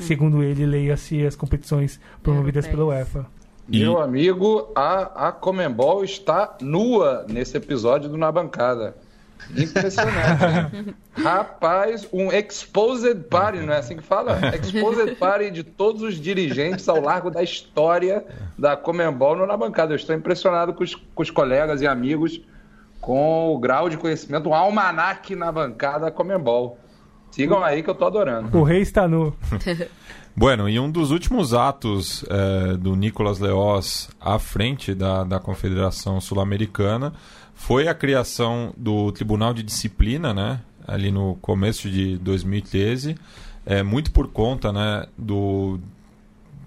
segundo 0.04 0.44
ele, 0.44 0.66
leia-se 0.66 1.26
as 1.26 1.36
competições 1.36 2.00
promovidas 2.22 2.68
pela 2.68 2.86
UEFA. 2.86 3.26
Meu 3.68 4.00
amigo, 4.00 4.68
a, 4.76 5.30
a 5.30 5.32
Comembol 5.32 6.04
está 6.04 6.56
nua 6.62 7.26
nesse 7.28 7.58
episódio 7.58 8.08
do 8.08 8.18
Na 8.18 8.32
Bancada. 8.32 8.96
Impressionante. 9.56 10.96
Rapaz, 11.16 12.08
um 12.12 12.32
exposed 12.32 13.16
party, 13.30 13.60
não 13.60 13.74
é 13.74 13.78
assim 13.78 13.98
que 13.98 14.04
fala? 14.04 14.40
Exposed 14.56 15.16
party 15.16 15.52
de 15.52 15.64
todos 15.64 16.02
os 16.02 16.16
dirigentes 16.16 16.88
ao 16.90 17.02
largo 17.02 17.30
da 17.30 17.44
história 17.44 18.26
da 18.58 18.76
Comembol 18.76 19.36
no 19.36 19.46
Na 19.46 19.56
Bancada. 19.56 19.94
Eu 19.94 19.98
estou 19.98 20.16
impressionado 20.16 20.74
com 20.74 20.84
os, 20.84 20.96
com 20.96 21.24
os 21.24 21.30
colegas 21.30 21.82
e 21.82 21.88
amigos 21.88 22.42
com 23.06 23.54
o 23.54 23.60
grau 23.60 23.88
de 23.88 23.98
conhecimento, 23.98 24.50
um 24.50 24.54
almanac 24.56 25.36
na 25.36 25.52
bancada 25.52 26.10
Comembol. 26.10 26.80
Sigam 27.30 27.64
aí 27.64 27.84
que 27.84 27.90
eu 27.90 27.94
tô 27.94 28.06
adorando. 28.06 28.58
O 28.58 28.64
rei 28.64 28.82
está 28.82 29.08
nu. 29.08 29.36
Bueno, 30.38 30.68
e 30.68 30.78
um 30.78 30.92
dos 30.92 31.12
últimos 31.12 31.54
atos 31.54 32.26
é, 32.30 32.76
do 32.76 32.94
Nicolas 32.94 33.40
Leoz 33.40 34.10
à 34.20 34.38
frente 34.38 34.94
da, 34.94 35.24
da 35.24 35.40
Confederação 35.40 36.20
Sul-Americana 36.20 37.14
foi 37.56 37.88
a 37.88 37.96
criação 37.96 38.74
do 38.78 39.12
Tribunal 39.12 39.54
de 39.54 39.64
Disciplina, 39.64 40.34
né? 40.34 40.62
Ali 40.88 41.12
no 41.12 41.36
começo 41.42 41.90
de 41.90 42.16
2013, 42.20 43.16
é, 43.66 43.82
muito 43.82 44.12
por 44.12 44.28
conta 44.28 44.72
né, 44.72 45.08
do, 45.18 45.80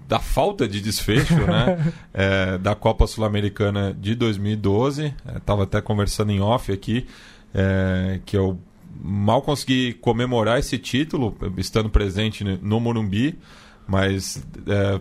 da 0.08 0.18
falta 0.18 0.66
de 0.66 0.80
desfecho 0.80 1.36
né, 1.46 1.92
é, 2.12 2.58
da 2.58 2.74
Copa 2.74 3.06
Sul-Americana 3.06 3.96
de 3.96 4.16
2012. 4.16 5.14
Estava 5.36 5.62
é, 5.62 5.64
até 5.64 5.80
conversando 5.80 6.32
em 6.32 6.40
off 6.40 6.72
aqui 6.72 7.06
é, 7.54 8.18
que 8.26 8.36
eu 8.36 8.58
mal 9.00 9.42
consegui 9.42 9.92
comemorar 9.92 10.58
esse 10.58 10.78
título, 10.78 11.36
estando 11.56 11.88
presente 11.88 12.42
no 12.42 12.80
Morumbi, 12.80 13.38
mas 13.86 14.44
é, 14.66 15.00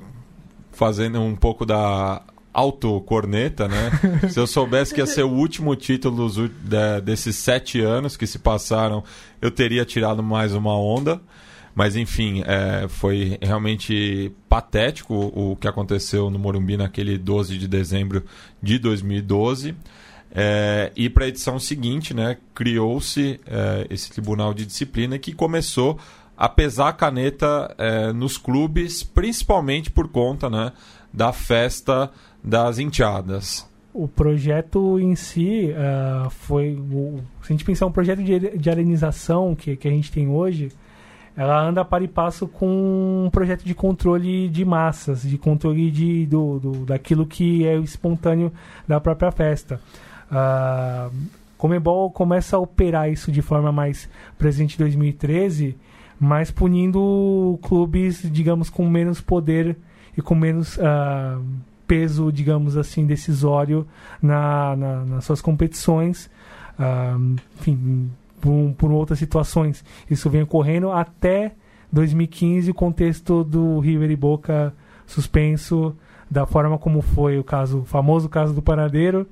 fazendo 0.71 1.19
um 1.21 1.35
pouco 1.35 1.65
da 1.65 2.21
autocorneta, 2.57 3.67
né? 3.67 3.91
Se 4.29 4.39
eu 4.39 4.47
soubesse 4.47 4.91
que 4.91 4.99
ia 4.99 5.05
ser 5.05 5.21
o 5.21 5.29
último 5.29 5.75
título 5.75 6.27
dos, 6.27 6.35
de, 6.35 7.01
desses 7.03 7.35
sete 7.35 7.79
anos 7.79 8.17
que 8.17 8.25
se 8.25 8.39
passaram, 8.39 9.03
eu 9.39 9.51
teria 9.51 9.85
tirado 9.85 10.23
mais 10.23 10.55
uma 10.55 10.75
onda. 10.75 11.21
Mas 11.75 11.95
enfim, 11.95 12.41
é, 12.47 12.87
foi 12.87 13.37
realmente 13.39 14.31
patético 14.49 15.13
o 15.13 15.55
que 15.55 15.67
aconteceu 15.67 16.31
no 16.31 16.39
Morumbi 16.39 16.75
naquele 16.75 17.15
12 17.19 17.59
de 17.59 17.67
dezembro 17.67 18.23
de 18.59 18.79
2012. 18.79 19.75
É, 20.31 20.91
e 20.95 21.07
para 21.07 21.25
a 21.25 21.27
edição 21.27 21.59
seguinte, 21.59 22.11
né, 22.15 22.37
criou-se 22.55 23.39
é, 23.45 23.85
esse 23.91 24.09
tribunal 24.09 24.55
de 24.55 24.65
disciplina 24.65 25.19
que 25.19 25.31
começou 25.31 25.99
a 26.35 26.49
pesar 26.49 26.89
a 26.89 26.93
caneta 26.93 27.73
é, 27.77 28.11
nos 28.11 28.39
clubes, 28.39 29.03
principalmente 29.03 29.91
por 29.91 30.07
conta 30.07 30.49
né, 30.49 30.71
da 31.13 31.31
festa 31.31 32.11
das 32.47 32.79
enteadas. 32.79 33.67
O 33.93 34.07
projeto 34.07 34.99
em 34.99 35.15
si 35.15 35.71
uh, 35.71 36.29
foi. 36.29 36.75
O, 36.75 37.19
se 37.41 37.51
a 37.51 37.53
gente 37.53 37.65
pensar 37.65 37.85
um 37.85 37.91
projeto 37.91 38.23
de, 38.23 38.57
de 38.57 38.69
arenização 38.69 39.55
que, 39.55 39.75
que 39.75 39.87
a 39.87 39.91
gente 39.91 40.11
tem 40.11 40.29
hoje, 40.29 40.71
ela 41.35 41.61
anda 41.61 41.83
para 41.83 42.03
e 42.03 42.07
passo 42.07 42.47
com 42.47 43.25
um 43.25 43.29
projeto 43.29 43.63
de 43.63 43.73
controle 43.73 44.47
de 44.49 44.63
massas, 44.63 45.23
de 45.23 45.37
controle 45.37 45.91
de, 45.91 46.25
do, 46.27 46.59
do 46.59 46.71
daquilo 46.85 47.25
que 47.25 47.67
é 47.67 47.75
o 47.75 47.83
espontâneo 47.83 48.51
da 48.87 48.99
própria 48.99 49.31
festa. 49.31 49.81
Uh, 50.31 51.11
Comebol 51.57 52.11
começa 52.11 52.55
a 52.55 52.59
operar 52.59 53.11
isso 53.11 53.31
de 53.31 53.41
forma 53.41 53.71
mais 53.71 54.07
presente 54.37 54.75
em 54.75 54.77
2013, 54.77 55.75
mas 56.19 56.51
punindo 56.51 57.57
clubes, 57.63 58.21
digamos, 58.31 58.69
com 58.69 58.87
menos 58.87 59.19
poder 59.19 59.75
e 60.15 60.21
com 60.21 60.35
menos 60.35 60.77
uh, 60.77 61.43
peso, 61.87 62.31
digamos 62.31 62.75
assim, 62.75 63.05
decisório 63.05 63.87
na, 64.21 64.75
na 64.75 65.05
nas 65.05 65.25
suas 65.25 65.41
competições. 65.41 66.29
Uh, 66.77 67.35
enfim, 67.59 68.11
por, 68.39 68.73
por, 68.77 68.91
outras 68.91 69.17
situações. 69.17 69.83
Isso 70.09 70.29
vem 70.29 70.43
ocorrendo 70.43 70.91
até 70.91 71.53
2015, 71.91 72.69
o 72.69 72.73
contexto 72.73 73.43
do 73.43 73.79
River 73.79 74.11
e 74.11 74.15
Boca 74.15 74.73
suspenso, 75.07 75.95
da 76.29 76.45
forma 76.45 76.77
como 76.77 77.01
foi 77.01 77.39
o 77.39 77.43
caso, 77.43 77.79
o 77.79 77.85
famoso 77.85 78.27
caso 78.27 78.53
do 78.53 78.61
Panadeiro, 78.61 79.25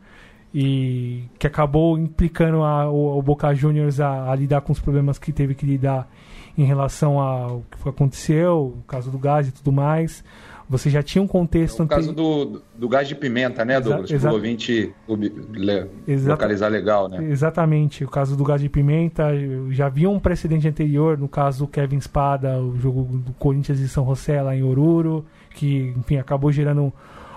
e 0.53 1.25
que 1.37 1.45
acabou 1.45 1.97
implicando 1.97 2.63
a, 2.63 2.89
o, 2.89 3.19
o 3.19 3.21
Boca 3.21 3.53
Juniors 3.53 3.99
a, 3.99 4.31
a, 4.31 4.35
lidar 4.35 4.61
com 4.61 4.71
os 4.71 4.79
problemas 4.79 5.19
que 5.19 5.33
teve 5.33 5.53
que 5.53 5.65
lidar 5.65 6.09
em 6.57 6.63
relação 6.63 7.19
ao 7.19 7.63
que 7.69 7.89
aconteceu, 7.89 8.73
o 8.79 8.83
caso 8.87 9.11
do 9.11 9.19
gás 9.19 9.49
e 9.49 9.51
tudo 9.51 9.73
mais. 9.73 10.23
Você 10.67 10.89
já 10.89 11.03
tinha 11.03 11.21
um 11.21 11.27
contexto... 11.27 11.83
É 11.83 11.85
o 11.85 11.87
caso 11.87 12.11
do, 12.11 12.61
do 12.75 12.89
gás 12.89 13.07
de 13.07 13.13
pimenta, 13.13 13.63
né, 13.63 13.79
Douglas? 13.79 14.09
Exa 14.09 14.27
Para 14.27 14.31
o 14.31 14.35
ouvinte 14.35 14.93
localizar 16.25 16.69
legal, 16.69 17.07
né? 17.07 17.23
Exatamente. 17.29 18.03
O 18.03 18.09
caso 18.09 18.35
do 18.35 18.43
gás 18.43 18.59
de 18.59 18.67
pimenta, 18.67 19.25
já 19.69 19.85
havia 19.85 20.09
um 20.09 20.19
precedente 20.19 20.67
anterior, 20.67 21.17
no 21.17 21.27
caso 21.27 21.65
do 21.65 21.67
Kevin 21.67 21.99
Spada, 22.01 22.59
o 22.59 22.77
jogo 22.79 23.03
do 23.17 23.33
Corinthians 23.33 23.79
e 23.79 23.87
São 23.87 24.05
José 24.05 24.41
lá 24.41 24.55
em 24.55 24.63
Oruro, 24.63 25.23
que, 25.51 25.93
enfim, 25.97 26.17
acabou 26.17 26.51
gerando 26.51 26.91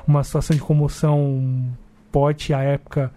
uma 0.07 0.25
situação 0.25 0.57
de 0.57 0.63
comoção 0.63 1.67
forte 2.11 2.55
à 2.55 2.63
época 2.63 3.13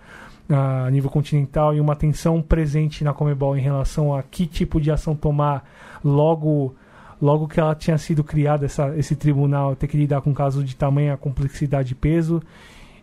a 0.49 0.89
nível 0.91 1.09
continental 1.09 1.73
e 1.73 1.79
uma 1.79 1.95
tensão 1.95 2.41
presente 2.41 3.03
na 3.03 3.13
Comebol 3.13 3.57
em 3.57 3.61
relação 3.61 4.13
a 4.13 4.21
que 4.21 4.45
tipo 4.45 4.81
de 4.81 4.91
ação 4.91 5.15
tomar 5.15 5.63
logo 6.03 6.75
logo 7.21 7.47
que 7.47 7.59
ela 7.59 7.75
tinha 7.75 7.97
sido 7.97 8.23
criada 8.23 8.65
essa, 8.65 8.97
esse 8.97 9.15
tribunal 9.15 9.75
ter 9.75 9.87
que 9.87 9.95
lidar 9.95 10.21
com 10.21 10.31
um 10.31 10.33
caso 10.33 10.63
de 10.63 10.75
tamanha 10.75 11.15
complexidade 11.15 11.93
e 11.93 11.95
peso 11.95 12.41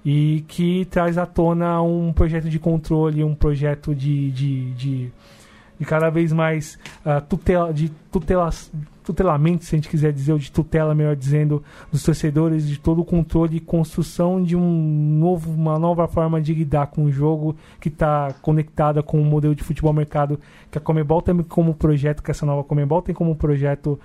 e 0.05 0.45
que 0.49 0.85
traz 0.87 1.17
à 1.19 1.27
tona 1.27 1.81
um 1.83 2.13
projeto 2.13 2.49
de 2.49 2.59
controle, 2.59 3.23
um 3.23 3.35
projeto 3.35 3.95
de, 3.95 4.31
de, 4.31 4.73
de, 4.73 5.13
de 5.79 5.85
cada 5.85 6.11
vez 6.11 6.33
mais 6.33 6.79
uh, 7.05 7.21
tutela, 7.29 7.73
de 7.73 7.91
tutela, 8.11 8.51
tutelamento, 9.09 9.65
se 9.65 9.75
a 9.75 9.79
gente 9.79 9.89
quiser 9.89 10.13
dizer, 10.13 10.33
ou 10.33 10.39
de 10.39 10.53
tutela, 10.53 10.95
melhor 10.95 11.17
dizendo, 11.17 11.63
dos 11.91 12.03
torcedores, 12.03 12.69
de 12.69 12.79
todo 12.79 13.01
o 13.01 13.05
controle 13.05 13.57
e 13.57 13.61
construção 13.61 14.43
de 14.43 14.55
um 14.55 15.19
novo, 15.19 15.51
uma 15.51 15.79
nova 15.79 16.07
forma 16.07 16.41
de 16.41 16.53
lidar 16.53 16.89
com 16.89 17.05
o 17.05 17.11
jogo 17.11 17.57
que 17.81 17.89
está 17.89 18.35
conectada 18.43 19.03
com 19.03 19.21
o 19.21 19.25
modelo 19.25 19.55
de 19.55 19.65
futebol 19.65 19.93
mercado 19.93 20.39
que 20.71 20.79
a 20.79 20.81
Comebol 20.81 21.23
tem 21.23 21.43
como 21.43 21.75
projeto, 21.75 22.23
que 22.23 22.31
essa 22.31 22.45
nova 22.45 22.63
Comebol 22.63 23.01
tem 23.01 23.15
como 23.15 23.35
projeto 23.35 23.99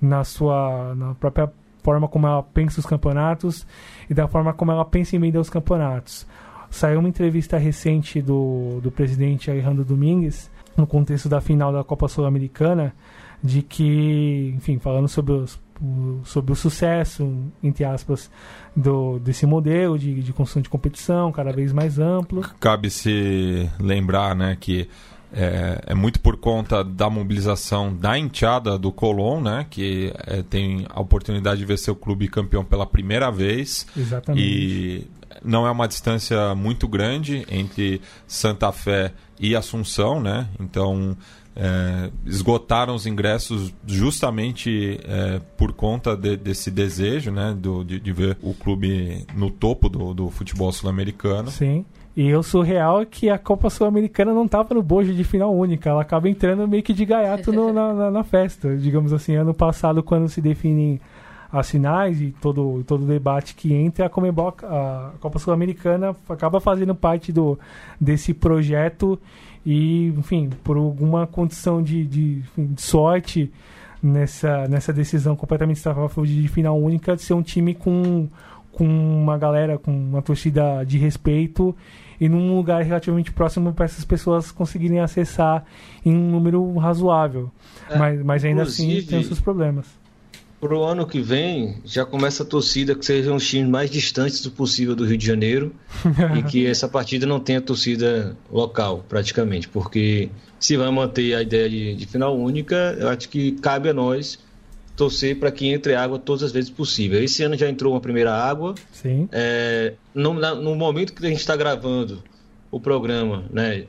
na 0.00 0.24
sua 0.24 0.94
na 0.94 1.14
própria 1.14 1.50
forma 1.82 2.06
como 2.06 2.26
ela 2.26 2.42
pensa 2.42 2.80
os 2.80 2.86
campeonatos 2.86 3.66
e 4.08 4.14
da 4.14 4.28
forma 4.28 4.52
como 4.52 4.70
ela 4.70 4.84
pensa 4.84 5.16
em 5.16 5.18
vender 5.18 5.38
os 5.38 5.48
campeonatos. 5.48 6.26
Saiu 6.68 7.00
uma 7.00 7.08
entrevista 7.08 7.56
recente 7.56 8.20
do, 8.20 8.80
do 8.82 8.90
presidente 8.90 9.50
Alejandro 9.50 9.84
Domingues, 9.84 10.50
no 10.76 10.86
contexto 10.86 11.28
da 11.28 11.40
final 11.40 11.72
da 11.72 11.82
Copa 11.82 12.06
Sul-Americana, 12.06 12.94
de 13.42 13.62
que, 13.62 14.52
enfim, 14.56 14.78
falando 14.78 15.08
sobre, 15.08 15.32
os, 15.32 15.58
o, 15.80 16.20
sobre 16.24 16.52
o 16.52 16.56
sucesso, 16.56 17.32
entre 17.62 17.84
aspas, 17.84 18.30
do, 18.76 19.18
desse 19.18 19.46
modelo 19.46 19.98
de, 19.98 20.22
de 20.22 20.32
construção 20.32 20.62
de 20.62 20.68
competição 20.68 21.32
cada 21.32 21.52
vez 21.52 21.72
mais 21.72 21.98
amplo. 21.98 22.42
Cabe 22.60 22.90
se 22.90 23.68
lembrar 23.78 24.34
né, 24.36 24.56
que 24.58 24.88
é, 25.32 25.80
é, 25.86 25.94
muito 25.94 26.20
por 26.20 26.36
conta 26.36 26.82
da 26.82 27.08
mobilização 27.08 27.94
da 27.94 28.18
enteada 28.18 28.76
do 28.76 28.90
Colón, 28.90 29.40
né, 29.40 29.66
que 29.70 30.12
é, 30.26 30.42
tem 30.42 30.86
a 30.90 31.00
oportunidade 31.00 31.60
de 31.60 31.66
ver 31.66 31.78
seu 31.78 31.94
clube 31.94 32.28
campeão 32.28 32.64
pela 32.64 32.84
primeira 32.84 33.30
vez. 33.30 33.86
Exatamente. 33.96 34.44
E 34.44 35.06
não 35.44 35.66
é 35.66 35.70
uma 35.70 35.86
distância 35.86 36.54
muito 36.54 36.88
grande 36.88 37.46
entre 37.48 38.00
Santa 38.26 38.72
Fé 38.72 39.12
e 39.38 39.54
Assunção, 39.56 40.20
né? 40.20 40.48
Então 40.58 41.16
é, 41.56 42.10
esgotaram 42.24 42.94
os 42.94 43.06
ingressos 43.06 43.74
justamente 43.86 45.00
é, 45.04 45.40
por 45.56 45.72
conta 45.72 46.16
de, 46.16 46.36
desse 46.36 46.70
desejo 46.70 47.30
né, 47.30 47.54
do, 47.56 47.84
de, 47.84 47.98
de, 47.98 48.12
ver 48.12 48.36
o 48.42 48.54
clube 48.54 49.26
no 49.34 49.50
topo 49.50 49.88
do, 49.88 50.14
do 50.14 50.30
futebol 50.30 50.70
sul-americano. 50.72 51.50
Sim. 51.50 51.84
E 52.16 52.34
o 52.34 52.42
surreal 52.42 53.02
é 53.02 53.06
que 53.06 53.30
a 53.30 53.38
Copa 53.38 53.70
Sul-Americana 53.70 54.34
não 54.34 54.44
estava 54.44 54.74
no 54.74 54.82
bojo 54.82 55.14
de 55.14 55.22
final 55.22 55.54
única, 55.54 55.90
ela 55.90 56.02
acaba 56.02 56.28
entrando 56.28 56.66
meio 56.66 56.82
que 56.82 56.92
de 56.92 57.04
gaiato 57.04 57.52
no, 57.52 57.72
na, 57.72 57.94
na, 57.94 58.10
na, 58.10 58.24
festa. 58.24 58.76
Digamos 58.76 59.12
assim, 59.12 59.36
ano 59.36 59.54
passado, 59.54 60.02
quando 60.02 60.28
se 60.28 60.40
definem 60.40 61.00
as 61.52 61.70
finais 61.70 62.20
e 62.20 62.34
todo 62.40 62.84
todo 62.84 63.04
debate 63.04 63.54
que 63.54 63.72
entra, 63.72 64.06
a, 64.06 64.08
Comebol, 64.08 64.54
a 64.62 65.12
Copa 65.20 65.38
Sul-Americana 65.38 66.14
acaba 66.28 66.60
fazendo 66.60 66.94
parte 66.94 67.32
do, 67.32 67.58
desse 68.00 68.34
projeto 68.34 69.18
e, 69.64 70.08
enfim, 70.08 70.50
por 70.64 70.76
alguma 70.76 71.26
condição 71.26 71.82
de, 71.82 72.06
de, 72.06 72.42
de 72.56 72.80
sorte 72.80 73.52
nessa, 74.02 74.66
nessa 74.68 74.92
decisão 74.92 75.36
completamente 75.36 75.82
de 76.24 76.48
final 76.48 76.78
única, 76.78 77.14
de 77.14 77.22
ser 77.22 77.34
um 77.34 77.42
time 77.42 77.74
com, 77.74 78.28
com 78.72 78.84
uma 78.84 79.36
galera, 79.36 79.78
com 79.78 79.92
uma 79.92 80.22
torcida 80.22 80.84
de 80.84 80.98
respeito 80.98 81.74
e 82.20 82.28
num 82.28 82.54
lugar 82.56 82.82
relativamente 82.82 83.32
próximo 83.32 83.72
para 83.72 83.86
essas 83.86 84.04
pessoas 84.04 84.50
conseguirem 84.50 85.00
acessar 85.00 85.64
em 86.04 86.14
um 86.14 86.30
número 86.30 86.76
razoável. 86.76 87.50
É, 87.88 87.98
mas, 87.98 88.22
mas 88.22 88.44
ainda 88.44 88.62
assim 88.62 89.02
tem 89.02 89.20
os 89.20 89.26
seus 89.26 89.40
problemas 89.40 89.99
para 90.60 90.76
o 90.76 90.84
ano 90.84 91.06
que 91.06 91.20
vem 91.20 91.80
já 91.84 92.04
começa 92.04 92.42
a 92.42 92.46
torcida 92.46 92.94
que 92.94 93.04
sejam 93.04 93.36
os 93.36 93.48
times 93.48 93.68
mais 93.68 93.90
distantes 93.90 94.42
do 94.42 94.50
possível 94.50 94.94
do 94.94 95.06
Rio 95.06 95.16
de 95.16 95.26
Janeiro 95.26 95.74
e 96.38 96.42
que 96.42 96.66
essa 96.66 96.86
partida 96.86 97.26
não 97.26 97.40
tenha 97.40 97.60
torcida 97.60 98.36
local 98.52 99.04
praticamente, 99.08 99.68
porque 99.68 100.28
se 100.58 100.76
vai 100.76 100.90
manter 100.90 101.34
a 101.34 101.42
ideia 101.42 101.68
de, 101.68 101.94
de 101.94 102.06
final 102.06 102.36
única, 102.36 102.94
eu 102.98 103.08
acho 103.08 103.28
que 103.28 103.52
cabe 103.52 103.88
a 103.88 103.94
nós 103.94 104.38
torcer 104.94 105.38
para 105.38 105.50
que 105.50 105.66
entre 105.66 105.94
água 105.94 106.18
todas 106.18 106.42
as 106.42 106.52
vezes 106.52 106.68
possível. 106.68 107.22
Esse 107.22 107.42
ano 107.42 107.56
já 107.56 107.66
entrou 107.66 107.94
uma 107.94 108.00
primeira 108.02 108.34
água. 108.34 108.74
Sim. 108.92 109.26
É, 109.32 109.94
no, 110.14 110.34
no 110.34 110.74
momento 110.74 111.14
que 111.14 111.24
a 111.24 111.28
gente 111.30 111.40
está 111.40 111.56
gravando 111.56 112.22
o 112.70 112.78
programa, 112.78 113.46
né, 113.50 113.86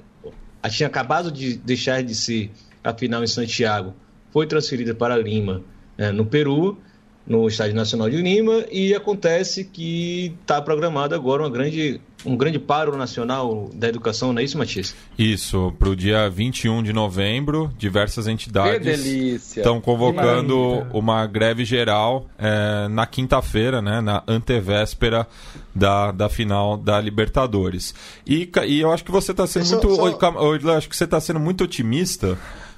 tinha 0.70 0.88
acabado 0.88 1.30
de 1.30 1.58
deixar 1.58 2.02
de 2.02 2.16
ser 2.16 2.50
a 2.82 2.94
final 2.94 3.22
em 3.22 3.28
Santiago, 3.28 3.94
foi 4.32 4.48
transferida 4.48 4.96
para 4.96 5.18
Lima 5.18 5.62
é, 6.02 6.12
no 6.12 6.26
Peru, 6.26 6.80
no 7.28 7.48
Estádio 7.48 7.76
Nacional 7.76 8.10
de 8.10 8.18
Lima, 8.18 8.66
e 8.72 8.96
acontece 8.96 9.64
que 9.64 10.34
está 10.42 10.60
programado 10.60 11.14
agora 11.14 11.44
uma 11.44 11.50
grande, 11.52 12.02
um 12.26 12.36
grande 12.36 12.58
paro 12.58 12.98
nacional 12.98 13.70
da 13.76 13.88
educação, 13.88 14.34
não 14.34 14.42
é 14.42 14.44
isso, 14.44 14.58
Matias? 14.58 14.96
Isso, 15.20 15.72
para 15.78 15.90
o 15.90 15.96
dia 15.96 16.28
21 16.28 16.82
de 16.82 16.92
novembro, 16.92 17.72
diversas 17.78 18.28
entidades 18.28 19.06
estão 19.06 19.80
convocando 19.80 20.88
uma 20.92 21.28
greve 21.28 21.64
geral 21.64 22.26
é, 22.40 22.88
na 22.88 23.06
quinta-feira, 23.06 23.80
né, 23.80 24.02
na 24.02 24.24
antevéspera 24.28 25.28
da, 25.76 26.12
da 26.12 26.28
final 26.28 26.76
da 26.76 27.00
Libertadores. 27.00 27.94
E, 28.26 28.50
e 28.66 28.80
eu 28.80 28.92
acho 28.92 29.06
que 29.06 29.12
você 29.12 29.32
está 29.32 29.46
sendo 29.46 29.70
muito. 29.70 29.96
Só... 29.96 30.56
Eu 30.56 30.76
acho 30.76 30.90
que 30.90 30.98
você 30.98 31.04
está 31.04 31.20
sendo 31.20 31.40
muito 31.40 31.64
otimista 31.64 32.36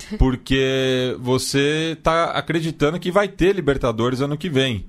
porque 0.17 1.15
você 1.19 1.95
está 1.97 2.31
acreditando 2.31 2.99
que 2.99 3.11
vai 3.11 3.27
ter 3.27 3.55
Libertadores 3.55 4.21
ano 4.21 4.37
que 4.37 4.49
vem. 4.49 4.85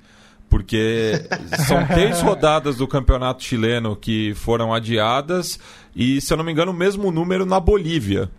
Porque 0.48 1.26
são 1.66 1.84
três 1.88 2.20
rodadas 2.20 2.76
do 2.76 2.86
campeonato 2.86 3.42
chileno 3.42 3.96
que 3.96 4.34
foram 4.34 4.72
adiadas 4.72 5.58
e, 5.96 6.20
se 6.20 6.32
eu 6.32 6.36
não 6.36 6.44
me 6.44 6.52
engano, 6.52 6.72
o 6.72 6.74
mesmo 6.74 7.10
número 7.10 7.46
na 7.46 7.58
Bolívia. 7.58 8.30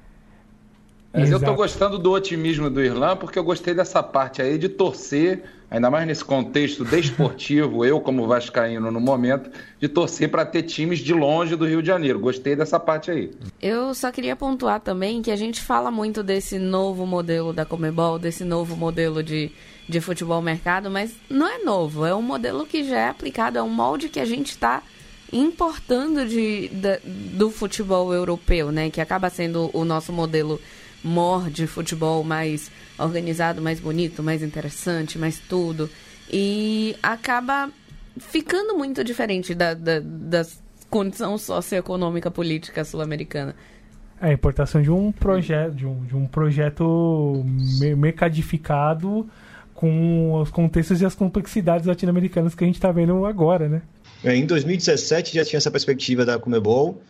Mas 1.16 1.30
Exato. 1.30 1.34
eu 1.34 1.38
estou 1.38 1.56
gostando 1.56 1.98
do 1.98 2.12
otimismo 2.12 2.70
do 2.70 2.84
Irlã, 2.84 3.16
porque 3.16 3.40
eu 3.40 3.44
gostei 3.44 3.74
dessa 3.74 4.04
parte 4.04 4.42
aí 4.42 4.58
de 4.58 4.68
torcer, 4.68 5.44
ainda 5.72 5.90
mais 5.90 6.06
nesse 6.06 6.26
contexto 6.26 6.84
desportivo, 6.84 7.86
eu 7.86 8.02
como 8.02 8.28
vascaíno 8.28 8.92
no 8.92 9.00
momento, 9.00 9.50
de 9.80 9.88
torcer 9.88 10.30
para 10.30 10.46
ter 10.46 10.64
times 10.64 11.00
de 11.00 11.14
longe 11.14 11.56
do 11.56 11.66
Rio 11.66 11.82
de 11.82 11.88
Janeiro. 11.88 12.20
Gostei 12.20 12.54
dessa 12.54 12.78
parte 12.78 13.12
aí. 13.12 13.32
Eu 13.62 13.94
só 13.94 14.12
queria 14.12 14.36
pontuar 14.36 14.82
também 14.82 15.22
que 15.22 15.32
a 15.32 15.38
gente 15.38 15.62
fala 15.62 15.90
muito 15.90 16.22
desse 16.22 16.60
novo 16.60 17.06
modelo 17.06 17.54
da 17.54 17.64
Comebol, 17.64 18.20
desse 18.20 18.44
novo 18.44 18.76
modelo 18.76 19.24
de, 19.24 19.50
de 19.88 20.02
futebol 20.02 20.42
mercado, 20.42 20.92
mas 20.92 21.16
não 21.30 21.48
é 21.48 21.60
novo, 21.60 22.06
é 22.06 22.14
um 22.14 22.22
modelo 22.22 22.66
que 22.66 22.84
já 22.84 22.98
é 22.98 23.08
aplicado, 23.08 23.58
é 23.58 23.64
um 23.64 23.70
molde 23.70 24.10
que 24.10 24.20
a 24.20 24.26
gente 24.26 24.50
está 24.50 24.84
importando 25.32 26.26
de, 26.26 26.68
de, 26.70 27.00
do 27.06 27.50
futebol 27.50 28.14
europeu, 28.14 28.72
né? 28.72 28.90
Que 28.90 29.02
acaba 29.02 29.30
sendo 29.30 29.70
o 29.74 29.84
nosso 29.84 30.12
modelo 30.12 30.60
mor 31.06 31.52
de 31.52 31.68
futebol 31.68 32.24
mais 32.24 32.72
organizado, 32.98 33.62
mais 33.62 33.80
bonito, 33.80 34.24
mais 34.24 34.42
interessante, 34.42 35.20
mais 35.20 35.40
tudo. 35.40 35.88
E 36.32 36.96
acaba 37.02 37.70
ficando 38.18 38.76
muito 38.76 39.04
diferente 39.04 39.54
da, 39.54 39.76
da, 39.76 40.00
da 40.00 40.46
condição 40.90 41.38
socioeconômica 41.38 42.32
política 42.32 42.84
sul-americana. 42.84 43.56
É 44.20 44.30
a 44.30 44.34
importação 44.34 44.82
de 44.82 44.90
um 44.90 45.12
projeto, 45.12 45.76
de 45.76 45.86
um, 45.86 46.04
de 46.06 46.16
um 46.16 46.26
projeto 46.26 47.44
mercadificado 47.98 49.30
com 49.74 50.34
os 50.42 50.50
contextos 50.50 51.02
e 51.02 51.06
as 51.06 51.14
complexidades 51.14 51.86
latino-americanas 51.86 52.56
que 52.56 52.64
a 52.64 52.68
gente 52.68 52.76
está 52.76 52.92
vendo 52.92 53.26
agora, 53.26 53.68
né? 53.68 53.82
É, 54.24 54.34
em 54.34 54.46
2017 54.46 55.36
já 55.36 55.46
tinha 55.46 55.58
essa 55.58 55.70
perspectiva 55.70 56.26
da 56.26 56.40
Comebol. 56.40 57.02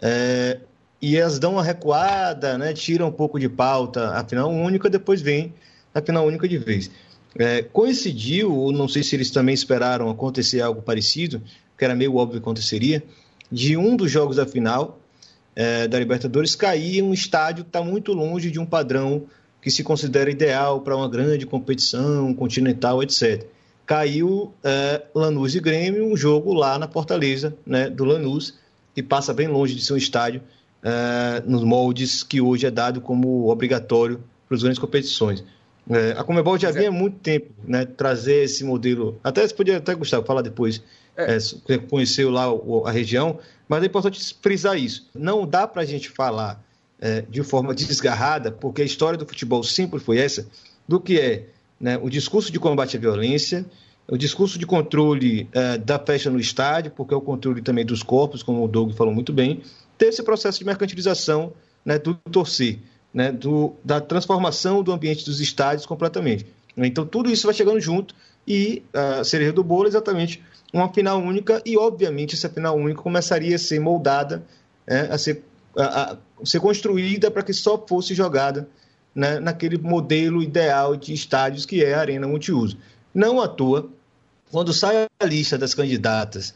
É, 0.00 0.60
e 1.04 1.18
elas 1.18 1.38
dão 1.38 1.52
uma 1.52 1.62
recuada, 1.62 2.56
né, 2.56 2.72
tiram 2.72 3.08
um 3.08 3.12
pouco 3.12 3.38
de 3.38 3.46
pauta 3.46 4.12
a 4.12 4.24
final 4.24 4.50
única, 4.50 4.88
depois 4.88 5.20
vem 5.20 5.52
a 5.94 6.00
final 6.00 6.26
única 6.26 6.48
de 6.48 6.56
vez. 6.56 6.90
É, 7.38 7.62
coincidiu, 7.62 8.72
não 8.72 8.88
sei 8.88 9.02
se 9.02 9.14
eles 9.14 9.30
também 9.30 9.54
esperaram 9.54 10.08
acontecer 10.08 10.62
algo 10.62 10.80
parecido, 10.80 11.42
que 11.76 11.84
era 11.84 11.94
meio 11.94 12.16
óbvio 12.16 12.40
que 12.40 12.42
aconteceria, 12.42 13.04
de 13.52 13.76
um 13.76 13.94
dos 13.94 14.10
jogos 14.10 14.36
da 14.36 14.46
final 14.46 14.98
é, 15.54 15.86
da 15.86 15.98
Libertadores 15.98 16.56
cair 16.56 17.00
em 17.00 17.02
um 17.02 17.12
estádio 17.12 17.64
que 17.64 17.68
está 17.68 17.82
muito 17.82 18.14
longe 18.14 18.50
de 18.50 18.58
um 18.58 18.64
padrão 18.64 19.26
que 19.60 19.70
se 19.70 19.84
considera 19.84 20.30
ideal 20.30 20.80
para 20.80 20.96
uma 20.96 21.08
grande 21.08 21.44
competição 21.44 22.32
continental, 22.32 23.02
etc. 23.02 23.44
Caiu 23.84 24.54
é, 24.64 25.02
Lanús 25.14 25.54
e 25.54 25.60
Grêmio, 25.60 26.10
um 26.10 26.16
jogo 26.16 26.54
lá 26.54 26.78
na 26.78 26.88
Fortaleza 26.88 27.54
né, 27.66 27.90
do 27.90 28.06
Lanús, 28.06 28.54
que 28.94 29.02
passa 29.02 29.34
bem 29.34 29.48
longe 29.48 29.74
de 29.74 29.84
ser 29.84 29.92
um 29.92 29.98
estádio 29.98 30.40
uh, 30.84 31.50
nos 31.50 31.64
moldes 31.64 32.22
que 32.22 32.40
hoje 32.40 32.66
é 32.66 32.70
dado 32.70 33.00
como 33.00 33.48
obrigatório 33.48 34.22
para 34.46 34.56
as 34.56 34.62
grandes 34.62 34.78
competições. 34.78 35.40
Uh, 35.88 36.18
a 36.18 36.24
Comebol 36.24 36.58
já 36.58 36.70
vinha 36.70 36.88
há 36.88 36.92
muito 36.92 37.18
tempo 37.18 37.50
né, 37.66 37.84
trazer 37.84 38.44
esse 38.44 38.62
modelo. 38.64 39.18
Até 39.24 39.46
você 39.46 39.54
podia 39.54 39.78
até 39.78 39.94
Gustavo 39.94 40.26
falar 40.26 40.42
depois, 40.42 40.82
é. 41.16 41.36
é, 41.68 41.78
conheceu 41.78 42.30
lá 42.30 42.46
a 42.84 42.90
região, 42.90 43.38
mas 43.68 43.82
é 43.82 43.86
importante 43.86 44.36
frisar 44.40 44.78
isso. 44.78 45.08
Não 45.14 45.46
dá 45.46 45.66
para 45.66 45.82
a 45.82 45.84
gente 45.84 46.10
falar 46.10 46.62
é, 47.00 47.22
de 47.22 47.42
forma 47.42 47.74
desgarrada, 47.74 48.50
porque 48.50 48.82
a 48.82 48.84
história 48.84 49.18
do 49.18 49.26
futebol 49.26 49.62
sempre 49.62 49.98
foi 49.98 50.18
essa, 50.18 50.46
do 50.86 51.00
que 51.00 51.18
é 51.18 51.46
né, 51.80 51.98
o 52.00 52.08
discurso 52.08 52.52
de 52.52 52.58
combate 52.58 52.96
à 52.96 53.00
violência, 53.00 53.64
o 54.06 54.16
discurso 54.16 54.58
de 54.58 54.66
controle 54.66 55.48
é, 55.52 55.78
da 55.78 55.98
festa 55.98 56.30
no 56.30 56.38
estádio, 56.38 56.92
porque 56.92 57.14
é 57.14 57.16
o 57.16 57.20
controle 57.20 57.62
também 57.62 57.84
dos 57.84 58.02
corpos, 58.02 58.42
como 58.42 58.64
o 58.64 58.68
Doug 58.68 58.92
falou 58.92 59.14
muito 59.14 59.32
bem, 59.32 59.62
ter 59.96 60.06
esse 60.06 60.22
processo 60.22 60.58
de 60.58 60.64
mercantilização 60.64 61.52
né, 61.84 61.98
do 61.98 62.14
torcer, 62.14 62.78
né, 63.12 63.30
do, 63.30 63.74
da 63.84 64.00
transformação 64.00 64.82
do 64.82 64.92
ambiente 64.92 65.24
dos 65.24 65.40
estádios 65.40 65.86
completamente. 65.86 66.46
Então, 66.76 67.06
tudo 67.06 67.30
isso 67.30 67.46
vai 67.46 67.54
chegando 67.54 67.80
junto 67.80 68.14
e 68.46 68.82
a 68.92 69.22
cereja 69.22 69.52
do 69.52 69.62
bolo 69.62 69.84
é 69.84 69.88
exatamente 69.88 70.42
uma 70.72 70.92
final 70.92 71.18
única 71.18 71.62
e, 71.64 71.76
obviamente, 71.76 72.34
essa 72.34 72.48
final 72.48 72.76
única 72.76 73.00
começaria 73.00 73.54
a 73.54 73.58
ser 73.58 73.78
moldada, 73.78 74.44
né, 74.86 75.08
a, 75.10 75.16
ser, 75.16 75.44
a, 75.76 76.12
a 76.12 76.16
ser 76.44 76.60
construída 76.60 77.30
para 77.30 77.42
que 77.42 77.52
só 77.52 77.82
fosse 77.86 78.14
jogada 78.14 78.68
né, 79.14 79.38
naquele 79.38 79.78
modelo 79.78 80.42
ideal 80.42 80.96
de 80.96 81.14
estádios 81.14 81.64
que 81.64 81.84
é 81.84 81.94
a 81.94 82.00
Arena 82.00 82.26
Multiuso. 82.26 82.76
Não 83.14 83.40
à 83.40 83.46
toa, 83.46 83.88
quando 84.50 84.72
sai 84.72 85.06
a 85.20 85.24
lista 85.24 85.56
das 85.56 85.74
candidatas 85.74 86.54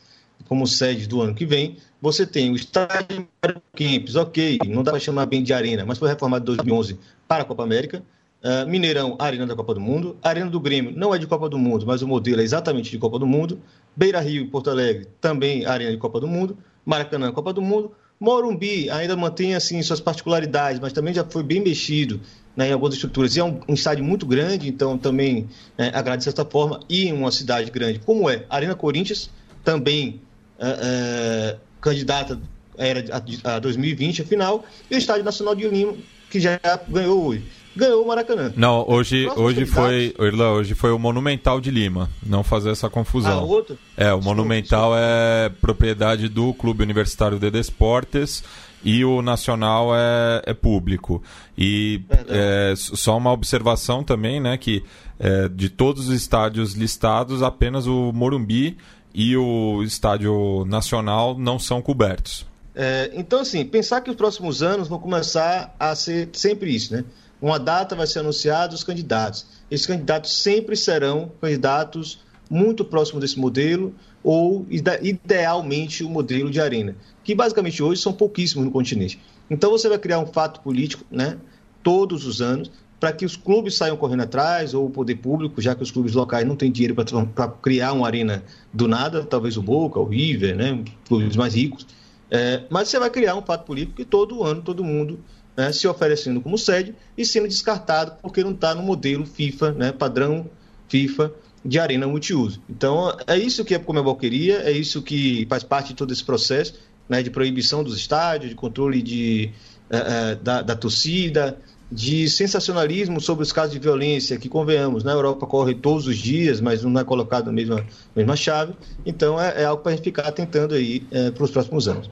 como 0.49 0.67
sede 0.67 1.07
do 1.07 1.21
ano 1.21 1.35
que 1.35 1.45
vem, 1.45 1.77
você 2.01 2.27
tem 2.27 2.51
o 2.51 2.57
estádio 2.57 3.29
Campos, 3.77 4.17
ok, 4.17 4.59
não 4.67 4.83
dá 4.83 4.93
para 4.93 5.01
chamar 5.01 5.27
bem 5.27 5.43
de 5.43 5.53
arena, 5.53 5.85
mas 5.87 5.99
foi 5.99 6.09
reformado 6.09 6.43
em 6.43 6.57
2011 6.57 6.99
para 7.29 7.43
a 7.43 7.45
Copa 7.45 7.63
América. 7.63 8.03
Uh, 8.43 8.69
Mineirão, 8.69 9.17
Arena 9.19 9.47
da 9.47 9.55
Copa 9.55 9.75
do 9.75 9.81
Mundo. 9.81 10.17
Arena 10.23 10.49
do 10.49 10.61
Grêmio 10.61 10.93
não 10.97 11.15
é 11.15 11.19
de 11.19 11.27
Copa 11.27 11.49
do 11.49 11.59
Mundo, 11.59 11.85
mas 11.87 12.03
o 12.03 12.09
modelo 12.09 12.41
é 12.41 12.45
exatamente 12.45 12.91
de 12.91 12.99
Copa 12.99 13.19
do 13.19 13.27
Mundo. 13.27 13.61
Beira 13.97 14.21
Rio 14.21 14.49
Porto 14.49 14.71
Alegre, 14.71 15.09
também 15.21 15.67
Arena 15.67 15.91
de 15.91 15.97
Copa 15.97 16.21
do 16.21 16.29
Mundo. 16.29 16.57
Maracanã, 16.85 17.33
Copa 17.33 17.53
do 17.53 17.61
Mundo. 17.61 17.93
Morumbi 18.19 18.91
ainda 18.91 19.17
mantém 19.17 19.55
assim 19.55 19.81
suas 19.83 20.01
particularidades, 20.01 20.81
mas 20.81 20.93
também 20.93 21.15
já 21.15 21.25
foi 21.25 21.43
bem 21.43 21.61
mexido 21.61 22.21
né, 22.57 22.69
em 22.69 22.73
algumas 22.73 22.95
estruturas. 22.95 23.37
E 23.37 23.41
é 23.41 23.45
um, 23.45 23.61
um 23.69 23.75
estádio 23.75 24.05
muito 24.05 24.27
grande, 24.27 24.69
então 24.69 24.97
também 24.97 25.49
né, 25.77 25.91
agrade 25.95 26.19
de 26.19 26.25
certa 26.25 26.45
forma. 26.45 26.81
E 26.89 27.09
em 27.09 27.13
uma 27.13 27.31
cidade 27.31 27.71
grande 27.71 27.99
como 28.01 28.31
é 28.31 28.45
Arena 28.49 28.75
Corinthians, 28.75 29.31
também 29.65 30.21
uh, 30.59 31.55
uh, 31.55 31.61
candidata 31.81 32.41
era 32.77 33.05
a 33.45 33.59
2020, 33.59 34.23
a 34.23 34.25
final, 34.25 34.65
e 34.91 34.95
o 34.95 34.99
Estádio 34.99 35.25
Nacional 35.25 35.55
de 35.55 35.69
Lima, 35.69 35.95
que 36.31 36.39
já 36.39 36.61
ganhou 36.89 37.27
hoje. 37.27 37.45
Ganhou 37.75 38.03
o 38.03 38.09
Maracanã. 38.09 38.53
Não, 38.57 38.85
hoje, 38.89 39.29
hoje 39.37 39.65
foi. 39.65 40.13
Hoje 40.19 40.75
foi 40.75 40.91
o 40.91 40.99
Monumental 40.99 41.61
de 41.61 41.71
Lima. 41.71 42.11
Não 42.27 42.43
fazer 42.43 42.71
essa 42.71 42.91
confusão. 42.91 43.39
Ah, 43.39 43.43
outro? 43.43 43.79
É, 43.97 44.13
o 44.13 44.21
Monumental 44.21 44.93
é 44.97 45.49
propriedade 45.61 46.29
do 46.29 46.53
Clube 46.55 46.83
Universitário 46.83 47.39
de 47.39 47.49
Desportes 47.53 48.43
e 48.83 49.05
o 49.05 49.23
Nacional 49.23 49.95
é, 49.95 50.43
é 50.47 50.55
público. 50.55 51.23
E 51.57 52.03
é, 52.29 52.75
só 52.77 53.17
uma 53.17 53.31
observação 53.31 54.03
também, 54.03 54.41
né, 54.41 54.57
que 54.57 54.83
é, 55.19 55.49
de 55.49 55.69
todos 55.69 56.09
os 56.09 56.15
estádios 56.15 56.75
listados, 56.75 57.45
apenas 57.45 57.87
o 57.87 58.13
Morumbi 58.13 58.77
e 59.19 59.37
o 59.37 59.83
estádio 59.83 60.65
nacional 60.65 61.37
não 61.37 61.59
são 61.59 61.83
cobertos. 61.83 62.47
É, 62.73 63.11
então, 63.15 63.41
assim, 63.41 63.65
pensar 63.65 64.01
que 64.01 64.09
os 64.09 64.15
próximos 64.15 64.63
anos 64.63 64.87
vão 64.87 65.01
começar 65.01 65.75
a 65.77 65.93
ser 65.97 66.29
sempre 66.33 66.73
isso, 66.73 66.95
né? 66.95 67.05
Uma 67.43 67.59
data 67.59 67.97
vai 67.97 68.07
ser 68.07 68.21
anunciada 68.21 68.77
os 68.77 68.85
candidatos. 68.85 69.45
Esses 69.69 69.89
candidatos 69.89 70.33
sempre 70.41 70.77
serão 70.77 71.33
candidatos 71.41 72.21
muito 72.49 72.85
próximos 72.85 73.21
desse 73.21 73.41
modelo 73.41 73.93
ou 74.23 74.65
idealmente 74.71 76.05
o 76.05 76.09
modelo 76.09 76.49
de 76.49 76.61
arena, 76.61 76.95
que 77.25 77.35
basicamente 77.35 77.83
hoje 77.83 78.01
são 78.01 78.13
pouquíssimos 78.13 78.67
no 78.67 78.71
continente. 78.71 79.21
Então 79.51 79.69
você 79.71 79.89
vai 79.89 79.99
criar 79.99 80.21
um 80.21 80.27
fato 80.27 80.61
político, 80.61 81.05
né? 81.11 81.39
Todos 81.83 82.25
os 82.25 82.41
anos, 82.41 82.71
para 83.01 83.13
que 83.13 83.25
os 83.25 83.37
clubes 83.37 83.77
saiam 83.77 83.97
correndo 83.97 84.23
atrás, 84.23 84.75
ou 84.75 84.87
o 84.87 84.91
poder 84.91 85.17
público, 85.17 85.61
já 85.61 85.75
que 85.75 85.83
os 85.83 85.91
clubes 85.91 86.15
locais 86.15 86.47
não 86.47 86.57
têm 86.57 86.71
dinheiro 86.71 86.95
para 86.95 87.49
criar 87.49 87.93
uma 87.93 88.07
arena 88.07 88.43
do 88.73 88.89
nada, 88.89 89.25
talvez 89.25 89.57
o 89.57 89.63
Boca, 89.63 90.01
o 90.01 90.05
River, 90.05 90.57
né, 90.57 90.83
clubes 91.07 91.37
mais 91.37 91.55
ricos. 91.55 91.87
É, 92.31 92.65
mas 92.69 92.89
você 92.89 92.99
vai 92.99 93.09
criar 93.09 93.37
um 93.37 93.43
fato 93.43 93.65
político 93.65 93.97
que 93.97 94.05
todo 94.05 94.45
ano 94.45 94.61
todo 94.61 94.85
mundo 94.85 95.19
né, 95.57 95.73
se 95.73 95.89
oferecendo 95.89 96.43
como 96.43 96.59
sede 96.59 96.95
e 97.17 97.25
sendo 97.25 97.49
descartado 97.49 98.19
porque 98.21 98.45
não 98.45 98.51
está 98.51 98.75
no 98.75 98.83
modelo 98.83 99.25
FIFA, 99.25 99.73
né, 99.73 99.93
padrão 99.93 100.47
FIFA 100.89 101.33
de 101.65 101.79
arena 101.79 102.07
multiuso. 102.07 102.61
Então 102.69 103.17
é 103.27 103.39
isso 103.39 103.65
que 103.65 103.75
a 103.75 103.79
Comebol 103.79 104.17
queria, 104.17 104.59
é 104.59 104.73
isso 104.73 105.03
que 105.03 105.47
faz 105.49 105.63
parte 105.63 105.89
de 105.89 105.95
todo 105.95 106.13
esse 106.13 106.25
processo 106.25 106.75
né, 107.09 107.23
de 107.23 107.31
proibição 107.31 107.83
dos 107.83 107.97
estádios, 107.97 108.51
de 108.51 108.55
controle 108.55 109.01
de, 109.01 109.51
é, 109.89 109.97
é 109.97 110.35
da, 110.35 110.63
da 110.63 110.77
torcida, 110.77 111.59
de 111.91 112.29
sensacionalismo 112.29 113.21
sobre 113.21 113.43
os 113.43 113.53
casos 113.53 113.73
de 113.73 113.79
violência 113.79 114.39
que, 114.39 114.49
convenhamos, 114.49 115.05
na 115.05 115.13
Europa 115.13 115.47
corre 115.47 115.75
todos 115.75 116.07
os 116.07 116.17
dias, 116.17 116.61
mas 116.61 116.83
não 116.85 117.01
é 117.01 117.05
colocado 117.05 117.47
na 117.47 117.53
mesma, 117.53 117.85
mesma 118.15 118.37
chave. 118.37 118.75
Então, 119.07 119.41
é, 119.41 119.63
é 119.63 119.65
algo 119.65 119.83
para 119.83 119.93
a 119.93 119.95
gente 119.97 120.05
ficar 120.05 120.31
tentando 120.33 120.75
aí 120.75 121.07
é, 121.11 121.31
para 121.31 121.43
os 121.43 121.51
próximos 121.51 121.89
anos. 121.89 122.11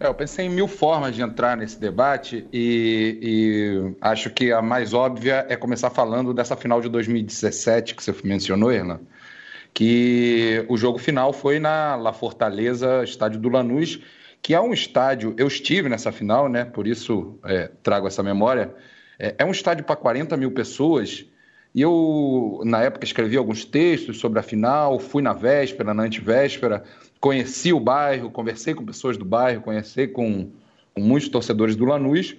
É, 0.00 0.08
eu 0.08 0.14
pensei 0.14 0.46
em 0.46 0.50
mil 0.50 0.66
formas 0.66 1.14
de 1.14 1.22
entrar 1.22 1.56
nesse 1.56 1.78
debate 1.78 2.46
e, 2.52 3.18
e, 3.22 3.96
acho 4.00 4.28
que 4.30 4.50
a 4.50 4.60
mais 4.60 4.92
óbvia 4.92 5.46
é 5.48 5.54
começar 5.54 5.90
falando 5.90 6.34
dessa 6.34 6.56
final 6.56 6.80
de 6.80 6.88
2017 6.88 7.94
que 7.94 8.02
você 8.02 8.14
mencionou, 8.24 8.72
Erlan, 8.72 9.00
que 9.72 10.64
o 10.68 10.76
jogo 10.76 10.98
final 10.98 11.32
foi 11.32 11.60
na 11.60 11.94
La 11.94 12.12
Fortaleza, 12.12 13.04
estádio 13.04 13.38
do 13.38 13.48
Lanús, 13.48 14.00
que 14.44 14.52
é 14.52 14.60
um 14.60 14.74
estádio, 14.74 15.34
eu 15.38 15.48
estive 15.48 15.88
nessa 15.88 16.12
final, 16.12 16.50
né? 16.50 16.66
Por 16.66 16.86
isso 16.86 17.38
é, 17.46 17.70
trago 17.82 18.06
essa 18.06 18.22
memória. 18.22 18.74
É, 19.18 19.36
é 19.38 19.44
um 19.44 19.50
estádio 19.50 19.84
para 19.84 19.96
40 19.96 20.36
mil 20.36 20.50
pessoas. 20.50 21.24
E 21.74 21.80
eu, 21.80 22.60
na 22.62 22.82
época, 22.82 23.06
escrevi 23.06 23.38
alguns 23.38 23.64
textos 23.64 24.20
sobre 24.20 24.38
a 24.38 24.42
final, 24.42 24.98
fui 24.98 25.22
na 25.22 25.32
véspera, 25.32 25.94
na 25.94 26.02
antivéspera, 26.02 26.84
conheci 27.18 27.72
o 27.72 27.80
bairro, 27.80 28.30
conversei 28.30 28.74
com 28.74 28.84
pessoas 28.84 29.16
do 29.16 29.24
bairro, 29.24 29.62
conheci 29.62 30.06
com, 30.06 30.50
com 30.94 31.00
muitos 31.00 31.30
torcedores 31.30 31.74
do 31.74 31.86
Lanús. 31.86 32.36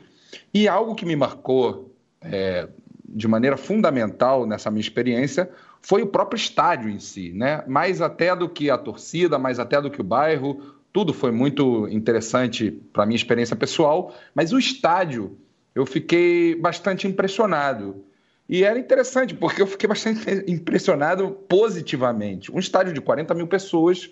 E 0.53 0.67
algo 0.67 0.93
que 0.93 1.07
me 1.07 1.15
marcou 1.15 1.91
é, 2.21 2.69
de 3.03 3.27
maneira 3.27 3.57
fundamental 3.57 4.45
nessa 4.45 4.69
minha 4.69 4.81
experiência 4.81 5.49
foi 5.81 6.03
o 6.03 6.07
próprio 6.07 6.37
estádio 6.37 6.87
em 6.87 6.99
si, 6.99 7.31
né? 7.33 7.63
Mais 7.65 7.99
até 7.99 8.35
do 8.35 8.47
que 8.47 8.69
a 8.69 8.77
torcida, 8.77 9.39
mais 9.39 9.57
até 9.57 9.81
do 9.81 9.89
que 9.89 10.01
o 10.01 10.03
bairro, 10.03 10.74
tudo 10.95 11.11
foi 11.11 11.29
muito 11.29 11.89
interessante 11.89 12.71
para 12.71 13.05
minha 13.05 13.17
experiência 13.17 13.53
pessoal, 13.53 14.15
mas 14.33 14.53
o 14.53 14.57
estádio 14.57 15.37
eu 15.75 15.85
fiquei 15.85 16.55
bastante 16.55 17.05
impressionado. 17.05 18.05
E 18.47 18.63
era 18.63 18.79
interessante, 18.79 19.33
porque 19.33 19.61
eu 19.61 19.67
fiquei 19.67 19.89
bastante 19.89 20.25
impressionado 20.49 21.31
positivamente. 21.49 22.49
Um 22.49 22.59
estádio 22.59 22.93
de 22.93 23.01
40 23.01 23.33
mil 23.33 23.45
pessoas, 23.45 24.09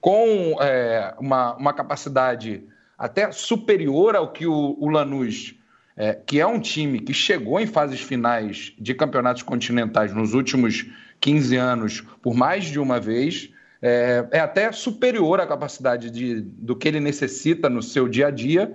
com 0.00 0.56
é, 0.60 1.14
uma, 1.20 1.54
uma 1.54 1.72
capacidade 1.72 2.64
até 2.98 3.30
superior 3.30 4.16
ao 4.16 4.32
que 4.32 4.44
o, 4.44 4.76
o 4.80 4.88
Lanús, 4.88 5.54
é, 5.96 6.14
que 6.14 6.40
é 6.40 6.46
um 6.48 6.58
time 6.58 6.98
que 6.98 7.14
chegou 7.14 7.60
em 7.60 7.66
fases 7.68 8.00
finais 8.00 8.74
de 8.76 8.92
campeonatos 8.92 9.44
continentais 9.44 10.12
nos 10.12 10.34
últimos 10.34 10.84
15 11.20 11.56
anos 11.56 12.00
por 12.20 12.34
mais 12.34 12.64
de 12.64 12.80
uma 12.80 12.98
vez, 12.98 13.53
é, 13.86 14.26
é 14.30 14.40
até 14.40 14.72
superior 14.72 15.38
à 15.40 15.46
capacidade 15.46 16.10
de, 16.10 16.40
do 16.40 16.74
que 16.74 16.88
ele 16.88 17.00
necessita 17.00 17.68
no 17.68 17.82
seu 17.82 18.08
dia 18.08 18.28
a 18.28 18.30
dia 18.30 18.74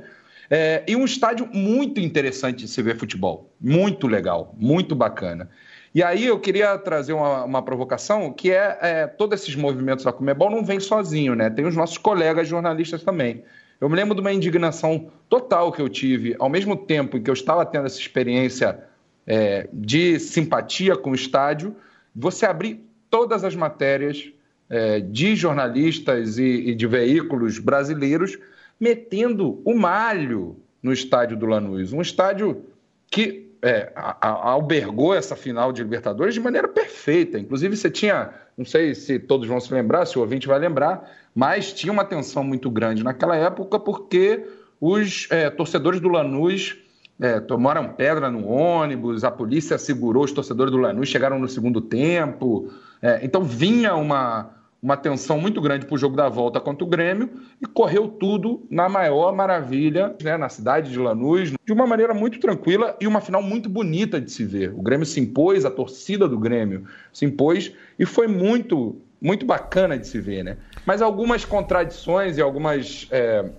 é, 0.52 0.84
e 0.88 0.96
um 0.96 1.04
estádio 1.04 1.50
muito 1.52 2.00
interessante 2.00 2.66
de 2.66 2.68
se 2.68 2.80
ver 2.84 2.96
futebol. 2.96 3.52
Muito 3.60 4.06
legal, 4.06 4.54
muito 4.56 4.96
bacana. 4.96 5.50
E 5.96 6.04
aí 6.04 6.28
eu 6.28 6.40
queria 6.40 6.78
trazer 6.78 7.14
uma, 7.14 7.44
uma 7.44 7.62
provocação, 7.64 8.32
que 8.32 8.52
é, 8.52 8.78
é, 8.82 9.08
todos 9.08 9.42
esses 9.42 9.56
movimentos 9.56 10.06
da 10.06 10.14
Comebol 10.14 10.52
não 10.52 10.64
vêm 10.64 10.80
sozinho, 10.80 11.34
né? 11.34 11.50
Tem 11.50 11.66
os 11.66 11.76
nossos 11.76 11.98
colegas 11.98 12.48
jornalistas 12.48 13.02
também. 13.02 13.44
Eu 13.82 13.90
me 13.90 13.96
lembro 13.96 14.14
de 14.14 14.22
uma 14.22 14.32
indignação 14.32 15.12
total 15.28 15.72
que 15.72 15.82
eu 15.82 15.90
tive, 15.90 16.36
ao 16.38 16.50
mesmo 16.50 16.76
tempo 16.76 17.18
em 17.18 17.24
que 17.24 17.32
eu 17.32 17.34
estava 17.34 17.66
tendo 17.66 17.88
essa 17.88 18.00
experiência 18.00 18.80
é, 19.26 19.68
de 19.74 20.20
simpatia 20.20 20.96
com 20.96 21.10
o 21.12 21.16
estádio, 21.16 21.76
você 22.16 22.46
abrir 22.46 22.86
todas 23.10 23.44
as 23.44 23.56
matérias 23.56 24.32
é, 24.70 25.00
de 25.00 25.36
jornalistas 25.36 26.38
e, 26.38 26.70
e 26.70 26.76
de 26.76 26.86
veículos 26.86 27.58
brasileiros 27.60 28.38
metendo 28.80 29.62
o 29.66 29.76
malho 29.76 30.58
no 30.82 30.94
estádio 30.94 31.36
do 31.36 31.46
Lanús. 31.46 31.92
Um 31.92 32.02
estádio 32.02 32.64
que 33.10 33.50
é, 33.62 33.92
a, 33.96 34.28
a, 34.28 34.50
albergou 34.52 35.14
essa 35.14 35.36
final 35.36 35.74
de 35.74 35.84
Libertadores 35.84 36.34
de 36.34 36.40
maneira 36.40 36.68
perfeita. 36.68 37.38
Inclusive, 37.38 37.76
você 37.76 37.90
tinha, 37.90 38.30
não 38.58 38.66
sei 38.66 38.96
se 38.96 39.20
todos 39.20 39.48
vão 39.48 39.60
se 39.60 39.74
lembrar, 39.74 40.06
se 40.06 40.18
o 40.18 40.22
ouvinte 40.22 40.48
vai 40.48 40.60
lembrar, 40.60 41.12
mas 41.36 41.74
tinha 41.74 41.92
uma 41.92 42.06
tensão 42.06 42.44
muito 42.44 42.70
grande 42.70 43.04
naquela 43.04 43.36
época 43.36 43.80
porque 43.80 44.46
os 44.80 45.28
é, 45.30 45.50
torcedores 45.50 46.00
do 46.00 46.08
Lanús 46.08 46.78
é, 47.20 47.40
tomaram 47.42 47.90
pedra 47.90 48.32
no 48.32 48.48
ônibus, 48.48 49.26
a 49.26 49.32
polícia 49.32 49.78
segurou 49.78 50.24
os 50.24 50.32
torcedores 50.32 50.72
do 50.72 50.78
Lanús, 50.78 51.10
chegaram 51.10 51.38
no 51.38 51.50
segundo 51.50 51.82
tempo. 51.82 52.72
É, 53.02 53.20
então 53.24 53.44
vinha 53.44 53.94
uma, 53.96 54.52
uma 54.82 54.96
tensão 54.96 55.40
muito 55.40 55.60
grande 55.60 55.86
para 55.86 55.96
o 55.96 55.98
jogo 55.98 56.16
da 56.16 56.30
volta 56.30 56.60
contra 56.60 56.86
o 56.86 56.88
Grêmio 56.88 57.30
e 57.62 57.66
correu 57.66 58.08
tudo 58.08 58.66
na 58.70 58.88
maior 58.88 59.36
maravilha, 59.36 60.16
né, 60.24 60.38
na 60.38 60.48
cidade 60.48 60.90
de 60.90 60.98
Lanús, 60.98 61.52
de 61.52 61.74
uma 61.74 61.86
maneira 61.86 62.14
muito 62.14 62.40
tranquila 62.40 62.96
e 63.00 63.06
uma 63.06 63.20
final 63.20 63.42
muito 63.42 63.70
bonita 63.70 64.22
de 64.22 64.32
se 64.32 64.46
ver. 64.46 64.74
O 64.74 64.82
Grêmio 64.82 65.06
se 65.06 65.20
impôs, 65.20 65.66
a 65.66 65.72
torcida 65.72 66.28
do 66.28 66.40
Grêmio 66.40 66.86
se 67.12 67.26
impôs 67.26 67.74
e 67.98 68.06
foi 68.06 68.28
muito, 68.28 68.96
muito 69.22 69.46
bacana 69.46 69.98
de 69.98 70.08
se 70.08 70.20
ver, 70.20 70.44
né? 70.44 70.58
Mas 70.86 71.02
algumas 71.02 71.44
contradições 71.44 72.38
e 72.38 72.42
algumas, 72.42 73.08
é, 73.12 73.50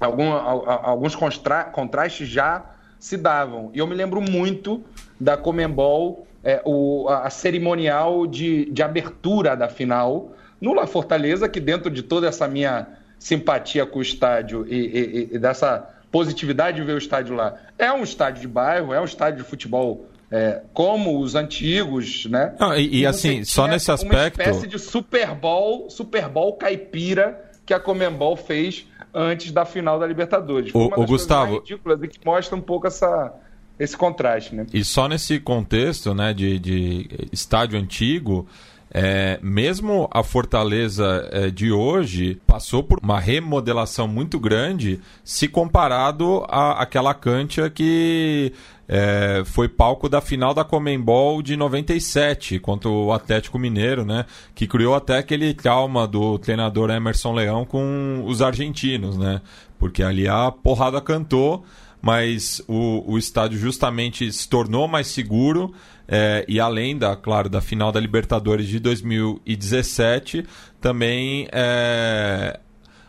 algum, 0.00 0.32
alguns 0.32 1.14
contra, 1.14 1.64
contrastes 1.64 2.26
já 2.26 2.64
se 2.98 3.18
davam. 3.18 3.70
E 3.74 3.78
eu 3.78 3.86
me 3.86 3.94
lembro 3.94 4.22
muito 4.22 4.82
da 5.18 5.36
Comembol 5.36 6.26
é, 6.42 6.62
o, 6.64 7.08
a 7.08 7.28
cerimonial 7.30 8.26
de, 8.26 8.70
de 8.70 8.82
abertura 8.82 9.54
da 9.54 9.68
final 9.68 10.32
no 10.60 10.74
La 10.74 10.86
Fortaleza, 10.86 11.48
que 11.48 11.60
dentro 11.60 11.90
de 11.90 12.02
toda 12.02 12.28
essa 12.28 12.46
minha 12.46 12.86
simpatia 13.18 13.86
com 13.86 13.98
o 13.98 14.02
estádio 14.02 14.66
e, 14.68 14.74
e, 14.74 15.28
e, 15.34 15.38
dessa 15.38 15.88
positividade 16.10 16.78
de 16.78 16.82
ver 16.82 16.94
o 16.94 16.98
estádio 16.98 17.34
lá, 17.34 17.54
é 17.78 17.92
um 17.92 18.02
estádio 18.02 18.40
de 18.40 18.48
bairro, 18.48 18.92
é 18.92 19.00
um 19.00 19.04
estádio 19.04 19.42
de 19.42 19.48
futebol 19.48 20.06
é, 20.30 20.62
como 20.72 21.18
os 21.18 21.34
antigos, 21.34 22.26
né? 22.26 22.54
Não, 22.58 22.74
e, 22.76 23.00
e 23.00 23.06
assim, 23.06 23.44
só 23.44 23.66
nesse 23.66 23.90
aspecto... 23.90 24.40
Uma 24.40 24.50
espécie 24.50 24.66
de 24.66 24.78
Super 24.78 25.34
Bowl, 25.34 25.90
Super 25.90 26.28
Bowl 26.28 26.54
caipira 26.54 27.50
que 27.66 27.74
a 27.74 27.80
Comembol 27.80 28.36
fez 28.36 28.86
antes 29.12 29.52
da 29.52 29.64
final 29.64 29.98
da 29.98 30.06
Libertadores. 30.06 30.70
Foi 30.70 30.82
o, 30.82 31.00
o 31.00 31.06
Gustavo... 31.06 31.58
ridículas 31.58 32.02
e 32.02 32.08
que 32.08 32.18
mostra 32.24 32.56
um 32.56 32.60
pouco 32.60 32.86
essa 32.86 33.32
esse 33.80 33.96
contraste, 33.96 34.54
né? 34.54 34.66
E 34.72 34.84
só 34.84 35.08
nesse 35.08 35.40
contexto, 35.40 36.14
né, 36.14 36.34
de, 36.34 36.58
de 36.58 37.08
estádio 37.32 37.78
antigo, 37.78 38.46
é, 38.92 39.38
mesmo 39.42 40.08
a 40.12 40.22
Fortaleza 40.22 41.28
é, 41.32 41.48
de 41.50 41.72
hoje 41.72 42.38
passou 42.46 42.82
por 42.82 42.98
uma 43.02 43.18
remodelação 43.18 44.06
muito 44.06 44.38
grande 44.38 45.00
se 45.22 45.48
comparado 45.48 46.44
àquela 46.48 47.14
Cantia 47.14 47.70
que 47.70 48.52
é, 48.88 49.44
foi 49.46 49.68
palco 49.68 50.08
da 50.08 50.20
final 50.20 50.52
da 50.52 50.64
Comembol 50.64 51.40
de 51.40 51.56
97 51.56 52.58
contra 52.58 52.90
o 52.90 53.12
Atlético 53.12 53.60
Mineiro, 53.60 54.04
né? 54.04 54.26
Que 54.56 54.66
criou 54.66 54.96
até 54.96 55.18
aquele 55.18 55.54
trauma 55.54 56.06
do 56.06 56.36
treinador 56.38 56.90
Emerson 56.90 57.32
Leão 57.32 57.64
com 57.64 58.24
os 58.26 58.42
argentinos, 58.42 59.16
né? 59.16 59.40
Porque 59.78 60.02
ali 60.02 60.26
a 60.26 60.50
porrada 60.50 61.00
cantou 61.00 61.64
mas 62.00 62.62
o, 62.66 63.12
o 63.12 63.18
estádio 63.18 63.58
justamente 63.58 64.32
se 64.32 64.48
tornou 64.48 64.88
mais 64.88 65.06
seguro 65.08 65.74
é, 66.08 66.44
e 66.48 66.58
além 66.58 66.98
da, 66.98 67.14
claro, 67.14 67.48
da 67.48 67.60
final 67.60 67.92
da 67.92 68.00
Libertadores 68.00 68.66
de 68.66 68.80
2017, 68.80 70.44
também 70.80 71.46
é, 71.52 72.58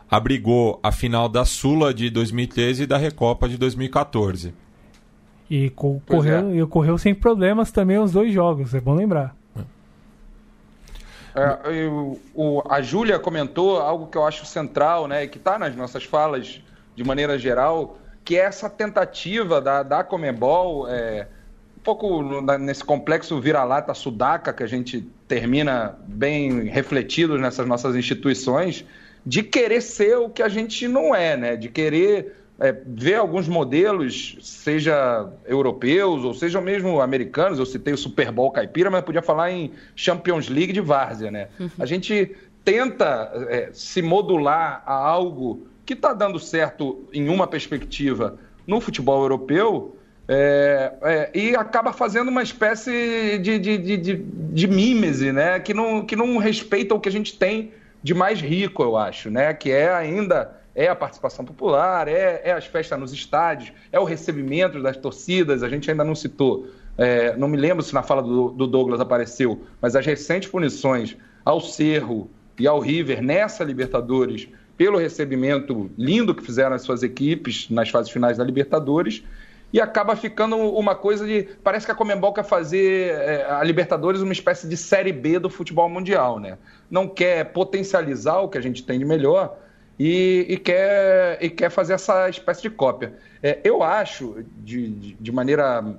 abrigou 0.10 0.80
a 0.84 0.92
final 0.92 1.28
da 1.28 1.44
Sula 1.44 1.94
de 1.94 2.12
2013 2.12 2.84
e 2.84 2.86
da 2.86 2.98
Recopa 2.98 3.50
de 3.50 3.58
2014. 3.58 4.54
E 5.50 5.70
correu, 5.72 6.56
é. 6.56 6.64
ocorreu 6.64 6.98
sem 6.98 7.16
problemas 7.16 7.72
também 7.72 7.98
os 7.98 8.12
dois 8.12 8.32
jogos, 8.32 8.74
é 8.76 8.80
bom 8.80 8.94
lembrar. 8.94 9.36
É, 11.34 11.86
eu, 11.86 12.20
o, 12.36 12.62
a 12.70 12.82
Júlia 12.82 13.18
comentou 13.18 13.80
algo 13.80 14.08
que 14.08 14.18
eu 14.18 14.26
acho 14.26 14.46
central, 14.46 15.08
né, 15.08 15.26
que 15.28 15.38
está 15.38 15.58
nas 15.58 15.76
nossas 15.76 16.04
falas 16.04 16.62
de 16.96 17.04
maneira 17.04 17.40
geral, 17.40 17.98
que 18.24 18.38
é 18.38 18.42
essa 18.42 18.70
tentativa 18.70 19.60
da, 19.60 19.84
da 19.84 20.04
Comembol, 20.04 20.88
é, 20.88 21.28
um 21.78 21.82
pouco 21.82 22.42
nesse 22.60 22.84
complexo 22.84 23.40
vira-lata 23.42 23.94
sudaca 23.94 24.54
que 24.54 24.64
a 24.64 24.68
gente 24.68 25.08
termina 25.28 25.98
bem 26.08 26.66
refletidos 26.66 27.40
nessas 27.40 27.66
nossas 27.66 27.96
instituições, 27.96 28.86
de 29.26 29.44
querer 29.44 29.82
ser 29.82 30.18
o 30.18 30.30
que 30.30 30.44
a 30.44 30.50
gente 30.50 30.88
não 30.88 31.14
é, 31.16 31.36
né? 31.38 31.56
De 31.56 31.70
querer 31.70 32.36
é, 32.60 32.76
ver 32.86 33.16
alguns 33.16 33.48
modelos, 33.48 34.38
seja 34.42 35.28
europeus 35.46 36.24
ou 36.24 36.34
seja 36.34 36.62
mesmo 36.62 37.02
americanos. 37.02 37.58
Eu 37.58 37.66
citei 37.66 37.94
o 37.94 37.98
Super 37.98 38.32
Bowl 38.32 38.52
caipira, 38.52 38.90
mas 38.92 39.04
podia 39.04 39.22
falar 39.22 39.52
em 39.52 39.72
Champions 39.96 40.48
League 40.48 40.74
de 40.74 40.82
várzea, 40.82 41.32
né? 41.32 41.48
Uhum. 41.60 41.70
A 41.80 41.86
gente 41.86 42.36
tenta 42.64 43.32
é, 43.50 43.70
se 43.74 44.02
modular 44.02 44.84
a 44.86 44.94
algo 44.94 45.68
que 45.92 45.96
está 45.96 46.14
dando 46.14 46.40
certo 46.40 47.04
em 47.12 47.28
uma 47.28 47.46
perspectiva 47.46 48.38
no 48.66 48.80
futebol 48.80 49.24
europeu 49.24 49.98
é, 50.26 50.94
é, 51.02 51.32
e 51.38 51.54
acaba 51.54 51.92
fazendo 51.92 52.30
uma 52.30 52.42
espécie 52.42 53.38
de, 53.40 53.60
de, 53.60 53.78
de, 53.78 53.98
de, 53.98 54.16
de 54.16 54.68
mímese, 54.68 55.34
né? 55.34 55.60
Que 55.60 55.74
não, 55.74 56.06
que 56.06 56.16
não 56.16 56.38
respeita 56.38 56.96
o 56.96 57.00
que 57.00 57.10
a 57.10 57.12
gente 57.12 57.38
tem 57.38 57.74
de 58.02 58.14
mais 58.14 58.40
rico, 58.40 58.82
eu 58.82 58.96
acho, 58.96 59.30
né? 59.30 59.54
Que 59.54 59.70
é 59.70 59.94
ainda 59.94 60.58
é 60.74 60.88
a 60.88 60.96
participação 60.96 61.44
popular, 61.44 62.08
é, 62.08 62.42
é 62.46 62.54
as 62.54 62.66
festas 62.66 62.98
nos 62.98 63.12
estádios, 63.12 63.74
é 63.92 64.00
o 64.00 64.06
recebimento 64.06 64.82
das 64.82 64.96
torcidas, 64.96 65.62
a 65.62 65.68
gente 65.68 65.92
ainda 65.92 66.06
não 66.06 66.16
citou. 66.16 66.70
É, 66.98 67.36
não 67.36 67.50
me 67.50 67.58
lembro 67.58 67.84
se 67.84 67.94
na 67.94 68.02
fala 68.02 68.24
do, 68.24 68.52
do, 68.52 68.66
Douglas 68.66 69.02
apareceu, 69.02 69.62
mas 69.82 69.94
as 69.94 70.06
recentes 70.06 70.50
punições 70.50 71.18
ao 71.44 71.60
Cerro 71.60 72.30
e 72.58 72.66
ao 72.66 72.80
River 72.80 73.22
nessa 73.22 73.66
Libertadores 73.66 74.48
pelo 74.82 74.98
recebimento 74.98 75.92
lindo 75.96 76.34
que 76.34 76.44
fizeram 76.44 76.76
as 76.76 76.82
suas 76.82 77.04
equipes 77.04 77.70
nas 77.70 77.90
fases 77.90 78.12
finais 78.12 78.40
da 78.40 78.44
Libertadores. 78.44 79.24
E 79.72 79.80
acaba 79.80 80.16
ficando 80.16 80.58
uma 80.58 80.96
coisa 80.96 81.24
de. 81.24 81.48
Parece 81.64 81.86
que 81.86 81.92
a 81.92 81.96
Comembol 81.96 82.34
quer 82.34 82.44
fazer 82.44 83.12
é, 83.12 83.46
a 83.48 83.64
Libertadores 83.64 84.22
uma 84.22 84.34
espécie 84.34 84.68
de 84.68 84.76
série 84.76 85.14
B 85.14 85.38
do 85.38 85.52
futebol 85.52 85.88
mundial, 85.88 86.40
né? 86.40 86.58
Não 86.90 87.08
quer 87.08 87.54
potencializar 87.54 88.40
o 88.40 88.50
que 88.50 88.58
a 88.58 88.62
gente 88.62 88.82
tem 88.82 88.98
de 88.98 89.06
melhor 89.06 89.56
e, 90.00 90.48
e 90.50 90.58
quer, 90.58 91.38
e 91.40 91.48
quer 91.48 91.70
fazer 91.70 91.94
essa 91.94 92.28
espécie 92.28 92.64
de 92.64 92.72
cópia. 92.72 93.14
É, 93.44 93.60
eu 93.64 93.84
acho, 93.84 94.44
de, 94.64 95.14
de 95.14 95.32
maneira 95.32 95.94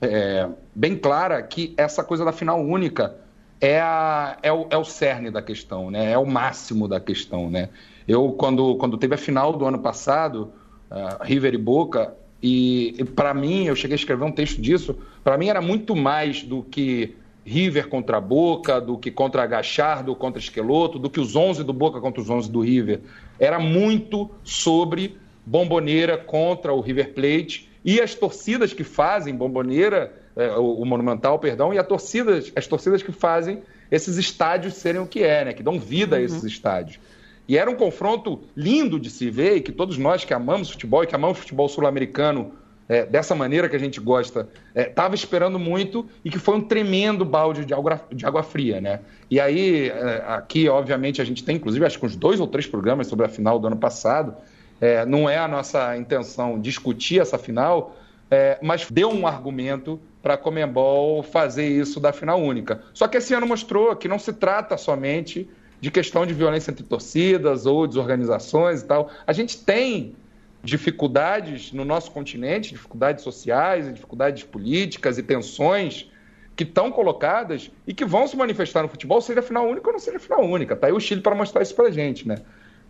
é, 0.00 0.48
bem 0.74 0.96
clara, 0.96 1.42
que 1.42 1.74
essa 1.76 2.02
coisa 2.02 2.24
da 2.24 2.32
final 2.32 2.58
única 2.58 3.14
é, 3.60 3.80
a, 3.80 4.38
é, 4.42 4.52
o, 4.52 4.66
é 4.70 4.76
o 4.78 4.84
cerne 4.84 5.30
da 5.30 5.42
questão, 5.42 5.90
né? 5.90 6.12
É 6.12 6.18
o 6.18 6.26
máximo 6.26 6.88
da 6.88 6.98
questão, 6.98 7.50
né? 7.50 7.68
Eu, 8.08 8.32
quando, 8.32 8.74
quando 8.76 8.96
teve 8.96 9.14
a 9.14 9.18
final 9.18 9.52
do 9.52 9.66
ano 9.66 9.78
passado, 9.78 10.50
uh, 10.90 11.22
River 11.22 11.54
e 11.54 11.58
Boca, 11.58 12.14
E, 12.42 12.94
e 12.96 13.04
para 13.04 13.34
mim, 13.34 13.66
eu 13.66 13.76
cheguei 13.76 13.94
a 13.94 13.98
escrever 13.98 14.24
um 14.24 14.32
texto 14.32 14.62
disso, 14.62 14.96
para 15.24 15.36
mim 15.36 15.48
era 15.48 15.60
muito 15.60 15.94
mais 15.94 16.42
do 16.42 16.62
que 16.62 17.16
River 17.44 17.88
contra 17.88 18.20
Boca, 18.20 18.80
do 18.80 18.96
que 18.96 19.10
contra 19.10 19.46
Gachardo 19.46 20.14
contra 20.14 20.38
Esqueloto, 20.38 20.98
do 20.98 21.10
que 21.10 21.18
os 21.18 21.34
11 21.34 21.64
do 21.64 21.72
Boca 21.72 22.00
contra 22.00 22.20
os 22.20 22.30
11 22.30 22.50
do 22.50 22.60
River. 22.60 23.00
Era 23.40 23.58
muito 23.58 24.30
sobre 24.44 25.16
Bomboneira 25.44 26.16
contra 26.16 26.72
o 26.72 26.80
River 26.80 27.14
Plate 27.14 27.68
e 27.84 28.00
as 28.00 28.14
torcidas 28.14 28.72
que 28.72 28.84
fazem 28.84 29.34
Bomboneira, 29.34 30.14
é, 30.36 30.50
o, 30.52 30.74
o, 30.74 30.84
Monumental, 30.84 31.38
perdão, 31.38 31.72
e 31.72 31.82
torcidas, 31.82 32.52
as 32.54 32.66
torcidas 32.66 33.02
que 33.02 33.12
fazem 33.12 33.62
esses 33.90 34.18
estádios 34.18 34.74
serem 34.74 35.00
o 35.00 35.06
que 35.06 35.22
é, 35.22 35.46
né? 35.46 35.52
Que 35.54 35.62
dão 35.62 35.80
vida 35.80 36.16
uhum. 36.16 36.22
a 36.22 36.24
esses 36.24 36.44
estádios. 36.44 37.00
E 37.48 37.56
era 37.56 37.70
um 37.70 37.74
confronto 37.74 38.42
lindo 38.54 39.00
de 39.00 39.08
se 39.08 39.30
ver 39.30 39.56
e 39.56 39.60
que 39.62 39.72
todos 39.72 39.96
nós 39.96 40.22
que 40.22 40.34
amamos 40.34 40.70
futebol 40.70 41.02
e 41.02 41.06
que 41.06 41.14
amamos 41.14 41.38
futebol 41.38 41.66
sul-americano 41.66 42.52
é, 42.88 43.04
dessa 43.04 43.34
maneira 43.34 43.68
que 43.68 43.76
a 43.76 43.78
gente 43.78 44.00
gosta, 44.00 44.48
estava 44.74 45.14
é, 45.14 45.16
esperando 45.16 45.58
muito 45.58 46.06
e 46.24 46.30
que 46.30 46.38
foi 46.38 46.56
um 46.56 46.60
tremendo 46.60 47.24
balde 47.24 47.64
de 47.64 47.74
água, 47.74 48.00
de 48.10 48.24
água 48.24 48.42
fria, 48.42 48.80
né? 48.80 49.00
E 49.30 49.38
aí, 49.38 49.88
é, 49.88 50.24
aqui, 50.26 50.68
obviamente, 50.68 51.20
a 51.20 51.24
gente 51.24 51.44
tem, 51.44 51.56
inclusive, 51.56 51.84
acho 51.84 51.98
que 51.98 52.06
uns 52.06 52.16
dois 52.16 52.40
ou 52.40 52.46
três 52.46 52.66
programas 52.66 53.06
sobre 53.06 53.26
a 53.26 53.28
final 53.28 53.58
do 53.58 53.66
ano 53.66 53.76
passado. 53.76 54.34
É, 54.80 55.04
não 55.04 55.28
é 55.28 55.36
a 55.36 55.48
nossa 55.48 55.96
intenção 55.96 56.58
discutir 56.60 57.20
essa 57.20 57.36
final, 57.36 57.96
é, 58.30 58.58
mas 58.62 58.88
deu 58.90 59.10
um 59.10 59.26
argumento 59.26 60.00
para 60.22 60.34
a 60.34 60.36
Comembol 60.36 61.22
fazer 61.22 61.66
isso 61.68 61.98
da 61.98 62.12
final 62.12 62.40
única. 62.40 62.82
Só 62.94 63.08
que 63.08 63.16
esse 63.16 63.34
ano 63.34 63.46
mostrou 63.46 63.94
que 63.96 64.06
não 64.06 64.18
se 64.18 64.32
trata 64.32 64.76
somente 64.76 65.48
de 65.80 65.90
questão 65.90 66.26
de 66.26 66.34
violência 66.34 66.70
entre 66.70 66.84
torcidas 66.84 67.66
ou 67.66 67.86
desorganizações 67.86 68.82
e 68.82 68.86
tal. 68.86 69.10
A 69.26 69.32
gente 69.32 69.64
tem 69.64 70.14
dificuldades 70.62 71.72
no 71.72 71.84
nosso 71.84 72.10
continente, 72.10 72.72
dificuldades 72.72 73.22
sociais, 73.22 73.92
dificuldades 73.92 74.42
políticas 74.42 75.18
e 75.18 75.22
tensões 75.22 76.10
que 76.56 76.64
estão 76.64 76.90
colocadas 76.90 77.70
e 77.86 77.94
que 77.94 78.04
vão 78.04 78.26
se 78.26 78.36
manifestar 78.36 78.82
no 78.82 78.88
futebol, 78.88 79.20
seja 79.20 79.40
final 79.40 79.68
única 79.68 79.86
ou 79.88 79.92
não 79.92 80.00
seja 80.00 80.18
final 80.18 80.44
única. 80.44 80.74
Está 80.74 80.88
aí 80.88 80.92
o 80.92 80.98
Chile 80.98 81.20
para 81.20 81.34
mostrar 81.34 81.62
isso 81.62 81.74
para 81.74 81.86
a 81.86 81.90
gente, 81.90 82.26
né? 82.26 82.38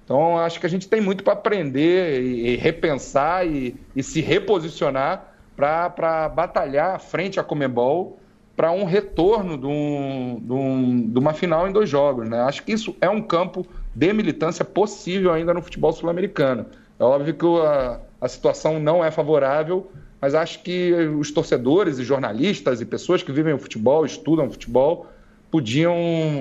Então, 0.02 0.38
acho 0.38 0.58
que 0.58 0.64
a 0.64 0.70
gente 0.70 0.88
tem 0.88 1.02
muito 1.02 1.22
para 1.22 1.34
aprender 1.34 2.22
e, 2.22 2.56
repensar 2.56 3.46
e, 3.46 3.76
e, 3.94 4.02
se 4.02 4.22
reposicionar 4.22 5.34
para 5.54 6.30
batalhar 6.30 6.98
frente 6.98 7.38
à 7.38 7.44
Comebol 7.44 8.18
para 8.58 8.72
um 8.72 8.84
retorno 8.84 9.56
de, 9.56 9.66
um, 9.68 10.42
de, 10.42 10.52
um, 10.52 11.10
de, 11.10 11.16
uma 11.16 11.32
final 11.32 11.68
em 11.68 11.72
dois 11.72 11.88
jogos. 11.88 12.28
Né? 12.28 12.40
Acho 12.40 12.64
que 12.64 12.72
isso 12.72 12.92
é 13.00 13.08
um 13.08 13.22
campo 13.22 13.64
de 13.94 14.12
militância 14.12 14.64
possível 14.64 15.32
ainda 15.32 15.54
no 15.54 15.62
futebol 15.62 15.92
sul-americano. 15.92 16.66
É 16.98 17.04
óbvio 17.04 17.34
que 17.34 17.46
a, 17.46 18.00
a 18.20 18.26
situação 18.26 18.80
não 18.80 19.04
é 19.04 19.12
favorável, 19.12 19.88
mas 20.20 20.34
acho 20.34 20.60
que 20.64 20.92
os 20.92 21.30
torcedores 21.30 22.00
e 22.00 22.04
jornalistas 22.04 22.80
e 22.80 22.84
pessoas 22.84 23.22
que 23.22 23.30
vivem 23.30 23.54
o 23.54 23.60
futebol, 23.60 24.04
estudam 24.04 24.48
o 24.48 24.50
futebol, 24.50 25.06
podiam 25.52 25.94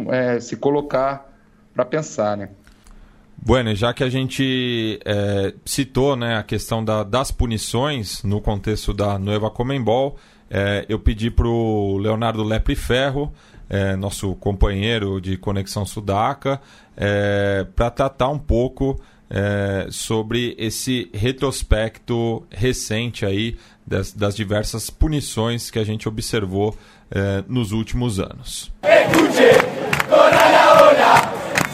é, 0.10 0.40
se 0.40 0.58
colocar 0.58 1.32
para 1.72 1.86
pensar, 1.86 2.36
né? 2.36 2.50
Bueno, 3.38 3.76
já 3.76 3.94
que 3.94 4.04
a 4.04 4.10
gente 4.10 5.00
é, 5.06 5.54
citou 5.64 6.16
né, 6.16 6.36
a 6.36 6.42
questão 6.42 6.84
da, 6.84 7.04
das 7.04 7.30
punições 7.30 8.24
no 8.24 8.42
contexto 8.42 8.92
da 8.92 9.20
Nueva 9.20 9.52
Comembol, 9.52 10.18
é, 10.50 10.86
eu 10.88 11.00
pedi 11.00 11.30
para 11.30 11.48
o 11.48 11.98
Leonardo 11.98 12.44
Lepre 12.44 12.76
Ferro, 12.76 13.34
é, 13.70 13.96
nosso 13.96 14.34
companheiro 14.36 15.20
de 15.20 15.38
Conexão 15.38 15.86
Sudaca, 15.86 16.62
é, 16.96 17.66
para 17.76 17.90
tratar 17.90 18.30
um 18.30 18.40
pouco 18.40 19.00
é, 19.30 19.88
sobre 19.90 20.56
esse 20.58 21.10
retrospecto 21.14 22.46
recente 22.50 23.26
aí 23.26 23.58
das, 23.86 24.14
das, 24.14 24.36
diversas 24.36 24.90
punições 24.90 25.70
que 25.70 25.80
a 25.80 25.84
gente 25.84 26.08
observou 26.08 26.76
é, 27.12 27.44
nos 27.48 27.72
últimos 27.72 28.20
anos. 28.20 28.72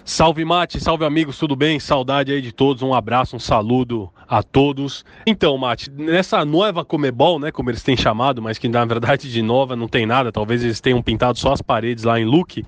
Salve 0.06 0.44
Mate, 0.44 0.82
salve 0.82 1.06
amigos, 1.06 1.38
tudo 1.38 1.56
bem? 1.56 1.80
Saudade 1.80 2.34
aí 2.34 2.42
de 2.42 2.52
todos, 2.52 2.84
um 2.84 2.94
abraço, 2.94 3.38
um 3.38 3.40
saludo 3.40 4.12
a 4.28 4.44
todos. 4.44 5.06
Então, 5.26 5.58
Mate, 5.58 5.90
nessa 5.90 6.44
nova 6.44 6.84
Comebol, 6.84 7.40
né, 7.40 7.54
como 7.54 7.70
eles 7.70 7.82
têm 7.82 7.96
chamado, 7.96 8.42
mas 8.42 8.58
que 8.58 8.68
na 8.68 8.84
verdade 8.84 9.32
de 9.32 9.42
nova 9.42 9.78
não 9.78 9.88
tem 9.88 10.06
nada, 10.06 10.30
talvez 10.30 10.62
eles 10.62 10.82
tenham 10.82 11.02
pintado 11.02 11.40
só 11.40 11.54
as 11.54 11.62
paredes 11.62 12.04
lá 12.04 12.20
em 12.20 12.26
Luque, 12.26 12.66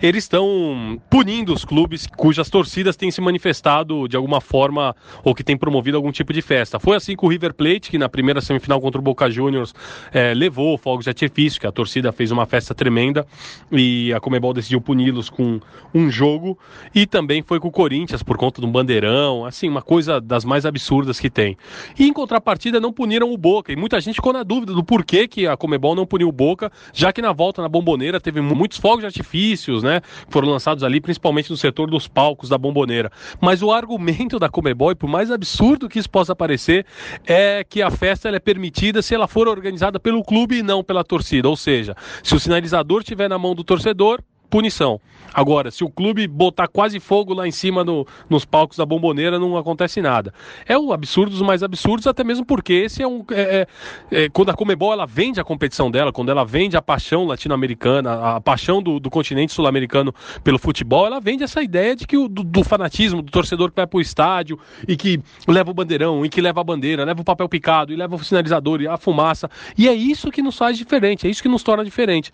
eles 0.00 0.24
estão 0.24 1.00
punindo 1.10 1.52
os 1.52 1.64
clubes 1.64 2.06
cujas 2.06 2.48
torcidas 2.48 2.96
têm 2.96 3.10
se 3.10 3.20
manifestado 3.20 4.08
de 4.08 4.16
alguma 4.16 4.40
forma 4.40 4.94
ou 5.24 5.34
que 5.34 5.42
têm 5.42 5.56
promovido 5.56 5.96
algum 5.96 6.12
tipo 6.12 6.32
de 6.32 6.40
festa. 6.40 6.78
Foi 6.78 6.96
assim 6.96 7.16
com 7.16 7.26
o 7.26 7.28
River 7.28 7.52
Plate, 7.52 7.90
que 7.90 7.98
na 7.98 8.08
primeira 8.08 8.40
semifinal 8.40 8.80
contra 8.80 9.00
o 9.00 9.02
Boca 9.02 9.28
Juniors 9.30 9.74
é, 10.12 10.32
levou 10.34 10.78
fogos 10.78 11.04
de 11.04 11.10
artifício, 11.10 11.60
que 11.60 11.66
a 11.66 11.72
torcida 11.72 12.12
fez 12.12 12.30
uma 12.30 12.46
festa 12.46 12.74
tremenda 12.74 13.26
e 13.72 14.12
a 14.12 14.20
Comebol 14.20 14.52
decidiu 14.52 14.80
puni-los 14.80 15.28
com 15.28 15.60
um 15.92 16.10
jogo. 16.10 16.58
E 16.94 17.06
também 17.06 17.42
foi 17.42 17.58
com 17.58 17.68
o 17.68 17.72
Corinthians 17.72 18.22
por 18.22 18.36
conta 18.36 18.60
de 18.60 18.66
um 18.66 18.70
bandeirão, 18.70 19.44
assim, 19.44 19.68
uma 19.68 19.82
coisa 19.82 20.20
das 20.20 20.44
mais 20.44 20.64
absurdas 20.64 21.18
que 21.18 21.28
tem. 21.28 21.56
E 21.98 22.06
em 22.06 22.12
contrapartida 22.12 22.78
não 22.80 22.92
puniram 22.92 23.32
o 23.32 23.36
Boca. 23.36 23.72
E 23.72 23.76
muita 23.76 24.00
gente 24.00 24.16
ficou 24.16 24.32
na 24.32 24.42
dúvida 24.42 24.72
do 24.72 24.84
porquê 24.84 25.26
que 25.26 25.46
a 25.46 25.56
Comebol 25.56 25.94
não 25.94 26.06
puniu 26.06 26.28
o 26.28 26.32
Boca, 26.32 26.70
já 26.92 27.12
que 27.12 27.20
na 27.20 27.32
volta 27.32 27.62
na 27.62 27.68
Bomboneira 27.68 28.20
teve 28.20 28.40
muitos 28.40 28.78
fogos 28.78 29.00
de 29.00 29.06
artifícios, 29.06 29.82
né? 29.82 29.87
Que 30.26 30.32
foram 30.32 30.48
lançados 30.48 30.84
ali, 30.84 31.00
principalmente 31.00 31.50
no 31.50 31.56
setor 31.56 31.90
dos 31.90 32.06
palcos 32.06 32.48
da 32.48 32.58
Bomboneira. 32.58 33.10
Mas 33.40 33.62
o 33.62 33.72
argumento 33.72 34.38
da 34.38 34.48
Comebol, 34.48 34.94
por 34.94 35.08
mais 35.08 35.30
absurdo 35.30 35.88
que 35.88 35.98
isso 35.98 36.10
possa 36.10 36.34
parecer, 36.34 36.86
é 37.26 37.64
que 37.64 37.82
a 37.82 37.90
festa 37.90 38.28
é 38.28 38.38
permitida 38.38 39.02
se 39.02 39.14
ela 39.14 39.26
for 39.26 39.48
organizada 39.48 39.98
pelo 39.98 40.22
clube 40.22 40.58
e 40.58 40.62
não 40.62 40.84
pela 40.84 41.02
torcida. 41.02 41.48
Ou 41.48 41.56
seja, 41.56 41.96
se 42.22 42.34
o 42.34 42.40
sinalizador 42.40 43.00
estiver 43.00 43.28
na 43.28 43.38
mão 43.38 43.54
do 43.54 43.64
torcedor, 43.64 44.20
punição. 44.48 45.00
Agora, 45.32 45.70
se 45.70 45.84
o 45.84 45.90
clube 45.90 46.26
botar 46.26 46.68
quase 46.68 46.98
fogo 46.98 47.34
lá 47.34 47.46
em 47.46 47.50
cima 47.50 47.84
no, 47.84 48.06
nos 48.28 48.44
palcos 48.44 48.76
da 48.76 48.86
bomboneira, 48.86 49.38
não 49.38 49.56
acontece 49.56 50.00
nada. 50.00 50.32
É 50.66 50.76
o 50.76 50.92
absurdo 50.92 51.30
dos 51.30 51.42
mais 51.42 51.62
absurdos, 51.62 52.06
até 52.06 52.24
mesmo 52.24 52.44
porque 52.44 52.72
esse 52.72 53.02
é 53.02 53.06
um. 53.06 53.24
É, 53.30 53.66
é, 54.10 54.24
é 54.24 54.28
quando 54.30 54.50
a 54.50 54.54
Comebol 54.54 54.92
ela 54.92 55.06
vende 55.06 55.40
a 55.40 55.44
competição 55.44 55.90
dela, 55.90 56.12
quando 56.12 56.30
ela 56.30 56.44
vende 56.44 56.76
a 56.76 56.82
paixão 56.82 57.24
latino-americana, 57.24 58.36
a 58.36 58.40
paixão 58.40 58.82
do, 58.82 58.98
do 58.98 59.10
continente 59.10 59.52
sul-americano 59.52 60.14
pelo 60.42 60.58
futebol, 60.58 61.06
ela 61.06 61.20
vende 61.20 61.44
essa 61.44 61.62
ideia 61.62 61.94
de 61.94 62.06
que 62.06 62.16
o, 62.16 62.28
do, 62.28 62.42
do, 62.42 62.64
fanatismo, 62.64 63.22
do 63.22 63.30
torcedor 63.30 63.70
que 63.70 63.76
vai 63.76 63.86
pro 63.86 64.00
estádio 64.00 64.58
e 64.86 64.96
que 64.96 65.20
leva 65.46 65.70
o 65.70 65.74
bandeirão, 65.74 66.24
e 66.24 66.28
que 66.28 66.40
leva 66.40 66.60
a 66.60 66.64
bandeira, 66.64 67.04
leva 67.04 67.20
o 67.20 67.24
papel 67.24 67.48
picado, 67.48 67.92
e 67.92 67.96
leva 67.96 68.16
o 68.16 68.24
sinalizador, 68.24 68.80
e 68.80 68.88
a 68.88 68.96
fumaça. 68.96 69.50
E 69.76 69.88
é 69.88 69.94
isso 69.94 70.30
que 70.30 70.42
nos 70.42 70.56
faz 70.56 70.76
diferente, 70.76 71.26
é 71.26 71.30
isso 71.30 71.42
que 71.42 71.48
nos 71.48 71.62
torna 71.62 71.84
diferente. 71.84 72.32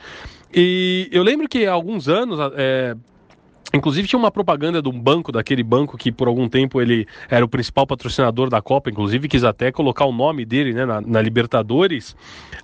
E 0.54 1.08
eu 1.10 1.22
lembro 1.22 1.48
que 1.48 1.66
há 1.66 1.72
alguns 1.72 2.08
anos. 2.08 2.38
É, 2.56 2.96
Inclusive 3.74 4.06
tinha 4.06 4.18
uma 4.18 4.30
propaganda 4.30 4.80
de 4.80 4.88
um 4.88 5.00
banco, 5.00 5.32
daquele 5.32 5.64
banco 5.64 5.98
que 5.98 6.12
por 6.12 6.28
algum 6.28 6.48
tempo 6.48 6.80
ele 6.80 7.08
era 7.28 7.44
o 7.44 7.48
principal 7.48 7.84
patrocinador 7.84 8.48
da 8.48 8.62
Copa, 8.62 8.88
inclusive 8.88 9.26
quis 9.26 9.42
até 9.42 9.72
colocar 9.72 10.04
o 10.04 10.12
nome 10.12 10.44
dele 10.44 10.72
né, 10.72 10.86
na, 10.86 11.00
na 11.00 11.20
Libertadores. 11.20 12.14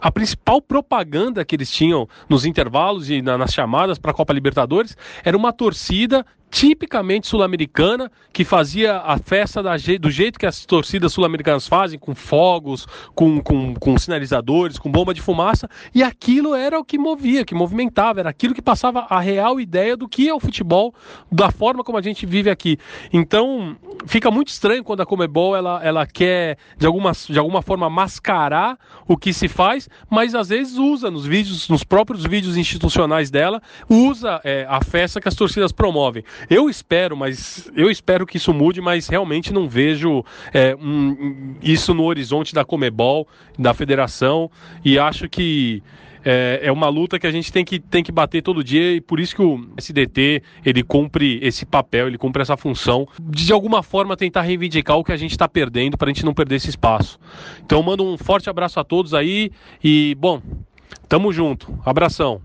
A 0.01 0.13
principal 0.13 0.63
propaganda 0.63 1.45
que 1.45 1.57
eles 1.57 1.69
tinham 1.69 2.09
nos 2.29 2.45
intervalos 2.45 3.11
e 3.11 3.21
na, 3.21 3.37
nas 3.37 3.53
chamadas 3.53 3.99
para 3.99 4.13
a 4.13 4.15
Copa 4.15 4.33
Libertadores 4.33 4.97
era 5.25 5.37
uma 5.37 5.53
torcida 5.53 6.25
tipicamente 6.51 7.29
sul-americana, 7.29 8.11
que 8.33 8.45
fazia 8.45 8.99
a 8.99 9.17
festa 9.19 9.63
da, 9.63 9.77
do 10.01 10.11
jeito 10.11 10.39
que 10.39 10.47
as 10.47 10.67
torcidas 10.67 11.13
sul-americanas 11.13 11.69
fazem, 11.69 11.99
com 11.99 12.15
fogos, 12.15 12.87
com, 13.15 13.41
com, 13.41 13.75
com, 13.75 13.97
sinalizadores, 13.97 14.79
com 14.79 14.91
bomba 14.91 15.15
de 15.15 15.21
fumaça, 15.21 15.69
e 15.95 16.03
aquilo 16.03 16.55
era 16.55 16.79
o 16.79 16.85
que 16.85 16.99
movia, 16.99 17.45
que 17.45 17.55
movimentava, 17.55 18.21
era 18.21 18.31
aquilo 18.31 18.55
que 18.55 18.63
passava 18.63 19.07
a 19.09 19.21
real 19.21 19.61
ideia 19.61 19.97
do 19.97 20.09
que 20.09 20.29
é 20.29 20.35
o 20.35 20.41
futebol, 20.41 20.95
da 21.31 21.51
forma 21.51 21.85
como 21.85 21.99
a 21.99 22.03
gente 22.03 22.27
vive 22.27 22.51
aqui. 22.51 22.79
Então, 23.13 23.77
fica 24.07 24.31
muito 24.31 24.49
estranho 24.49 24.83
quando 24.83 25.01
a 25.01 25.07
Comebol 25.07 25.55
ela, 25.57 25.81
ela 25.85 26.07
quer, 26.07 26.59
de 26.77 26.87
alguma, 26.87 27.13
de 27.13 27.39
alguma 27.39 27.63
forma, 27.63 27.89
mascarar 27.89 28.77
o 29.07 29.17
que 29.17 29.33
se 29.33 29.47
faz, 29.47 29.89
mas 30.09 30.35
às 30.35 30.49
vezes 30.49 30.77
usa 30.77 31.11
nos 31.11 31.25
vídeos, 31.25 31.69
nos 31.69 31.85
próprios 31.85 32.25
vídeos 32.25 32.57
institucionais 32.57 33.31
dela, 33.31 33.63
usa 33.89 34.41
é, 34.43 34.67
a 34.69 34.83
festa 34.83 35.21
que 35.21 35.29
as 35.29 35.35
torcidas 35.35 35.71
promovem. 35.71 36.25
Eu 36.49 36.71
espero, 36.71 37.17
mas 37.17 37.71
eu 37.75 37.91
espero 37.91 38.27
que 38.27 38.37
isso 38.37 38.53
mude, 38.53 38.81
mas 38.81 39.09
realmente 39.09 39.53
não 39.53 39.69
vejo 39.69 40.25
é, 40.53 40.75
um, 40.77 41.55
isso 41.63 41.93
no 41.95 42.05
horizonte 42.05 42.55
da 42.55 42.65
Comebol, 42.65 43.27
da 43.59 43.75
federação, 43.75 44.51
e 44.85 44.99
acho 44.99 45.29
que 45.29 45.83
é, 46.25 46.61
é, 46.65 46.73
uma 46.73 46.89
luta 46.89 47.19
que 47.19 47.27
a 47.27 47.31
gente 47.31 47.53
tem 47.53 47.65
que, 47.65 47.79
tem 47.79 48.03
que 48.03 48.13
bater 48.13 48.43
todo 48.43 48.63
dia 48.63 48.93
e 48.93 49.01
por 49.01 49.19
isso 49.19 49.35
que 49.35 49.43
o 49.43 49.69
SDT 49.77 50.43
ele 50.65 50.83
cumpre 50.83 51.39
esse 51.43 51.65
papel, 51.65 52.07
ele 52.09 52.19
cumpre 52.19 52.43
essa 52.43 52.57
função 52.57 53.09
de, 53.19 53.47
de 53.47 53.53
alguma 53.53 53.83
forma 53.83 54.17
tentar 54.17 54.43
reivindicar 54.43 54.97
o 54.97 55.05
que 55.05 55.13
a 55.13 55.17
gente 55.17 55.33
está 55.33 55.49
perdendo 55.49 55.97
para 55.97 56.11
a 56.11 56.13
gente 56.13 56.25
não 56.25 56.35
perder 56.35 56.57
esse 56.57 56.69
espaço. 56.69 57.19
Então 57.65 57.83
mando 57.83 58.05
um 58.05 58.19
forte 58.19 58.51
abraço 58.51 58.79
a 58.79 58.85
todos 58.85 59.15
aí 59.15 59.51
e 59.83 60.15
bom, 60.19 60.43
tamo 61.09 61.33
junto, 61.33 61.79
abração. 61.85 62.41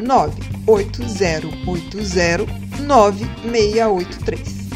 98080 0.01 2.47
9683. 2.81 4.71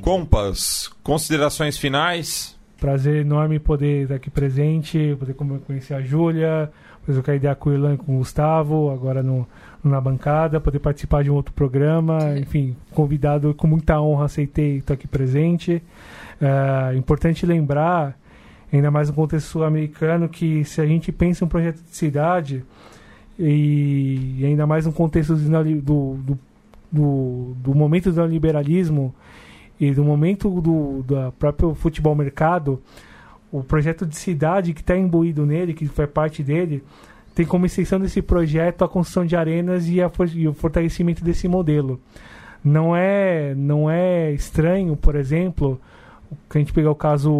Compas, 0.00 0.90
considerações 1.02 1.76
finais? 1.76 2.56
Prazer 2.80 3.16
enorme 3.16 3.58
poder 3.58 4.02
estar 4.02 4.14
aqui 4.16 4.30
presente, 4.30 5.16
poder 5.18 5.34
conhecer 5.34 5.94
a 5.94 6.02
Júlia, 6.02 6.70
poder 7.00 7.14
trocar 7.14 7.34
ideia 7.34 7.54
com 7.54 7.70
o 7.70 7.72
Irlan 7.72 7.94
e 7.94 7.98
com 7.98 8.14
o 8.14 8.18
Gustavo, 8.18 8.90
agora 8.90 9.22
no, 9.22 9.48
na 9.82 9.98
bancada, 10.00 10.60
poder 10.60 10.78
participar 10.78 11.24
de 11.24 11.30
um 11.30 11.34
outro 11.34 11.54
programa, 11.54 12.38
enfim, 12.38 12.76
convidado 12.90 13.54
com 13.54 13.66
muita 13.66 13.98
honra, 14.00 14.26
aceitei 14.26 14.76
estar 14.78 14.94
aqui 14.94 15.06
presente. 15.06 15.82
É 16.40 16.96
importante 16.96 17.46
lembrar, 17.46 18.18
ainda 18.76 18.90
mais 18.90 19.08
no 19.08 19.14
contexto 19.14 19.46
sul-americano, 19.46 20.28
que 20.28 20.64
se 20.64 20.80
a 20.80 20.86
gente 20.86 21.12
pensa 21.12 21.44
em 21.44 21.46
um 21.46 21.48
projeto 21.48 21.82
de 21.82 21.96
cidade, 21.96 22.64
e, 23.38 24.42
ainda 24.44 24.66
mais 24.66 24.86
no 24.86 24.92
contexto 24.92 25.34
do, 25.34 25.74
do, 25.74 26.38
do, 26.90 27.54
do 27.56 27.74
momento 27.74 28.10
do 28.10 28.16
neoliberalismo, 28.16 29.14
e 29.78 29.90
do 29.90 30.04
momento 30.04 30.48
do, 30.60 31.02
do 31.02 31.32
próprio 31.32 31.74
futebol 31.74 32.14
mercado, 32.14 32.80
o 33.50 33.62
projeto 33.62 34.06
de 34.06 34.16
cidade 34.16 34.72
que 34.72 34.80
está 34.80 34.96
imbuído 34.96 35.44
nele, 35.44 35.74
que 35.74 35.86
faz 35.86 36.10
parte 36.10 36.42
dele, 36.42 36.82
tem 37.34 37.44
como 37.44 37.66
extensão 37.66 37.98
desse 37.98 38.22
projeto 38.22 38.84
a 38.84 38.88
construção 38.88 39.26
de 39.26 39.36
arenas 39.36 39.88
e, 39.88 40.00
a, 40.00 40.10
e 40.34 40.46
o 40.46 40.54
fortalecimento 40.54 41.24
desse 41.24 41.48
modelo. 41.48 42.00
Não 42.62 42.96
é, 42.96 43.54
não 43.54 43.90
é 43.90 44.32
estranho, 44.32 44.96
por 44.96 45.16
exemplo, 45.16 45.80
que 46.48 46.58
a 46.58 46.60
gente 46.60 46.72
pegar 46.72 46.90
o 46.90 46.94
caso 46.94 47.30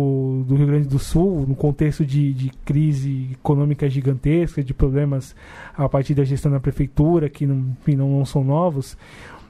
do 0.46 0.54
Rio 0.54 0.66
Grande 0.66 0.88
do 0.88 0.98
Sul, 0.98 1.44
no 1.46 1.54
contexto 1.54 2.04
de, 2.04 2.32
de 2.32 2.50
crise 2.64 3.30
econômica 3.32 3.88
gigantesca, 3.88 4.62
de 4.62 4.74
problemas 4.74 5.34
a 5.76 5.88
partir 5.88 6.14
da 6.14 6.24
gestão 6.24 6.50
da 6.50 6.60
prefeitura, 6.60 7.28
que 7.28 7.46
não, 7.46 7.76
não, 7.86 8.18
não 8.18 8.24
são 8.24 8.44
novos, 8.44 8.96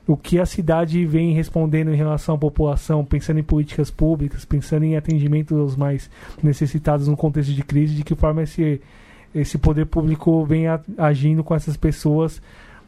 o 0.07 0.17
que 0.17 0.39
a 0.39 0.45
cidade 0.45 1.05
vem 1.07 1.33
respondendo 1.33 1.93
em 1.93 1.97
relação 1.97 2.35
à 2.35 2.39
população, 2.39 3.05
pensando 3.05 3.41
em 3.41 3.43
políticas 3.43 3.91
públicas, 3.91 4.45
pensando 4.45 4.85
em 4.85 4.97
atendimento 4.97 5.57
aos 5.57 5.77
mais 5.77 6.11
necessitados 6.43 7.09
no 7.09 7.17
contexto 7.17 7.53
de 7.53 7.63
crise, 7.63 7.95
de 7.95 8.05
que 8.05 8.15
forma 8.15 8.43
esse, 8.43 8.81
esse 9.35 9.57
poder 9.57 9.87
público 9.87 10.45
vem 10.45 10.67
agindo 10.99 11.43
com 11.43 11.55
essas 11.55 11.77
pessoas 11.77 12.41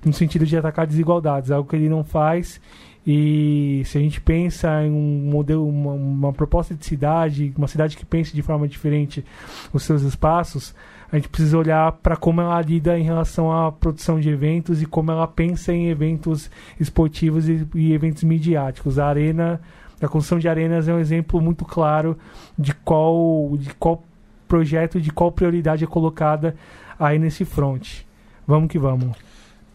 no 0.05 0.13
sentido 0.13 0.47
de 0.47 0.57
atacar 0.57 0.87
desigualdades, 0.87 1.51
algo 1.51 1.69
que 1.69 1.77
ele 1.77 1.89
não 1.89 2.05
faz. 2.05 2.61
E 3.07 3.83
se 3.85 3.97
a 3.97 4.01
gente 4.01 4.21
pensa 4.21 4.83
em 4.83 4.91
um 4.91 5.31
modelo, 5.31 5.69
uma, 5.69 5.93
uma 5.93 6.33
proposta 6.33 6.75
de 6.75 6.85
cidade, 6.85 7.55
uma 7.57 7.69
cidade 7.69 7.97
que 7.97 8.05
pense 8.05 8.35
de 8.35 8.43
forma 8.43 8.67
diferente 8.67 9.25
os 9.73 9.85
seus 9.85 10.03
espaços, 10.03 10.75
a 11.11 11.17
gente 11.17 11.29
precisa 11.29 11.57
olhar 11.57 11.93
para 11.93 12.17
como 12.17 12.41
ela 12.41 12.61
lida 12.61 12.99
em 12.99 13.05
relação 13.05 13.53
à 13.53 13.71
produção 13.71 14.19
de 14.19 14.29
eventos 14.29 14.83
e 14.83 14.87
como 14.87 15.13
ela 15.13 15.29
pensa 15.29 15.73
em 15.73 15.89
eventos 15.89 16.51
esportivos 16.81 17.49
e, 17.49 17.65
e 17.77 17.93
eventos 17.93 18.25
midiáticos. 18.25 18.99
A 18.99 19.07
arena, 19.07 19.61
a 20.01 20.09
construção 20.09 20.41
de 20.41 20.49
arenas 20.49 20.89
é 20.89 20.93
um 20.93 20.99
exemplo 20.99 21.41
muito 21.41 21.65
claro 21.65 22.19
de 22.59 22.75
qual, 22.75 23.57
de 23.57 23.73
qual 23.75 24.03
projeto, 24.49 25.01
de 25.01 25.13
qual 25.13 25.31
prioridade 25.31 25.85
é 25.85 25.87
colocada 25.87 26.57
aí 26.99 27.21
nesse 27.21 27.45
front. 27.45 28.01
Vamos 28.45 28.69
que 28.69 28.79
vamos. 28.79 29.26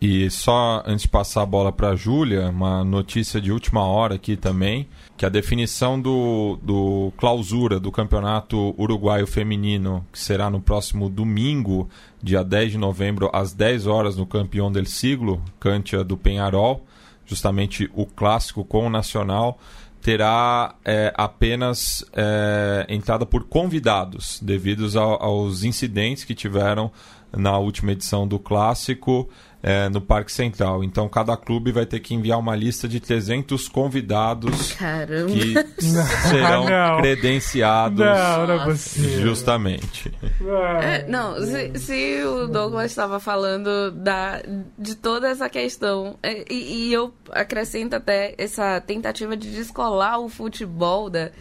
E 0.01 0.31
só 0.31 0.81
antes 0.83 1.03
de 1.03 1.07
passar 1.07 1.43
a 1.43 1.45
bola 1.45 1.71
para 1.71 1.89
a 1.89 1.95
Júlia, 1.95 2.49
uma 2.49 2.83
notícia 2.83 3.39
de 3.39 3.51
última 3.51 3.85
hora 3.85 4.15
aqui 4.15 4.35
também, 4.35 4.87
que 5.15 5.27
a 5.27 5.29
definição 5.29 6.01
do, 6.01 6.57
do 6.63 7.13
clausura 7.17 7.79
do 7.79 7.91
Campeonato 7.91 8.73
Uruguaio 8.81 9.27
Feminino, 9.27 10.03
que 10.11 10.17
será 10.17 10.49
no 10.49 10.59
próximo 10.59 11.07
domingo, 11.07 11.87
dia 12.19 12.43
10 12.43 12.71
de 12.71 12.77
novembro, 12.79 13.29
às 13.31 13.53
10 13.53 13.85
horas, 13.85 14.17
no 14.17 14.25
Campeão 14.25 14.71
del 14.71 14.87
Siglo, 14.87 15.39
Cantia 15.59 16.03
do 16.03 16.17
Penharol, 16.17 16.83
justamente 17.23 17.87
o 17.93 18.07
clássico 18.07 18.65
com 18.65 18.87
o 18.87 18.89
Nacional, 18.89 19.59
terá 20.01 20.73
é, 20.83 21.13
apenas 21.15 22.03
é, 22.11 22.87
entrada 22.89 23.23
por 23.23 23.43
convidados, 23.43 24.39
devido 24.41 24.87
ao, 24.97 25.23
aos 25.23 25.63
incidentes 25.63 26.23
que 26.23 26.33
tiveram 26.33 26.91
na 27.31 27.55
última 27.59 27.91
edição 27.91 28.27
do 28.27 28.39
clássico 28.39 29.29
é, 29.63 29.89
no 29.89 30.01
Parque 30.01 30.31
Central. 30.31 30.83
Então, 30.83 31.07
cada 31.07 31.37
clube 31.37 31.71
vai 31.71 31.85
ter 31.85 31.99
que 31.99 32.13
enviar 32.13 32.39
uma 32.39 32.55
lista 32.55 32.87
de 32.87 32.99
300 32.99 33.67
convidados 33.69 34.73
Caramba. 34.73 35.31
que 35.31 35.53
serão 36.29 36.65
Não. 36.65 36.97
credenciados 37.01 37.99
Não, 37.99 38.47
não 38.47 38.61
é 38.61 38.65
possível. 38.65 39.21
justamente. 39.21 40.11
É, 40.81 41.07
não, 41.07 41.35
se, 41.45 41.79
se 41.79 42.23
o 42.23 42.47
Douglas 42.47 42.91
estava 42.91 43.19
falando 43.19 43.91
da, 43.91 44.41
de 44.77 44.95
toda 44.95 45.29
essa 45.29 45.47
questão, 45.49 46.17
é, 46.23 46.43
e, 46.51 46.87
e 46.87 46.93
eu 46.93 47.13
acrescento 47.31 47.95
até 47.95 48.33
essa 48.37 48.81
tentativa 48.81 49.37
de 49.37 49.51
descolar 49.51 50.19
o 50.19 50.27
futebol 50.29 51.09
da, 51.09 51.31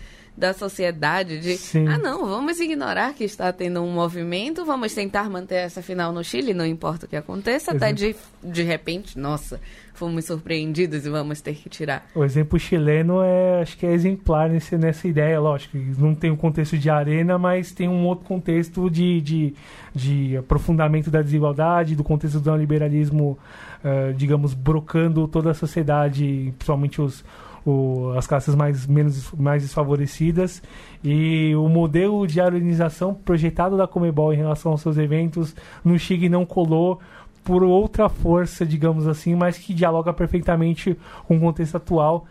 da 0.41 0.55
sociedade, 0.55 1.39
de, 1.39 1.57
Sim. 1.59 1.87
ah 1.87 1.99
não, 1.99 2.27
vamos 2.27 2.59
ignorar 2.59 3.13
que 3.13 3.23
está 3.23 3.53
tendo 3.53 3.83
um 3.83 3.93
movimento, 3.93 4.65
vamos 4.65 4.95
tentar 4.95 5.29
manter 5.29 5.57
essa 5.57 5.83
final 5.83 6.13
no 6.13 6.25
Chile, 6.25 6.55
não 6.55 6.65
importa 6.65 7.05
o 7.05 7.09
que 7.09 7.15
aconteça, 7.15 7.73
até 7.73 7.93
de, 7.93 8.17
de 8.43 8.63
repente, 8.63 9.19
nossa, 9.19 9.61
fomos 9.93 10.25
surpreendidos 10.25 11.05
e 11.05 11.11
vamos 11.11 11.43
ter 11.43 11.55
que 11.55 11.69
tirar. 11.69 12.07
O 12.15 12.25
exemplo 12.25 12.59
chileno 12.59 13.21
é, 13.23 13.61
acho 13.61 13.77
que 13.77 13.85
é 13.85 13.93
exemplar 13.93 14.49
nesse, 14.49 14.79
nessa 14.79 15.07
ideia, 15.07 15.39
lógico. 15.39 15.77
Não 15.99 16.15
tem 16.15 16.31
um 16.31 16.37
contexto 16.37 16.79
de 16.79 16.89
arena, 16.89 17.39
mas 17.39 17.71
tem 17.73 17.87
um 17.87 18.07
outro 18.07 18.25
contexto 18.25 18.89
de, 18.89 19.21
de, 19.21 19.55
de 19.95 20.39
aprofundamento 20.39 21.11
da 21.11 21.21
desigualdade, 21.21 21.95
do 21.95 22.03
contexto 22.03 22.41
do 22.41 22.47
neoliberalismo, 22.49 23.39
eh, 23.85 24.15
digamos, 24.17 24.55
brocando 24.55 25.29
toda 25.29 25.51
a 25.51 25.55
sociedade, 25.55 26.55
principalmente 26.57 27.03
os, 27.03 27.23
o- 27.71 28.13
as 28.19 28.27
classes 28.27 28.55
mais, 28.55 28.87
menos, 28.87 29.31
mais 29.33 29.63
desfavorecidas. 29.63 30.63
E 31.03 31.55
o 31.55 31.69
modelo 31.69 32.27
de 32.27 32.41
arenização 32.41 33.15
projetado 33.15 33.77
da 33.77 33.87
Comebol 33.87 34.33
em 34.33 34.37
relação 34.37 34.73
aos 34.73 34.81
seus 34.81 34.99
eventos 34.99 35.55
no 35.85 35.99
Chile 35.99 36.29
não 36.29 36.45
colou 36.45 37.01
por 37.45 37.63
outra 37.63 38.09
força, 38.09 38.67
digamos 38.67 39.07
assim, 39.07 39.35
mas 39.35 39.57
que 39.57 39.73
dialoga 39.73 40.13
perfeitamente 40.13 40.97
com 41.27 41.37
o 41.37 41.41
contexto 41.41 41.77
atual, 41.77 42.27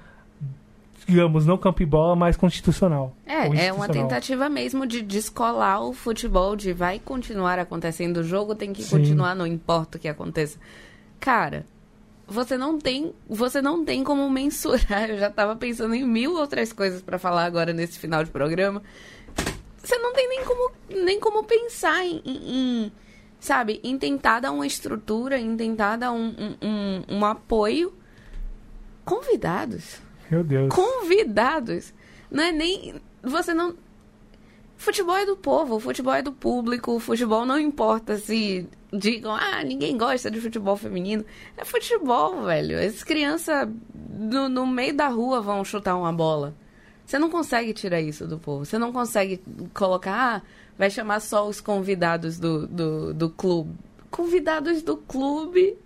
digamos, 1.07 1.45
não 1.45 1.57
campo 1.57 1.81
e 1.81 1.85
bola, 1.85 2.15
mas 2.15 2.37
constitucional. 2.37 3.11
É, 3.25 3.65
é 3.67 3.73
uma 3.73 3.89
tentativa 3.89 4.47
mesmo 4.47 4.85
de 4.85 5.01
descolar 5.01 5.81
o 5.81 5.91
futebol, 5.93 6.55
de 6.55 6.71
vai 6.71 6.99
continuar 6.99 7.57
acontecendo 7.57 8.17
o 8.17 8.23
jogo, 8.23 8.53
tem 8.53 8.71
que 8.71 8.83
Sim. 8.83 8.97
continuar, 8.97 9.35
não 9.35 9.47
importa 9.47 9.97
o 9.97 9.99
que 10.01 10.07
aconteça. 10.07 10.59
Cara, 11.19 11.65
você 12.29 12.57
não 12.57 12.77
tem, 12.79 13.13
você 13.27 13.61
não 13.61 13.83
tem 13.83 14.03
como 14.03 14.29
mensurar. 14.29 15.09
Eu 15.09 15.17
já 15.17 15.29
tava 15.29 15.55
pensando 15.55 15.93
em 15.95 16.05
mil 16.05 16.33
outras 16.35 16.71
coisas 16.71 17.01
pra 17.01 17.17
falar 17.19 17.45
agora 17.45 17.73
nesse 17.73 17.97
final 17.99 18.23
de 18.23 18.29
programa. 18.31 18.81
Você 19.81 19.97
não 19.97 20.13
tem 20.13 20.27
nem 20.29 20.43
como, 20.43 20.71
nem 20.89 21.19
como 21.19 21.43
pensar 21.43 22.05
em, 22.05 22.21
em- 22.25 22.91
sabe, 23.39 23.79
em 23.83 23.97
tentar 23.97 24.39
dar 24.41 24.51
uma 24.51 24.67
estrutura, 24.67 25.39
em 25.39 25.55
tentar 25.57 25.95
dar 25.97 26.11
um, 26.11 26.27
um, 26.27 26.67
um- 26.67 27.17
um 27.17 27.25
apoio. 27.25 27.93
Convidados 29.05 29.97
Meu 30.29 30.43
Deus. 30.43 30.69
convidados. 30.73 31.93
Não 32.29 32.43
é 32.43 32.51
nem. 32.51 32.95
Você 33.23 33.53
não. 33.53 33.73
Futebol 34.77 35.15
é 35.17 35.25
do 35.25 35.35
povo, 35.35 35.79
futebol 35.79 36.13
é 36.13 36.21
do 36.21 36.31
público, 36.31 36.99
futebol 36.99 37.45
não 37.45 37.59
importa 37.59 38.17
se 38.17 38.67
digam, 38.91 39.35
ah, 39.35 39.63
ninguém 39.63 39.97
gosta 39.97 40.29
de 40.31 40.39
futebol 40.41 40.75
feminino. 40.75 41.23
É 41.57 41.63
futebol, 41.65 42.43
velho. 42.43 42.79
As 42.79 43.03
crianças 43.03 43.67
no, 44.09 44.49
no 44.49 44.65
meio 44.67 44.95
da 44.95 45.07
rua 45.07 45.41
vão 45.41 45.63
chutar 45.63 45.95
uma 45.95 46.11
bola. 46.13 46.53
Você 47.05 47.17
não 47.17 47.29
consegue 47.29 47.73
tirar 47.73 48.01
isso 48.01 48.27
do 48.27 48.37
povo. 48.37 48.65
Você 48.65 48.77
não 48.77 48.91
consegue 48.93 49.41
colocar, 49.73 50.37
ah, 50.37 50.41
vai 50.77 50.89
chamar 50.89 51.19
só 51.19 51.47
os 51.47 51.59
convidados 51.59 52.39
do, 52.39 52.67
do, 52.67 53.13
do 53.13 53.29
clube. 53.29 53.73
Convidados 54.11 54.81
do 54.81 54.97
clube 54.97 55.77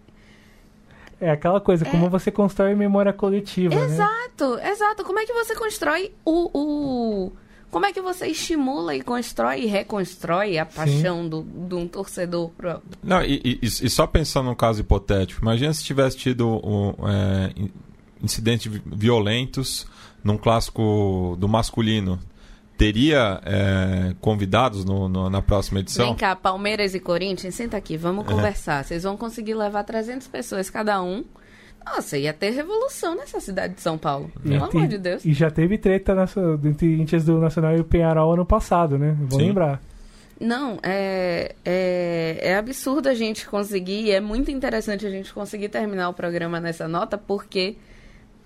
É 1.20 1.30
aquela 1.32 1.60
coisa, 1.62 1.86
como 1.86 2.10
você 2.10 2.32
constrói 2.32 2.74
memória 2.76 3.14
coletiva, 3.14 3.76
né? 3.76 3.86
Exato, 3.86 4.60
exato. 4.60 5.04
Como 5.04 5.20
é 5.20 5.26
que 5.26 5.34
você 5.34 5.56
constrói 5.56 6.14
o, 6.26 6.49
o- 6.54 7.32
como 7.74 7.88
é 7.88 7.92
que 7.92 8.00
você 8.00 8.28
estimula 8.28 8.96
e 8.96 9.02
constrói 9.02 9.62
e 9.62 9.66
reconstrói 9.66 10.60
a 10.60 10.66
paixão 10.66 11.28
do, 11.28 11.42
de 11.42 11.74
um 11.74 11.88
torcedor? 11.88 12.52
Pro... 12.52 12.80
Não, 13.02 13.24
e, 13.24 13.42
e, 13.44 13.60
e, 13.64 13.90
só 13.90 14.06
pensando 14.06 14.46
num 14.46 14.56
caso 14.56 14.82
hipotético, 14.82 15.42
imagina 15.42 15.74
se 15.74 15.84
tivesse 15.84 16.16
tido 16.16 16.48
um, 16.48 16.94
é, 17.10 17.52
incidentes 18.22 18.72
violentos 18.86 19.88
num 20.24 20.38
clássico 20.38 21.36
do 21.40 21.50
masculino. 21.50 22.20
Teria 22.78 23.42
é, 23.44 24.16
convidados 24.22 24.86
no, 24.86 25.10
no, 25.10 25.28
na 25.28 25.42
próxima 25.42 25.80
edição? 25.80 26.06
Vem 26.06 26.16
cá, 26.16 26.36
Palmeiras 26.36 26.94
e 26.94 27.00
Corinthians, 27.00 27.56
senta 27.56 27.76
aqui, 27.76 27.98
vamos 27.98 28.28
conversar. 28.28 28.84
Vocês 28.84 29.02
vão 29.02 29.18
conseguir 29.18 29.56
levar 29.56 29.84
300 29.84 30.28
pessoas 30.28 30.70
cada 30.70 31.02
um 31.02 31.24
nossa, 31.86 32.18
ia 32.18 32.34
ter 32.34 32.52
revolução 32.52 33.16
nessa 33.16 33.40
cidade 33.40 33.76
de 33.76 33.82
São 33.82 33.98
Paulo. 33.98 34.32
Pelo 34.42 34.64
amor 34.64 34.88
de 34.88 34.98
Deus. 34.98 35.26
E 35.26 35.34
já 35.34 35.50
teve 35.50 35.78
treta 35.78 36.16
nessa, 36.16 36.60
entre 36.64 36.96
índices 36.96 37.26
do 37.26 37.40
Nacional 37.40 37.76
e 37.76 37.80
o 37.80 37.84
Penharol 37.84 38.34
ano 38.34 38.46
passado, 38.46 38.98
né? 38.98 39.16
Vou 39.20 39.40
Sim. 39.40 39.48
lembrar. 39.48 39.82
Não, 40.40 40.80
é, 40.84 41.56
é, 41.64 42.40
é 42.42 42.58
absurdo 42.58 43.08
a 43.08 43.14
gente 43.14 43.48
conseguir, 43.48 44.06
e 44.06 44.12
é 44.12 44.20
muito 44.20 44.52
interessante 44.52 45.06
a 45.06 45.10
gente 45.10 45.34
conseguir 45.34 45.70
terminar 45.70 46.10
o 46.10 46.14
programa 46.14 46.60
nessa 46.60 46.88
nota, 46.88 47.18
porque 47.18 47.78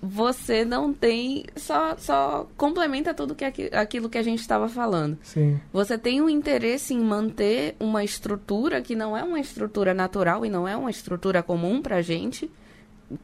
você 0.01 0.63
não 0.63 0.93
tem. 0.93 1.45
Só, 1.55 1.95
só 1.97 2.47
complementa 2.55 3.13
tudo 3.13 3.33
que 3.33 3.45
aquilo 3.45 4.09
que 4.09 4.17
a 4.17 4.23
gente 4.23 4.39
estava 4.39 4.69
falando. 4.69 5.17
Sim. 5.23 5.59
Você 5.73 5.97
tem 5.97 6.21
um 6.21 6.29
interesse 6.29 6.93
em 6.93 6.99
manter 6.99 7.75
uma 7.79 8.03
estrutura 8.03 8.81
que 8.81 8.95
não 8.95 9.17
é 9.17 9.23
uma 9.23 9.39
estrutura 9.39 9.93
natural 9.93 10.45
e 10.45 10.49
não 10.49 10.67
é 10.67 10.75
uma 10.75 10.91
estrutura 10.91 11.41
comum 11.41 11.81
para 11.81 11.97
a 11.97 12.01
gente 12.01 12.49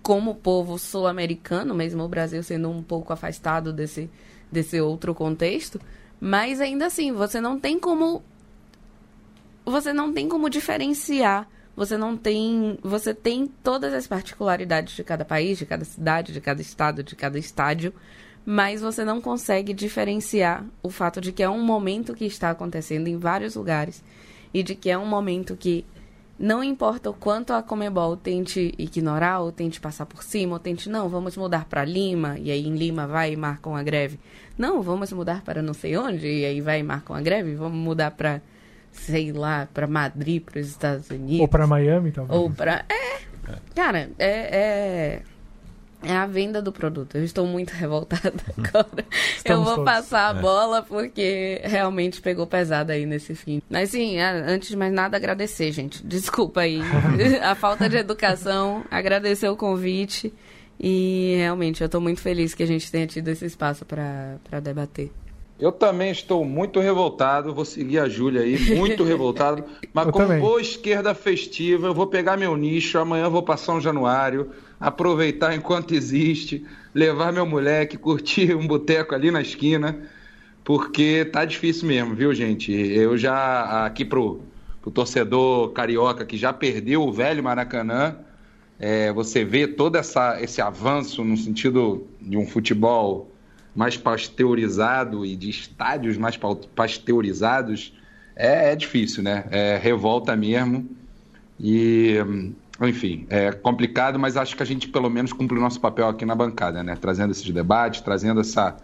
como 0.01 0.35
povo 0.35 0.77
sul-americano, 0.77 1.73
mesmo 1.75 2.03
o 2.03 2.07
Brasil 2.07 2.41
sendo 2.41 2.69
um 2.69 2.81
pouco 2.81 3.11
afastado 3.11 3.73
desse, 3.73 4.09
desse 4.51 4.79
outro 4.79 5.13
contexto, 5.13 5.79
mas 6.19 6.61
ainda 6.61 6.85
assim, 6.85 7.11
você 7.11 7.41
não 7.41 7.59
tem 7.59 7.79
como 7.79 8.23
você 9.65 9.93
não 9.93 10.11
tem 10.11 10.27
como 10.27 10.49
diferenciar, 10.49 11.47
você 11.75 11.97
não 11.97 12.17
tem, 12.17 12.77
você 12.83 13.13
tem 13.13 13.47
todas 13.63 13.93
as 13.93 14.05
particularidades 14.05 14.95
de 14.95 15.03
cada 15.03 15.23
país, 15.23 15.57
de 15.57 15.65
cada 15.65 15.85
cidade, 15.85 16.33
de 16.33 16.41
cada 16.41 16.61
estado, 16.61 17.01
de 17.01 17.15
cada 17.15 17.39
estádio, 17.39 17.93
mas 18.45 18.81
você 18.81 19.05
não 19.05 19.21
consegue 19.21 19.73
diferenciar 19.73 20.65
o 20.81 20.89
fato 20.89 21.21
de 21.21 21.31
que 21.31 21.41
é 21.41 21.49
um 21.49 21.63
momento 21.63 22.13
que 22.13 22.25
está 22.25 22.49
acontecendo 22.49 23.07
em 23.07 23.17
vários 23.17 23.55
lugares 23.55 24.03
e 24.53 24.61
de 24.61 24.75
que 24.75 24.89
é 24.89 24.97
um 24.97 25.05
momento 25.05 25.55
que 25.55 25.85
não 26.37 26.63
importa 26.63 27.09
o 27.09 27.13
quanto 27.13 27.53
a 27.53 27.61
Comebol 27.61 28.17
tente 28.17 28.73
ignorar, 28.77 29.39
ou 29.39 29.51
tente 29.51 29.79
passar 29.79 30.05
por 30.05 30.23
cima, 30.23 30.53
ou 30.53 30.59
tente, 30.59 30.89
não, 30.89 31.07
vamos 31.07 31.37
mudar 31.37 31.65
para 31.65 31.85
Lima, 31.85 32.37
e 32.39 32.51
aí 32.51 32.67
em 32.67 32.75
Lima 32.75 33.07
vai 33.07 33.33
e 33.33 33.35
marcam 33.35 33.75
a 33.75 33.83
greve. 33.83 34.19
Não, 34.57 34.81
vamos 34.81 35.11
mudar 35.13 35.41
para 35.43 35.61
não 35.61 35.73
sei 35.73 35.97
onde, 35.97 36.27
e 36.27 36.45
aí 36.45 36.61
vai 36.61 36.79
e 36.79 36.83
marcam 36.83 37.15
a 37.15 37.21
greve. 37.21 37.55
Vamos 37.55 37.77
mudar 37.77 38.11
para, 38.11 38.41
sei 38.91 39.31
lá, 39.31 39.67
para 39.73 39.87
Madrid, 39.87 40.43
para 40.43 40.59
os 40.59 40.67
Estados 40.67 41.09
Unidos. 41.09 41.41
Ou 41.41 41.47
para 41.47 41.67
Miami, 41.67 42.11
talvez. 42.11 42.39
Ou 42.39 42.49
para. 42.49 42.85
É. 42.89 43.13
Cara, 43.75 44.09
é, 44.17 44.57
é 44.57 45.21
é 46.03 46.15
a 46.15 46.25
venda 46.25 46.61
do 46.61 46.71
produto. 46.71 47.17
Eu 47.17 47.23
estou 47.23 47.45
muito 47.45 47.71
revoltada 47.75 48.33
agora. 48.57 49.05
eu 49.45 49.63
vou 49.63 49.75
todos. 49.75 49.85
passar 49.85 50.35
a 50.35 50.37
é. 50.37 50.41
bola 50.41 50.81
porque 50.81 51.61
realmente 51.63 52.21
pegou 52.21 52.45
pesado 52.45 52.91
aí 52.91 53.05
nesse 53.05 53.35
fim. 53.35 53.61
Mas 53.69 53.91
sim, 53.91 54.19
antes 54.19 54.69
de 54.69 54.77
mais 54.77 54.93
nada, 54.93 55.17
agradecer, 55.17 55.71
gente. 55.71 56.05
Desculpa 56.05 56.61
aí 56.61 56.79
a 57.41 57.55
falta 57.55 57.89
de 57.89 57.97
educação. 57.97 58.83
Agradecer 58.89 59.49
o 59.49 59.55
convite. 59.55 60.33
E 60.79 61.35
realmente 61.37 61.81
eu 61.81 61.85
estou 61.85 62.01
muito 62.01 62.19
feliz 62.19 62.53
que 62.53 62.63
a 62.63 62.67
gente 62.67 62.91
tenha 62.91 63.07
tido 63.07 63.27
esse 63.29 63.45
espaço 63.45 63.85
para 63.85 64.59
debater. 64.61 65.11
Eu 65.59 65.71
também 65.71 66.11
estou 66.11 66.43
muito 66.43 66.79
revoltado, 66.79 67.53
vou 67.53 67.63
seguir 67.63 67.99
a 67.99 68.09
Júlia 68.09 68.41
aí, 68.41 68.75
muito 68.75 69.03
revoltado. 69.03 69.63
Mas 69.93 70.07
eu 70.07 70.11
como 70.11 70.25
também. 70.25 70.41
boa 70.41 70.59
esquerda 70.59 71.13
festiva, 71.13 71.87
eu 71.87 71.93
vou 71.93 72.07
pegar 72.07 72.35
meu 72.35 72.57
nicho, 72.57 72.97
amanhã 72.97 73.25
eu 73.25 73.31
vou 73.31 73.43
passar 73.43 73.73
um 73.73 73.79
Januário, 73.79 74.49
aproveitar 74.83 75.55
enquanto 75.55 75.95
existe, 75.95 76.65
levar 76.93 77.31
meu 77.31 77.45
moleque, 77.45 77.97
curtir 77.97 78.53
um 78.53 78.67
boteco 78.67 79.15
ali 79.15 79.31
na 79.31 79.41
esquina, 79.41 79.97
porque 80.61 81.23
tá 81.23 81.45
difícil 81.45 81.87
mesmo, 81.87 82.13
viu, 82.13 82.33
gente? 82.33 82.69
Eu 82.73 83.17
já, 83.17 83.85
aqui 83.85 84.03
pro, 84.03 84.41
pro 84.81 84.91
torcedor 84.91 85.71
carioca 85.71 86.25
que 86.25 86.35
já 86.35 86.51
perdeu 86.51 87.01
o 87.01 87.13
velho 87.13 87.41
Maracanã, 87.41 88.17
é, 88.77 89.13
você 89.13 89.45
vê 89.45 89.67
todo 89.67 89.95
essa, 89.95 90.41
esse 90.41 90.61
avanço 90.61 91.23
no 91.23 91.37
sentido 91.37 92.05
de 92.21 92.35
um 92.35 92.45
futebol 92.45 93.31
mais 93.73 93.95
pasteurizado 93.95 95.25
e 95.25 95.37
de 95.37 95.49
estádios 95.49 96.17
mais 96.17 96.37
pasteurizados, 96.75 97.97
é, 98.35 98.73
é 98.73 98.75
difícil, 98.75 99.23
né? 99.23 99.45
É 99.49 99.77
revolta 99.77 100.35
mesmo. 100.35 100.89
E, 101.57 102.17
enfim, 102.81 103.25
é 103.29 103.51
complicado, 103.51 104.17
mas 104.17 104.35
acho 104.35 104.55
que 104.55 104.63
a 104.63 104.65
gente 104.65 104.87
pelo 104.87 105.09
menos 105.09 105.31
cumpre 105.31 105.57
o 105.57 105.61
nosso 105.61 105.79
papel 105.79 106.07
aqui 106.07 106.25
na 106.25 106.35
bancada, 106.35 106.83
né? 106.83 106.95
Trazendo 106.95 107.31
esses 107.31 107.49
debates, 107.49 108.01
trazendo 108.01 108.41
essa 108.41 108.75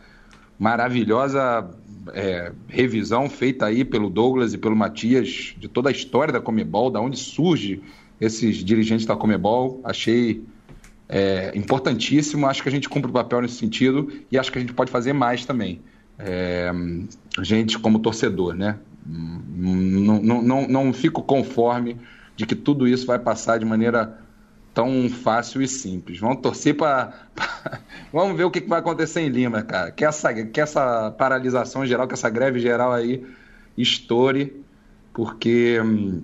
maravilhosa 0.60 1.70
é, 2.14 2.52
revisão 2.68 3.30
feita 3.30 3.66
aí 3.66 3.84
pelo 3.84 4.10
Douglas 4.10 4.54
e 4.54 4.58
pelo 4.58 4.76
Matias 4.76 5.56
de 5.58 5.68
toda 5.68 5.90
a 5.90 5.92
história 5.92 6.32
da 6.32 6.40
Comebol, 6.40 6.92
da 6.92 7.02
onde 7.02 7.18
surge 7.18 7.82
esses 8.22 8.58
dirigentes 8.58 9.06
da 9.06 9.16
Comebol. 9.16 9.82
Achei 9.84 10.44
é 11.10 11.52
importantíssimo. 11.56 12.46
Acho 12.46 12.62
que 12.62 12.70
a 12.70 12.72
gente 12.72 12.88
cumpre 12.88 13.10
o 13.10 13.14
papel 13.14 13.42
nesse 13.42 13.56
sentido 13.56 14.12
e 14.32 14.38
acho 14.38 14.52
que 14.52 14.60
a 14.60 14.62
gente 14.62 14.74
pode 14.74 14.92
fazer 14.92 15.12
mais 15.12 15.44
também. 15.44 15.82
É, 16.20 16.72
gente, 17.42 17.80
como 17.80 17.98
torcedor, 17.98 18.54
né? 18.54 18.78
Não, 19.06 20.22
não, 20.22 20.42
não, 20.44 20.68
não 20.68 20.94
fico 20.94 21.24
conforme 21.24 21.98
de 22.40 22.46
que 22.46 22.56
tudo 22.56 22.88
isso 22.88 23.06
vai 23.06 23.20
passar 23.20 23.60
de 23.60 23.66
maneira 23.66 24.18
tão 24.74 25.10
fácil 25.10 25.62
e 25.62 25.68
simples. 25.68 26.20
Vamos 26.20 26.40
torcer 26.42 26.74
para. 26.74 27.12
Vamos 28.14 28.38
ver 28.38 28.46
o 28.46 28.50
que 28.50 28.62
vai 28.62 28.80
acontecer 28.80 29.20
em 29.20 29.28
Lima, 29.28 29.62
cara. 29.62 29.92
Que 29.92 30.06
essa, 30.06 30.34
que 30.34 30.62
essa 30.62 31.12
paralisação 31.12 31.86
geral, 31.86 32.08
que 32.08 32.14
essa 32.14 32.30
greve 32.30 32.62
geral 32.62 32.94
aí 32.94 33.26
estoure, 33.78 34.64
porque. 35.14 35.82
Hum, 35.84 36.24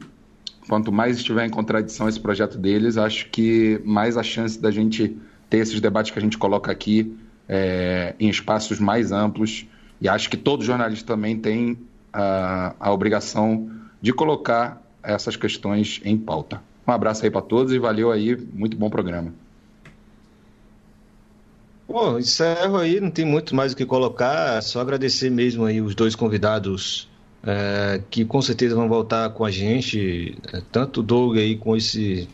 quanto 0.69 0.89
mais 0.89 1.17
estiver 1.17 1.45
em 1.45 1.49
contradição 1.49 2.07
esse 2.07 2.19
projeto 2.19 2.57
deles, 2.57 2.95
acho 2.95 3.29
que 3.29 3.81
mais 3.83 4.15
a 4.15 4.23
chance 4.23 4.57
da 4.57 4.71
gente 4.71 5.17
ter 5.49 5.57
esses 5.57 5.81
debates 5.81 6.11
que 6.11 6.17
a 6.17 6.21
gente 6.21 6.37
coloca 6.37 6.71
aqui 6.71 7.13
é, 7.49 8.15
em 8.17 8.29
espaços 8.29 8.79
mais 8.79 9.11
amplos. 9.11 9.67
E 9.99 10.07
acho 10.07 10.29
que 10.29 10.37
todo 10.37 10.63
jornalista 10.63 11.05
também 11.05 11.37
tem 11.37 11.77
a, 12.13 12.73
a 12.79 12.91
obrigação 12.93 13.69
de 14.01 14.13
colocar 14.13 14.81
essas 15.05 15.35
questões 15.35 16.01
em 16.03 16.17
pauta. 16.17 16.61
Um 16.87 16.91
abraço 16.91 17.23
aí 17.23 17.31
para 17.31 17.41
todos 17.41 17.73
e 17.73 17.79
valeu 17.79 18.11
aí, 18.11 18.35
muito 18.53 18.77
bom 18.77 18.89
programa. 18.89 19.33
Bom, 21.87 22.19
encerro 22.19 22.77
aí, 22.77 22.99
não 22.99 23.11
tem 23.11 23.25
muito 23.25 23.55
mais 23.55 23.73
o 23.73 23.75
que 23.75 23.85
colocar, 23.85 24.61
só 24.61 24.81
agradecer 24.81 25.29
mesmo 25.29 25.65
aí 25.65 25.81
os 25.81 25.95
dois 25.95 26.15
convidados 26.15 27.07
é, 27.45 28.01
que 28.09 28.25
com 28.25 28.41
certeza 28.41 28.75
vão 28.75 28.89
voltar 28.89 29.29
com 29.29 29.45
a 29.45 29.51
gente, 29.51 30.35
é, 30.51 30.61
tanto 30.71 31.01
o 31.01 31.03
Doug 31.03 31.37
aí 31.37 31.55
com 31.55 31.77
esse, 31.77 32.27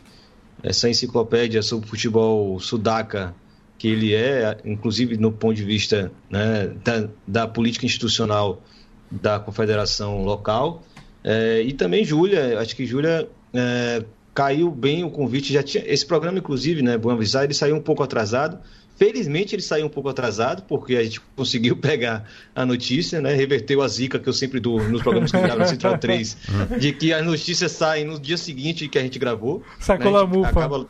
essa 0.62 0.88
enciclopédia 0.88 1.62
sobre 1.62 1.86
futebol 1.86 2.58
sudaca 2.58 3.34
que 3.78 3.88
ele 3.88 4.14
é, 4.14 4.58
inclusive 4.64 5.16
no 5.16 5.30
ponto 5.30 5.54
de 5.54 5.64
vista 5.64 6.10
né, 6.30 6.68
da, 6.82 7.08
da, 7.26 7.48
política 7.48 7.84
institucional 7.84 8.62
da 9.10 9.38
confederação 9.38 10.24
local, 10.24 10.82
é, 11.24 11.62
e 11.62 11.72
também 11.72 12.04
Júlia, 12.04 12.58
acho 12.58 12.74
que 12.74 12.86
Júlia 12.86 13.28
é, 13.54 14.04
caiu 14.34 14.70
bem 14.70 15.04
o 15.04 15.10
convite, 15.10 15.52
já 15.52 15.62
tinha 15.62 15.84
esse 15.86 16.06
programa 16.06 16.38
inclusive, 16.38 16.82
né, 16.82 16.96
bom 16.96 17.10
avisar, 17.10 17.44
ele 17.44 17.54
saiu 17.54 17.76
um 17.76 17.82
pouco 17.82 18.02
atrasado, 18.02 18.58
Felizmente 18.96 19.54
ele 19.54 19.62
saiu 19.62 19.86
um 19.86 19.88
pouco 19.88 20.08
atrasado, 20.08 20.62
porque 20.62 20.96
a 20.96 21.02
gente 21.02 21.20
conseguiu 21.34 21.76
pegar 21.76 22.24
a 22.54 22.64
notícia, 22.64 23.20
né? 23.20 23.34
Reverteu 23.34 23.82
a 23.82 23.88
zica 23.88 24.18
que 24.18 24.28
eu 24.28 24.32
sempre 24.32 24.60
dou 24.60 24.80
nos 24.88 25.02
programas 25.02 25.32
que 25.32 25.40
gravo 25.40 25.58
na 25.58 25.66
Central 25.66 25.96
3, 25.98 26.36
de 26.78 26.92
que 26.92 27.12
as 27.12 27.24
notícias 27.24 27.72
saem 27.72 28.04
no 28.04 28.20
dia 28.20 28.36
seguinte 28.36 28.88
que 28.88 28.98
a 28.98 29.02
gente 29.02 29.18
gravou. 29.18 29.62
Sacou 29.80 30.12
né? 30.12 30.20
a 30.20 30.26
mufa. 30.26 30.50
Acaba... 30.50 30.86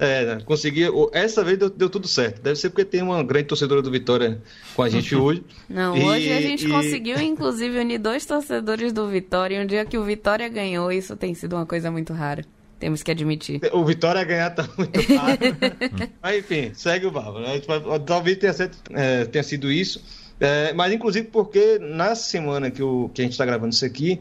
É, 0.00 0.38
consegui. 0.46 0.84
Essa 1.12 1.44
vez 1.44 1.58
deu, 1.58 1.68
deu, 1.68 1.90
tudo 1.90 2.08
certo. 2.08 2.40
Deve 2.40 2.56
ser 2.56 2.70
porque 2.70 2.86
tem 2.86 3.02
uma 3.02 3.22
grande 3.22 3.48
torcedora 3.48 3.82
do 3.82 3.90
Vitória 3.90 4.40
com 4.74 4.82
a 4.82 4.88
gente 4.88 5.14
hoje. 5.14 5.44
Não, 5.68 5.94
e, 5.94 6.02
hoje 6.02 6.32
a 6.32 6.40
gente 6.40 6.66
e... 6.66 6.70
conseguiu, 6.70 7.20
inclusive, 7.20 7.78
unir 7.78 7.98
dois 7.98 8.24
torcedores 8.24 8.94
do 8.94 9.06
Vitória. 9.08 9.56
E 9.56 9.62
um 9.62 9.66
dia 9.66 9.84
que 9.84 9.98
o 9.98 10.02
Vitória 10.02 10.48
ganhou, 10.48 10.90
isso 10.90 11.14
tem 11.16 11.34
sido 11.34 11.54
uma 11.54 11.66
coisa 11.66 11.90
muito 11.90 12.14
rara. 12.14 12.42
Temos 12.78 13.02
que 13.02 13.10
admitir. 13.10 13.60
O 13.74 13.84
Vitória 13.84 14.24
ganhar 14.24 14.48
tá 14.50 14.66
muito 14.78 14.98
raro. 15.14 15.38
mas 16.22 16.38
enfim, 16.38 16.70
segue 16.72 17.04
o 17.04 17.10
barco. 17.10 17.38
Né? 17.38 17.60
Talvez 18.06 18.38
tenha, 18.38 18.54
sido, 18.54 18.74
é, 18.92 19.26
tenha 19.26 19.44
sido 19.44 19.70
isso. 19.70 20.02
É, 20.40 20.72
mas 20.72 20.90
inclusive 20.90 21.28
porque 21.28 21.78
na 21.78 22.14
semana 22.14 22.70
que, 22.70 22.82
o, 22.82 23.10
que 23.12 23.20
a 23.20 23.24
gente 23.24 23.32
está 23.32 23.44
gravando 23.44 23.74
isso 23.74 23.84
aqui, 23.84 24.18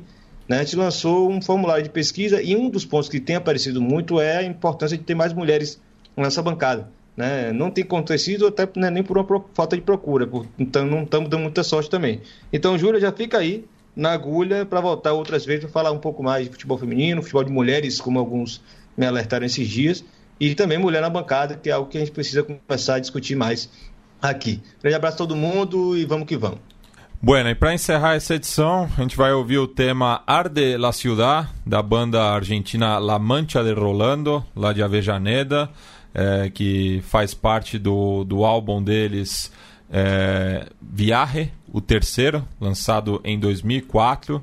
né, 0.49 0.57
a 0.57 0.63
gente 0.63 0.75
lançou 0.75 1.29
um 1.29 1.39
formulário 1.39 1.83
de 1.83 1.91
pesquisa 1.91 2.41
e 2.41 2.55
um 2.55 2.71
dos 2.71 2.83
pontos 2.83 3.07
que 3.07 3.19
tem 3.19 3.35
aparecido 3.35 3.79
muito 3.79 4.19
é 4.19 4.37
a 4.37 4.43
importância 4.43 4.97
de 4.97 5.03
ter 5.03 5.13
mais 5.13 5.31
mulheres 5.31 5.79
nessa 6.17 6.41
bancada. 6.41 6.89
né? 7.15 7.53
Não 7.53 7.69
tem 7.69 7.83
acontecido 7.83 8.47
até 8.47 8.67
né, 8.75 8.89
nem 8.89 9.03
por 9.03 9.15
uma 9.15 9.45
falta 9.53 9.75
de 9.75 9.83
procura, 9.83 10.25
por, 10.25 10.47
então 10.57 10.85
não 10.87 11.03
estamos 11.03 11.29
dando 11.29 11.43
muita 11.43 11.63
sorte 11.63 11.87
também. 11.87 12.21
Então, 12.51 12.75
Júlia, 12.79 12.99
já 12.99 13.11
fica 13.11 13.37
aí 13.37 13.63
na 13.95 14.11
agulha 14.11 14.65
para 14.65 14.81
voltar 14.81 15.13
outras 15.13 15.45
vezes 15.45 15.65
para 15.65 15.69
falar 15.69 15.91
um 15.91 15.99
pouco 15.99 16.23
mais 16.23 16.45
de 16.45 16.51
futebol 16.51 16.79
feminino, 16.79 17.21
futebol 17.21 17.43
de 17.43 17.51
mulheres, 17.51 18.01
como 18.01 18.17
alguns 18.17 18.59
me 18.97 19.05
alertaram 19.05 19.45
esses 19.45 19.67
dias, 19.67 20.03
e 20.39 20.55
também 20.55 20.79
mulher 20.79 21.01
na 21.01 21.09
bancada, 21.09 21.55
que 21.55 21.69
é 21.69 21.73
algo 21.73 21.89
que 21.89 21.97
a 21.97 22.01
gente 22.01 22.11
precisa 22.11 22.41
começar 22.43 22.95
a 22.95 22.99
discutir 22.99 23.35
mais 23.35 23.69
aqui. 24.19 24.61
Grande 24.81 24.95
abraço 24.95 25.15
a 25.15 25.17
todo 25.19 25.35
mundo 25.35 25.95
e 25.95 26.05
vamos 26.05 26.27
que 26.27 26.35
vamos. 26.35 26.68
Bueno, 27.21 27.49
e 27.49 27.55
para 27.55 27.73
encerrar 27.73 28.15
essa 28.15 28.35
edição, 28.35 28.89
a 28.97 29.01
gente 29.01 29.17
vai 29.17 29.33
ouvir 29.33 29.57
o 29.57 29.67
tema 29.67 30.23
Arde 30.25 30.77
la 30.77 30.93
Ciudad, 30.93 31.49
da 31.65 31.81
banda 31.81 32.23
argentina 32.23 32.97
La 32.97 33.19
Mancha 33.19 33.61
de 33.61 33.73
Rolando, 33.73 34.45
lá 34.55 34.71
de 34.71 34.81
Avejaneda, 34.81 35.69
é, 36.13 36.49
que 36.49 37.03
faz 37.09 37.33
parte 37.33 37.77
do, 37.77 38.23
do 38.23 38.45
álbum 38.45 38.81
deles 38.81 39.51
é, 39.91 40.67
Viaje, 40.81 41.51
o 41.73 41.81
terceiro, 41.81 42.47
lançado 42.59 43.19
em 43.25 43.37
2004, 43.37 44.41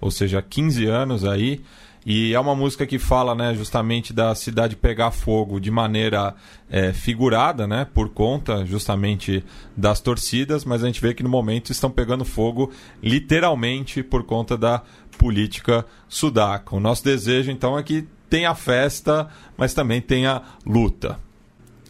ou 0.00 0.10
seja, 0.10 0.40
15 0.40 0.86
anos 0.86 1.26
aí. 1.26 1.60
E 2.06 2.34
é 2.34 2.40
uma 2.40 2.54
música 2.54 2.86
que 2.86 2.98
fala 2.98 3.34
né, 3.34 3.54
justamente 3.54 4.12
da 4.12 4.34
cidade 4.34 4.76
pegar 4.76 5.10
fogo 5.10 5.58
de 5.58 5.70
maneira 5.70 6.34
é, 6.68 6.92
figurada, 6.92 7.66
né, 7.66 7.86
por 7.94 8.10
conta 8.10 8.66
justamente 8.66 9.42
das 9.76 10.00
torcidas, 10.00 10.64
mas 10.64 10.82
a 10.82 10.86
gente 10.86 11.00
vê 11.00 11.14
que 11.14 11.22
no 11.22 11.28
momento 11.28 11.72
estão 11.72 11.90
pegando 11.90 12.24
fogo 12.24 12.70
literalmente 13.02 14.02
por 14.02 14.24
conta 14.24 14.56
da 14.56 14.82
política 15.16 15.86
sudaca. 16.08 16.76
O 16.76 16.80
nosso 16.80 17.02
desejo 17.02 17.50
então 17.50 17.78
é 17.78 17.82
que 17.82 18.06
tenha 18.28 18.54
festa, 18.54 19.28
mas 19.56 19.72
também 19.72 20.00
tenha 20.00 20.42
luta. 20.66 21.18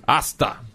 Hasta! 0.07 0.74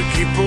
Está 0.00 0.40
ahí. 0.40 0.43